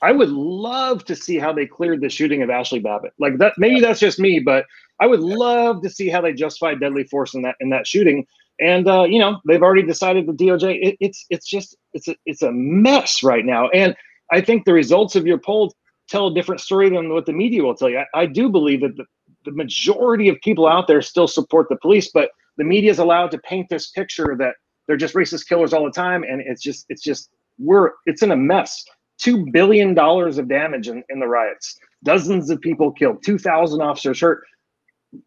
I 0.01 0.11
would 0.11 0.29
love 0.29 1.05
to 1.05 1.15
see 1.15 1.39
how 1.39 1.53
they 1.53 1.65
cleared 1.65 2.01
the 2.01 2.09
shooting 2.09 2.43
of 2.43 2.49
Ashley 2.49 2.79
Babbitt. 2.79 3.13
Like 3.19 3.37
that, 3.39 3.53
maybe 3.57 3.79
that's 3.79 3.99
just 3.99 4.19
me, 4.19 4.39
but 4.39 4.65
I 4.99 5.07
would 5.07 5.21
love 5.21 5.81
to 5.81 5.89
see 5.89 6.09
how 6.09 6.21
they 6.21 6.33
justified 6.33 6.79
deadly 6.79 7.03
force 7.05 7.33
in 7.33 7.41
that 7.43 7.55
in 7.59 7.69
that 7.69 7.87
shooting. 7.87 8.25
And 8.59 8.87
uh, 8.87 9.03
you 9.03 9.19
know, 9.19 9.39
they've 9.47 9.61
already 9.61 9.83
decided 9.83 10.27
the 10.27 10.33
DOJ. 10.33 10.79
It, 10.81 10.97
it's 10.99 11.25
it's 11.29 11.47
just 11.47 11.75
it's 11.93 12.07
a 12.07 12.15
it's 12.25 12.41
a 12.41 12.51
mess 12.51 13.23
right 13.23 13.45
now. 13.45 13.69
And 13.69 13.95
I 14.31 14.41
think 14.41 14.65
the 14.65 14.73
results 14.73 15.15
of 15.15 15.25
your 15.25 15.37
poll 15.37 15.73
tell 16.07 16.27
a 16.27 16.33
different 16.33 16.61
story 16.61 16.89
than 16.89 17.09
what 17.13 17.25
the 17.25 17.33
media 17.33 17.63
will 17.63 17.75
tell 17.75 17.89
you. 17.89 17.99
I, 17.99 18.21
I 18.21 18.25
do 18.25 18.49
believe 18.49 18.81
that 18.81 18.95
the, 18.95 19.05
the 19.45 19.51
majority 19.51 20.29
of 20.29 20.37
people 20.41 20.67
out 20.67 20.87
there 20.87 21.01
still 21.01 21.27
support 21.27 21.67
the 21.69 21.75
police, 21.77 22.11
but 22.13 22.31
the 22.57 22.63
media 22.63 22.89
is 22.89 22.99
allowed 22.99 23.31
to 23.31 23.37
paint 23.39 23.67
this 23.69 23.89
picture 23.91 24.35
that 24.39 24.55
they're 24.87 24.97
just 24.97 25.13
racist 25.13 25.47
killers 25.47 25.73
all 25.73 25.85
the 25.85 25.91
time, 25.91 26.23
and 26.23 26.41
it's 26.41 26.61
just 26.61 26.85
it's 26.89 27.03
just 27.03 27.29
we're 27.59 27.91
it's 28.05 28.21
in 28.21 28.31
a 28.31 28.35
mess. 28.35 28.83
Two 29.17 29.47
billion 29.51 29.93
dollars 29.93 30.37
of 30.37 30.47
damage 30.47 30.87
in, 30.87 31.03
in 31.09 31.19
the 31.19 31.27
riots, 31.27 31.79
dozens 32.03 32.49
of 32.49 32.61
people 32.61 32.91
killed, 32.91 33.23
two 33.23 33.37
thousand 33.37 33.81
officers 33.81 34.19
hurt. 34.19 34.43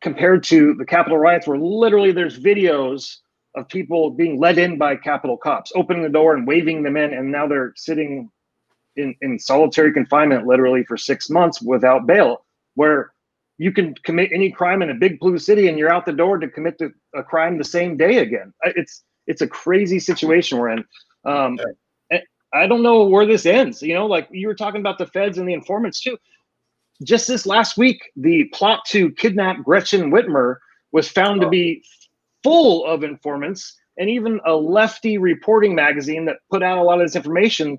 Compared 0.02 0.44
to 0.44 0.74
the 0.74 0.84
Capitol 0.84 1.16
riots, 1.16 1.46
where 1.46 1.58
literally 1.58 2.12
there's 2.12 2.38
videos 2.38 3.16
of 3.54 3.66
people 3.68 4.10
being 4.10 4.38
led 4.38 4.58
in 4.58 4.76
by 4.76 4.94
Capitol 4.94 5.38
cops, 5.38 5.72
opening 5.74 6.02
the 6.02 6.08
door 6.10 6.34
and 6.34 6.46
waving 6.46 6.82
them 6.82 6.98
in, 6.98 7.14
and 7.14 7.32
now 7.32 7.48
they're 7.48 7.72
sitting 7.76 8.30
in, 8.96 9.16
in 9.22 9.38
solitary 9.38 9.90
confinement 9.90 10.46
literally 10.46 10.84
for 10.84 10.98
six 10.98 11.30
months 11.30 11.62
without 11.62 12.06
bail, 12.06 12.44
where 12.74 13.12
you 13.56 13.72
can 13.72 13.94
commit 14.04 14.30
any 14.34 14.50
crime 14.50 14.82
in 14.82 14.90
a 14.90 14.94
big 14.94 15.18
blue 15.18 15.38
city 15.38 15.66
and 15.68 15.78
you're 15.78 15.90
out 15.90 16.04
the 16.04 16.12
door 16.12 16.38
to 16.38 16.46
commit 16.46 16.76
the, 16.76 16.92
a 17.14 17.22
crime 17.22 17.56
the 17.56 17.64
same 17.64 17.96
day 17.96 18.18
again. 18.18 18.52
It's 18.62 19.02
it's 19.26 19.40
a 19.40 19.46
crazy 19.46 19.98
situation 19.98 20.58
we're 20.58 20.70
in. 20.70 20.84
Um, 21.24 21.58
I 22.52 22.66
don't 22.66 22.82
know 22.82 23.04
where 23.04 23.26
this 23.26 23.46
ends. 23.46 23.82
You 23.82 23.94
know, 23.94 24.06
like 24.06 24.28
you 24.30 24.46
were 24.46 24.54
talking 24.54 24.80
about 24.80 24.98
the 24.98 25.06
feds 25.06 25.38
and 25.38 25.48
the 25.48 25.54
informants 25.54 26.00
too. 26.00 26.18
Just 27.02 27.28
this 27.28 27.46
last 27.46 27.78
week, 27.78 28.10
the 28.16 28.44
plot 28.52 28.84
to 28.88 29.10
kidnap 29.12 29.62
Gretchen 29.62 30.10
Whitmer 30.10 30.56
was 30.92 31.08
found 31.08 31.40
to 31.40 31.46
oh. 31.46 31.50
be 31.50 31.82
full 32.42 32.84
of 32.84 33.04
informants, 33.04 33.78
and 33.98 34.10
even 34.10 34.40
a 34.44 34.54
lefty 34.54 35.18
reporting 35.18 35.74
magazine 35.74 36.24
that 36.26 36.38
put 36.50 36.62
out 36.62 36.78
a 36.78 36.82
lot 36.82 37.00
of 37.00 37.06
this 37.06 37.16
information 37.16 37.78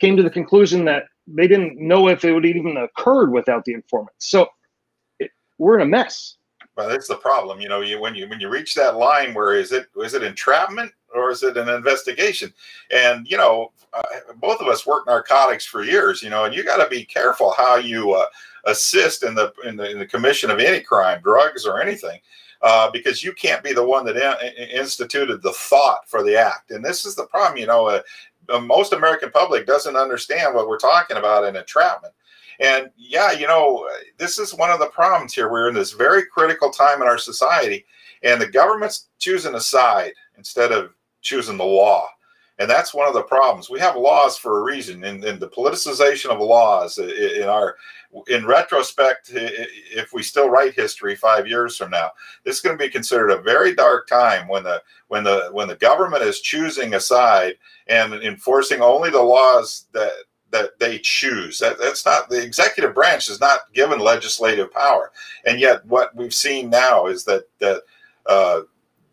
came 0.00 0.16
to 0.16 0.22
the 0.22 0.30
conclusion 0.30 0.84
that 0.84 1.04
they 1.26 1.46
didn't 1.46 1.78
know 1.78 2.08
if 2.08 2.24
it 2.24 2.32
would 2.32 2.46
even 2.46 2.76
occurred 2.76 3.30
without 3.30 3.64
the 3.64 3.74
informants. 3.74 4.28
So 4.28 4.48
it, 5.18 5.30
we're 5.58 5.76
in 5.76 5.82
a 5.82 5.86
mess. 5.86 6.36
Well, 6.76 6.88
that's 6.88 7.08
the 7.08 7.16
problem. 7.16 7.60
You 7.60 7.68
know, 7.68 7.80
you 7.80 8.00
when 8.00 8.14
you 8.14 8.28
when 8.28 8.40
you 8.40 8.48
reach 8.48 8.74
that 8.74 8.96
line 8.96 9.34
where 9.34 9.54
is 9.54 9.72
it 9.72 9.86
is 9.96 10.14
it 10.14 10.22
entrapment 10.22 10.92
or 11.14 11.30
is 11.30 11.42
it 11.42 11.56
an 11.56 11.68
investigation? 11.68 12.52
And 12.90 13.28
you 13.28 13.36
know, 13.36 13.72
uh, 13.92 14.02
both 14.36 14.60
of 14.60 14.68
us 14.68 14.86
worked 14.86 15.08
narcotics 15.08 15.66
for 15.66 15.84
years. 15.84 16.22
You 16.22 16.30
know, 16.30 16.44
and 16.44 16.54
you 16.54 16.64
got 16.64 16.82
to 16.82 16.88
be 16.88 17.04
careful 17.04 17.52
how 17.56 17.76
you 17.76 18.12
uh, 18.12 18.26
assist 18.64 19.24
in 19.24 19.34
the, 19.34 19.52
in 19.64 19.76
the 19.76 19.90
in 19.90 19.98
the 19.98 20.06
commission 20.06 20.50
of 20.50 20.58
any 20.58 20.80
crime, 20.80 21.20
drugs 21.22 21.66
or 21.66 21.80
anything. 21.80 22.20
Uh, 22.62 22.88
because 22.92 23.24
you 23.24 23.32
can't 23.32 23.64
be 23.64 23.72
the 23.72 23.84
one 23.84 24.04
that 24.04 24.16
in, 24.16 24.68
instituted 24.68 25.42
the 25.42 25.52
thought 25.52 26.08
for 26.08 26.22
the 26.22 26.36
act. 26.36 26.70
And 26.70 26.84
this 26.84 27.04
is 27.04 27.16
the 27.16 27.26
problem, 27.26 27.58
you 27.58 27.66
know, 27.66 27.88
uh, 27.88 28.60
most 28.60 28.92
American 28.92 29.32
public 29.32 29.66
doesn't 29.66 29.96
understand 29.96 30.54
what 30.54 30.68
we're 30.68 30.78
talking 30.78 31.16
about 31.16 31.44
in 31.44 31.56
entrapment. 31.56 32.14
And 32.60 32.90
yeah, 32.96 33.32
you 33.32 33.46
know, 33.46 33.88
this 34.18 34.38
is 34.38 34.54
one 34.54 34.70
of 34.70 34.78
the 34.78 34.86
problems 34.86 35.34
here. 35.34 35.50
We're 35.50 35.68
in 35.68 35.74
this 35.74 35.92
very 35.92 36.24
critical 36.26 36.70
time 36.70 37.02
in 37.02 37.08
our 37.08 37.18
society, 37.18 37.84
and 38.22 38.40
the 38.40 38.46
government's 38.46 39.08
choosing 39.18 39.54
a 39.54 39.60
side 39.60 40.12
instead 40.36 40.70
of 40.70 40.94
choosing 41.22 41.56
the 41.56 41.64
law. 41.64 42.08
And 42.58 42.70
that's 42.70 42.92
one 42.94 43.08
of 43.08 43.14
the 43.14 43.22
problems. 43.22 43.70
We 43.70 43.80
have 43.80 43.96
laws 43.96 44.36
for 44.36 44.58
a 44.58 44.62
reason, 44.62 45.04
and, 45.04 45.24
and 45.24 45.40
the 45.40 45.48
politicization 45.48 46.30
of 46.30 46.38
laws 46.38 46.98
in 46.98 47.44
our, 47.44 47.76
in 48.28 48.44
retrospect, 48.44 49.30
if 49.32 50.12
we 50.12 50.22
still 50.22 50.50
write 50.50 50.74
history 50.74 51.16
five 51.16 51.48
years 51.48 51.76
from 51.76 51.90
now, 51.90 52.10
this 52.44 52.56
is 52.56 52.60
going 52.60 52.76
to 52.76 52.84
be 52.84 52.90
considered 52.90 53.30
a 53.30 53.40
very 53.40 53.74
dark 53.74 54.06
time 54.06 54.46
when 54.48 54.62
the 54.62 54.82
when 55.08 55.24
the 55.24 55.48
when 55.52 55.66
the 55.66 55.76
government 55.76 56.22
is 56.22 56.40
choosing 56.40 56.94
a 56.94 57.00
side 57.00 57.54
and 57.86 58.12
enforcing 58.14 58.82
only 58.82 59.10
the 59.10 59.22
laws 59.22 59.86
that 59.92 60.12
that 60.50 60.78
they 60.78 60.98
choose. 60.98 61.58
That, 61.58 61.78
that's 61.78 62.04
not 62.04 62.28
the 62.28 62.42
executive 62.42 62.94
branch 62.94 63.30
is 63.30 63.40
not 63.40 63.72
given 63.72 63.98
legislative 63.98 64.70
power, 64.72 65.10
and 65.46 65.58
yet 65.58 65.84
what 65.86 66.14
we've 66.14 66.34
seen 66.34 66.68
now 66.68 67.06
is 67.06 67.24
that 67.24 67.44
that 67.60 67.82
uh, 68.26 68.60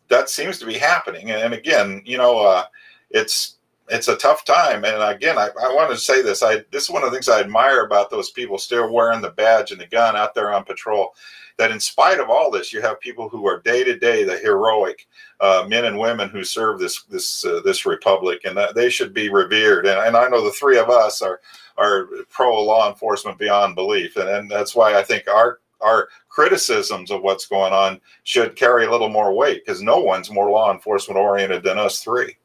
that 0.10 0.30
seems 0.30 0.60
to 0.60 0.66
be 0.66 0.78
happening. 0.78 1.32
And, 1.32 1.42
and 1.42 1.54
again, 1.54 2.02
you 2.06 2.18
know, 2.18 2.40
uh, 2.40 2.66
it's 3.10 3.56
it's 3.90 4.08
a 4.08 4.16
tough 4.18 4.46
time. 4.46 4.86
And 4.86 5.02
again, 5.02 5.38
I, 5.38 5.50
I 5.62 5.74
want 5.74 5.90
to 5.92 5.98
say 5.98 6.22
this. 6.22 6.44
I 6.44 6.64
this 6.72 6.84
is 6.84 6.90
one 6.90 7.04
of 7.04 7.10
the 7.10 7.16
things 7.16 7.30
I 7.30 7.40
admire 7.40 7.86
about 7.86 8.10
those 8.10 8.30
people 8.30 8.58
still 8.58 8.92
wearing 8.92 9.22
the 9.22 9.32
badge 9.32 9.72
and 9.72 9.82
the 9.82 9.88
gun 9.88 10.16
out 10.16 10.36
there 10.36 10.54
on 10.54 10.64
patrol. 10.64 11.16
That 11.58 11.72
in 11.72 11.80
spite 11.80 12.22
of 12.22 12.30
all 12.30 12.50
this, 12.50 12.72
you 12.72 12.82
have 12.82 13.02
people 13.02 13.28
who 13.28 13.46
are 13.46 13.60
day 13.60 13.84
to 13.84 13.98
day 13.98 14.24
the 14.24 14.38
heroic 14.38 15.08
uh, 15.42 15.66
men 15.68 15.86
and 15.86 16.00
women 16.00 16.30
who 16.30 16.44
serve 16.44 16.80
this 16.80 17.04
this 17.04 17.44
uh, 17.46 17.62
this 17.66 17.86
republic, 17.86 18.42
and 18.46 18.58
they 18.76 18.90
should 18.90 19.14
be 19.14 19.30
revered. 19.30 19.86
And, 19.86 20.00
and 20.00 20.16
I 20.16 20.30
know 20.30 20.44
the 20.44 20.52
three 20.52 20.78
of 20.78 20.90
us 20.90 21.22
are 21.22 21.42
are 21.78 22.08
pro 22.30 22.64
law 22.64 22.90
enforcement 22.90 23.38
beyond 23.38 23.76
belief, 23.76 24.16
and, 24.18 24.30
and 24.30 24.50
that's 24.50 24.76
why 24.76 24.98
I 24.98 25.04
think 25.04 25.28
our 25.28 25.60
our 25.82 26.10
criticisms 26.30 27.12
of 27.12 27.22
what's 27.22 27.46
going 27.48 27.74
on 27.74 28.00
should 28.24 28.56
carry 28.56 28.86
a 28.86 28.92
little 28.92 29.10
more 29.10 29.34
weight 29.34 29.66
because 29.66 29.82
no 29.82 30.00
one's 30.00 30.32
more 30.32 30.50
law 30.50 30.72
enforcement 30.72 31.18
oriented 31.18 31.64
than 31.64 31.78
us 31.78 32.02
three. 32.02 32.38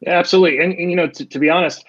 Yeah, 0.00 0.18
absolutely. 0.18 0.62
And, 0.62 0.72
and 0.74 0.90
you 0.90 0.96
know, 0.96 1.08
to, 1.08 1.24
to 1.24 1.38
be 1.38 1.50
honest, 1.50 1.84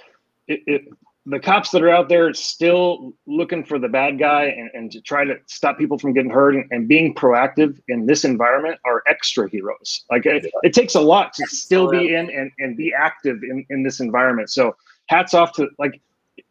it, 0.48 0.62
it, 0.66 0.88
the 1.26 1.40
cops 1.40 1.72
that 1.72 1.84
are 1.84 1.90
out 1.90 2.08
there 2.08 2.34
still 2.34 3.14
looking 3.26 3.64
for 3.64 3.78
the 3.78 3.90
bad 3.90 4.18
guy 4.18 4.46
and, 4.46 4.70
and 4.74 4.92
to 4.94 5.02
try 5.02 5.26
to 5.26 5.36
stop 5.46 5.78
people 5.78 6.00
from 6.00 6.14
getting 6.14 6.32
hurt 6.32 6.56
and, 6.56 6.66
and 6.72 6.88
being 6.88 7.14
proactive 7.14 7.80
in 7.90 8.06
this 8.06 8.24
environment 8.24 8.80
are 8.86 9.04
extra 9.08 9.50
heroes. 9.50 10.06
Like 10.10 10.26
it, 10.26 10.50
it 10.64 10.74
takes 10.74 10.96
a 10.96 11.02
lot 11.02 11.34
to 11.34 11.46
still 11.48 11.90
be 11.90 12.16
in 12.16 12.30
and, 12.30 12.50
and 12.60 12.78
be 12.78 12.94
active 12.98 13.44
in, 13.44 13.66
in 13.70 13.84
this 13.84 14.00
environment. 14.00 14.50
So 14.50 14.78
hats 15.08 15.34
off 15.34 15.52
to 15.54 15.68
like, 15.78 16.00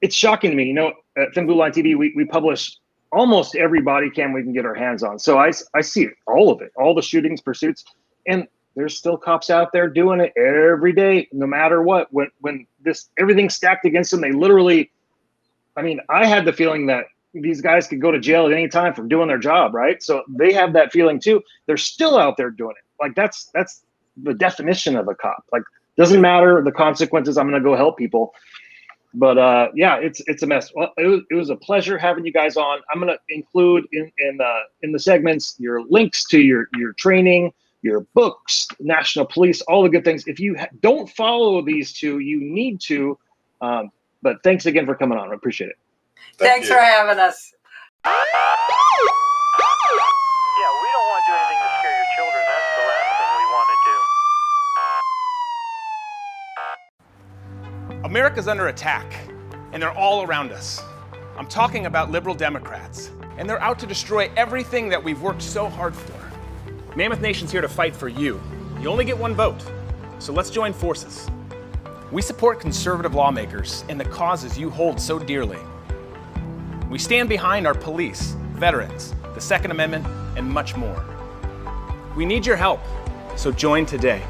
it's 0.03 0.15
shocking 0.15 0.51
to 0.51 0.57
me, 0.57 0.65
you 0.65 0.75
know, 0.75 0.93
at 1.17 1.33
Thin 1.33 1.47
Blue 1.47 1.57
Line 1.57 1.73
TV, 1.73 1.97
we, 1.97 2.13
we 2.15 2.27
publish 2.27 2.77
almost 3.17 3.57
every 3.57 3.81
body 3.81 4.11
cam 4.11 4.35
we 4.35 4.43
can 4.43 4.53
get 4.53 4.67
our 4.67 4.75
hands 4.75 5.03
on. 5.03 5.19
So 5.19 5.39
I, 5.39 5.51
I 5.75 5.81
see 5.81 6.09
all 6.27 6.53
of 6.53 6.61
it, 6.61 6.71
all 6.77 6.95
the 6.95 7.01
shootings, 7.01 7.41
pursuits, 7.41 7.85
and 8.27 8.47
there's 8.75 8.95
still 8.95 9.17
cops 9.17 9.49
out 9.49 9.73
there 9.73 9.89
doing 9.89 10.21
it 10.21 10.35
every 10.37 10.93
day, 10.93 11.27
no 11.33 11.47
matter 11.47 11.83
what. 11.83 12.09
When 12.11 12.29
when 12.41 12.67
this 12.85 13.09
everything's 13.19 13.55
stacked 13.55 13.87
against 13.87 14.11
them, 14.11 14.21
they 14.21 14.33
literally. 14.33 14.93
I 15.79 15.83
mean, 15.83 16.01
I 16.11 16.27
had 16.27 16.45
the 16.45 16.53
feeling 16.53 16.87
that 16.87 17.07
these 17.35 17.61
guys 17.61 17.87
could 17.87 18.01
go 18.01 18.11
to 18.11 18.21
jail 18.21 18.47
at 18.47 18.53
any 18.53 18.69
time 18.69 18.95
for 18.95 19.03
doing 19.03 19.29
their 19.29 19.39
job, 19.39 19.75
right? 19.75 20.03
So 20.03 20.23
they 20.29 20.53
have 20.53 20.73
that 20.75 20.93
feeling 20.93 21.19
too. 21.19 21.43
They're 21.67 21.77
still 21.79 22.19
out 22.19 22.37
there 22.37 22.51
doing 22.51 22.75
it. 22.79 22.85
Like 23.01 23.15
that's 23.15 23.51
that's 23.55 23.83
the 24.23 24.35
definition 24.35 24.95
of 24.97 25.09
a 25.09 25.15
cop. 25.15 25.45
Like 25.53 25.63
doesn't 25.97 26.21
matter 26.21 26.63
the 26.63 26.73
consequences. 26.73 27.39
I'm 27.39 27.49
going 27.49 27.63
to 27.63 27.67
go 27.67 27.77
help 27.77 27.97
people. 27.97 28.35
But 29.19 29.39
uh, 29.39 29.69
yeah, 29.75 29.97
it's 29.97 30.21
it's 30.27 30.43
a 30.43 30.47
mess. 30.47 30.71
Well, 30.75 30.93
it 30.99 31.07
was, 31.07 31.21
it 31.31 31.35
was 31.35 31.51
a 31.51 31.57
pleasure 31.57 31.97
having 31.97 32.25
you 32.27 32.33
guys 32.33 32.57
on. 32.57 32.81
I'm 32.91 33.01
going 33.01 33.13
to 33.13 33.19
include 33.35 33.87
in 33.93 34.13
in 34.19 34.41
uh, 34.41 34.61
in 34.83 34.93
the 34.93 34.99
segments 34.99 35.57
your 35.59 35.83
links 35.89 36.25
to 36.27 36.41
your 36.41 36.69
your 36.77 36.93
training 36.93 37.53
your 37.83 38.01
books, 38.15 38.67
National 38.81 39.25
Police, 39.25 39.63
all 39.63 39.83
the 39.85 39.89
good 39.89 40.05
things. 40.05 40.25
If 40.27 40.41
you 40.41 40.57
ha- 40.59 40.69
don't 40.81 41.09
follow 41.09 41.63
these 41.63 41.93
two, 41.93 42.19
you 42.19 42.41
need 42.41 42.81
to. 42.83 43.17
Um, 43.61 43.91
but 44.23 44.43
thanks 44.43 44.67
again 44.67 44.87
for 44.87 44.95
coming 44.97 45.17
on. 45.19 45.31
I 45.31 45.35
appreciate 45.35 45.71
it. 45.71 45.77
Thank 46.37 46.51
Thanks 46.51 46.69
you. 46.69 46.75
for 46.75 46.81
having 46.81 47.19
us. 47.19 47.53
Yeah, 48.05 48.13
we 50.83 50.89
don't 50.93 51.07
want 51.09 51.23
to 51.23 51.31
do 51.31 51.35
anything 51.37 51.61
to 51.63 51.71
scare 51.79 51.97
your 51.97 52.11
children. 52.17 52.43
That's 52.51 52.71
the 52.75 52.83
last 52.91 53.13
thing 53.17 53.31
we 53.39 53.47
want 53.55 53.69
to 53.71 53.79
do. 58.03 58.06
America's 58.17 58.49
under 58.49 58.69
attack, 58.69 59.15
and 59.73 59.83
they're 59.83 59.93
all 59.93 60.23
around 60.23 60.51
us. 60.51 60.83
I'm 61.37 61.47
talking 61.47 61.85
about 61.85 62.11
liberal 62.11 62.35
Democrats, 62.35 63.11
and 63.37 63.47
they're 63.47 63.61
out 63.61 63.79
to 63.81 63.87
destroy 63.87 64.31
everything 64.39 64.89
that 64.89 65.05
we've 65.05 65.21
worked 65.21 65.43
so 65.43 65.69
hard 65.69 65.95
for. 65.95 66.97
Mammoth 66.97 67.21
Nation's 67.21 67.53
here 67.53 67.61
to 67.61 67.69
fight 67.69 67.95
for 67.95 68.09
you. 68.09 68.41
You 68.81 68.89
only 68.89 69.05
get 69.05 69.19
one 69.19 69.35
vote, 69.35 69.63
so 70.19 70.33
let's 70.33 70.49
join 70.49 70.73
forces. 70.73 71.29
We 72.11 72.23
support 72.23 72.59
conservative 72.59 73.15
lawmakers 73.15 73.85
and 73.91 74.01
the 74.01 74.07
causes 74.07 74.59
you 74.59 74.71
hold 74.71 74.99
so 74.99 75.19
dearly. 75.19 75.59
We 76.89 76.99
stand 76.99 77.29
behind 77.29 77.67
our 77.67 77.75
police, 77.75 78.31
veterans, 78.55 79.15
the 79.35 79.43
Second 79.43 79.73
Amendment, 79.73 80.07
and 80.39 80.49
much 80.49 80.75
more. 80.75 81.05
We 82.17 82.25
need 82.25 82.47
your 82.47 82.57
help, 82.57 82.81
so 83.37 83.53
join 83.53 83.85
today. 83.85 84.23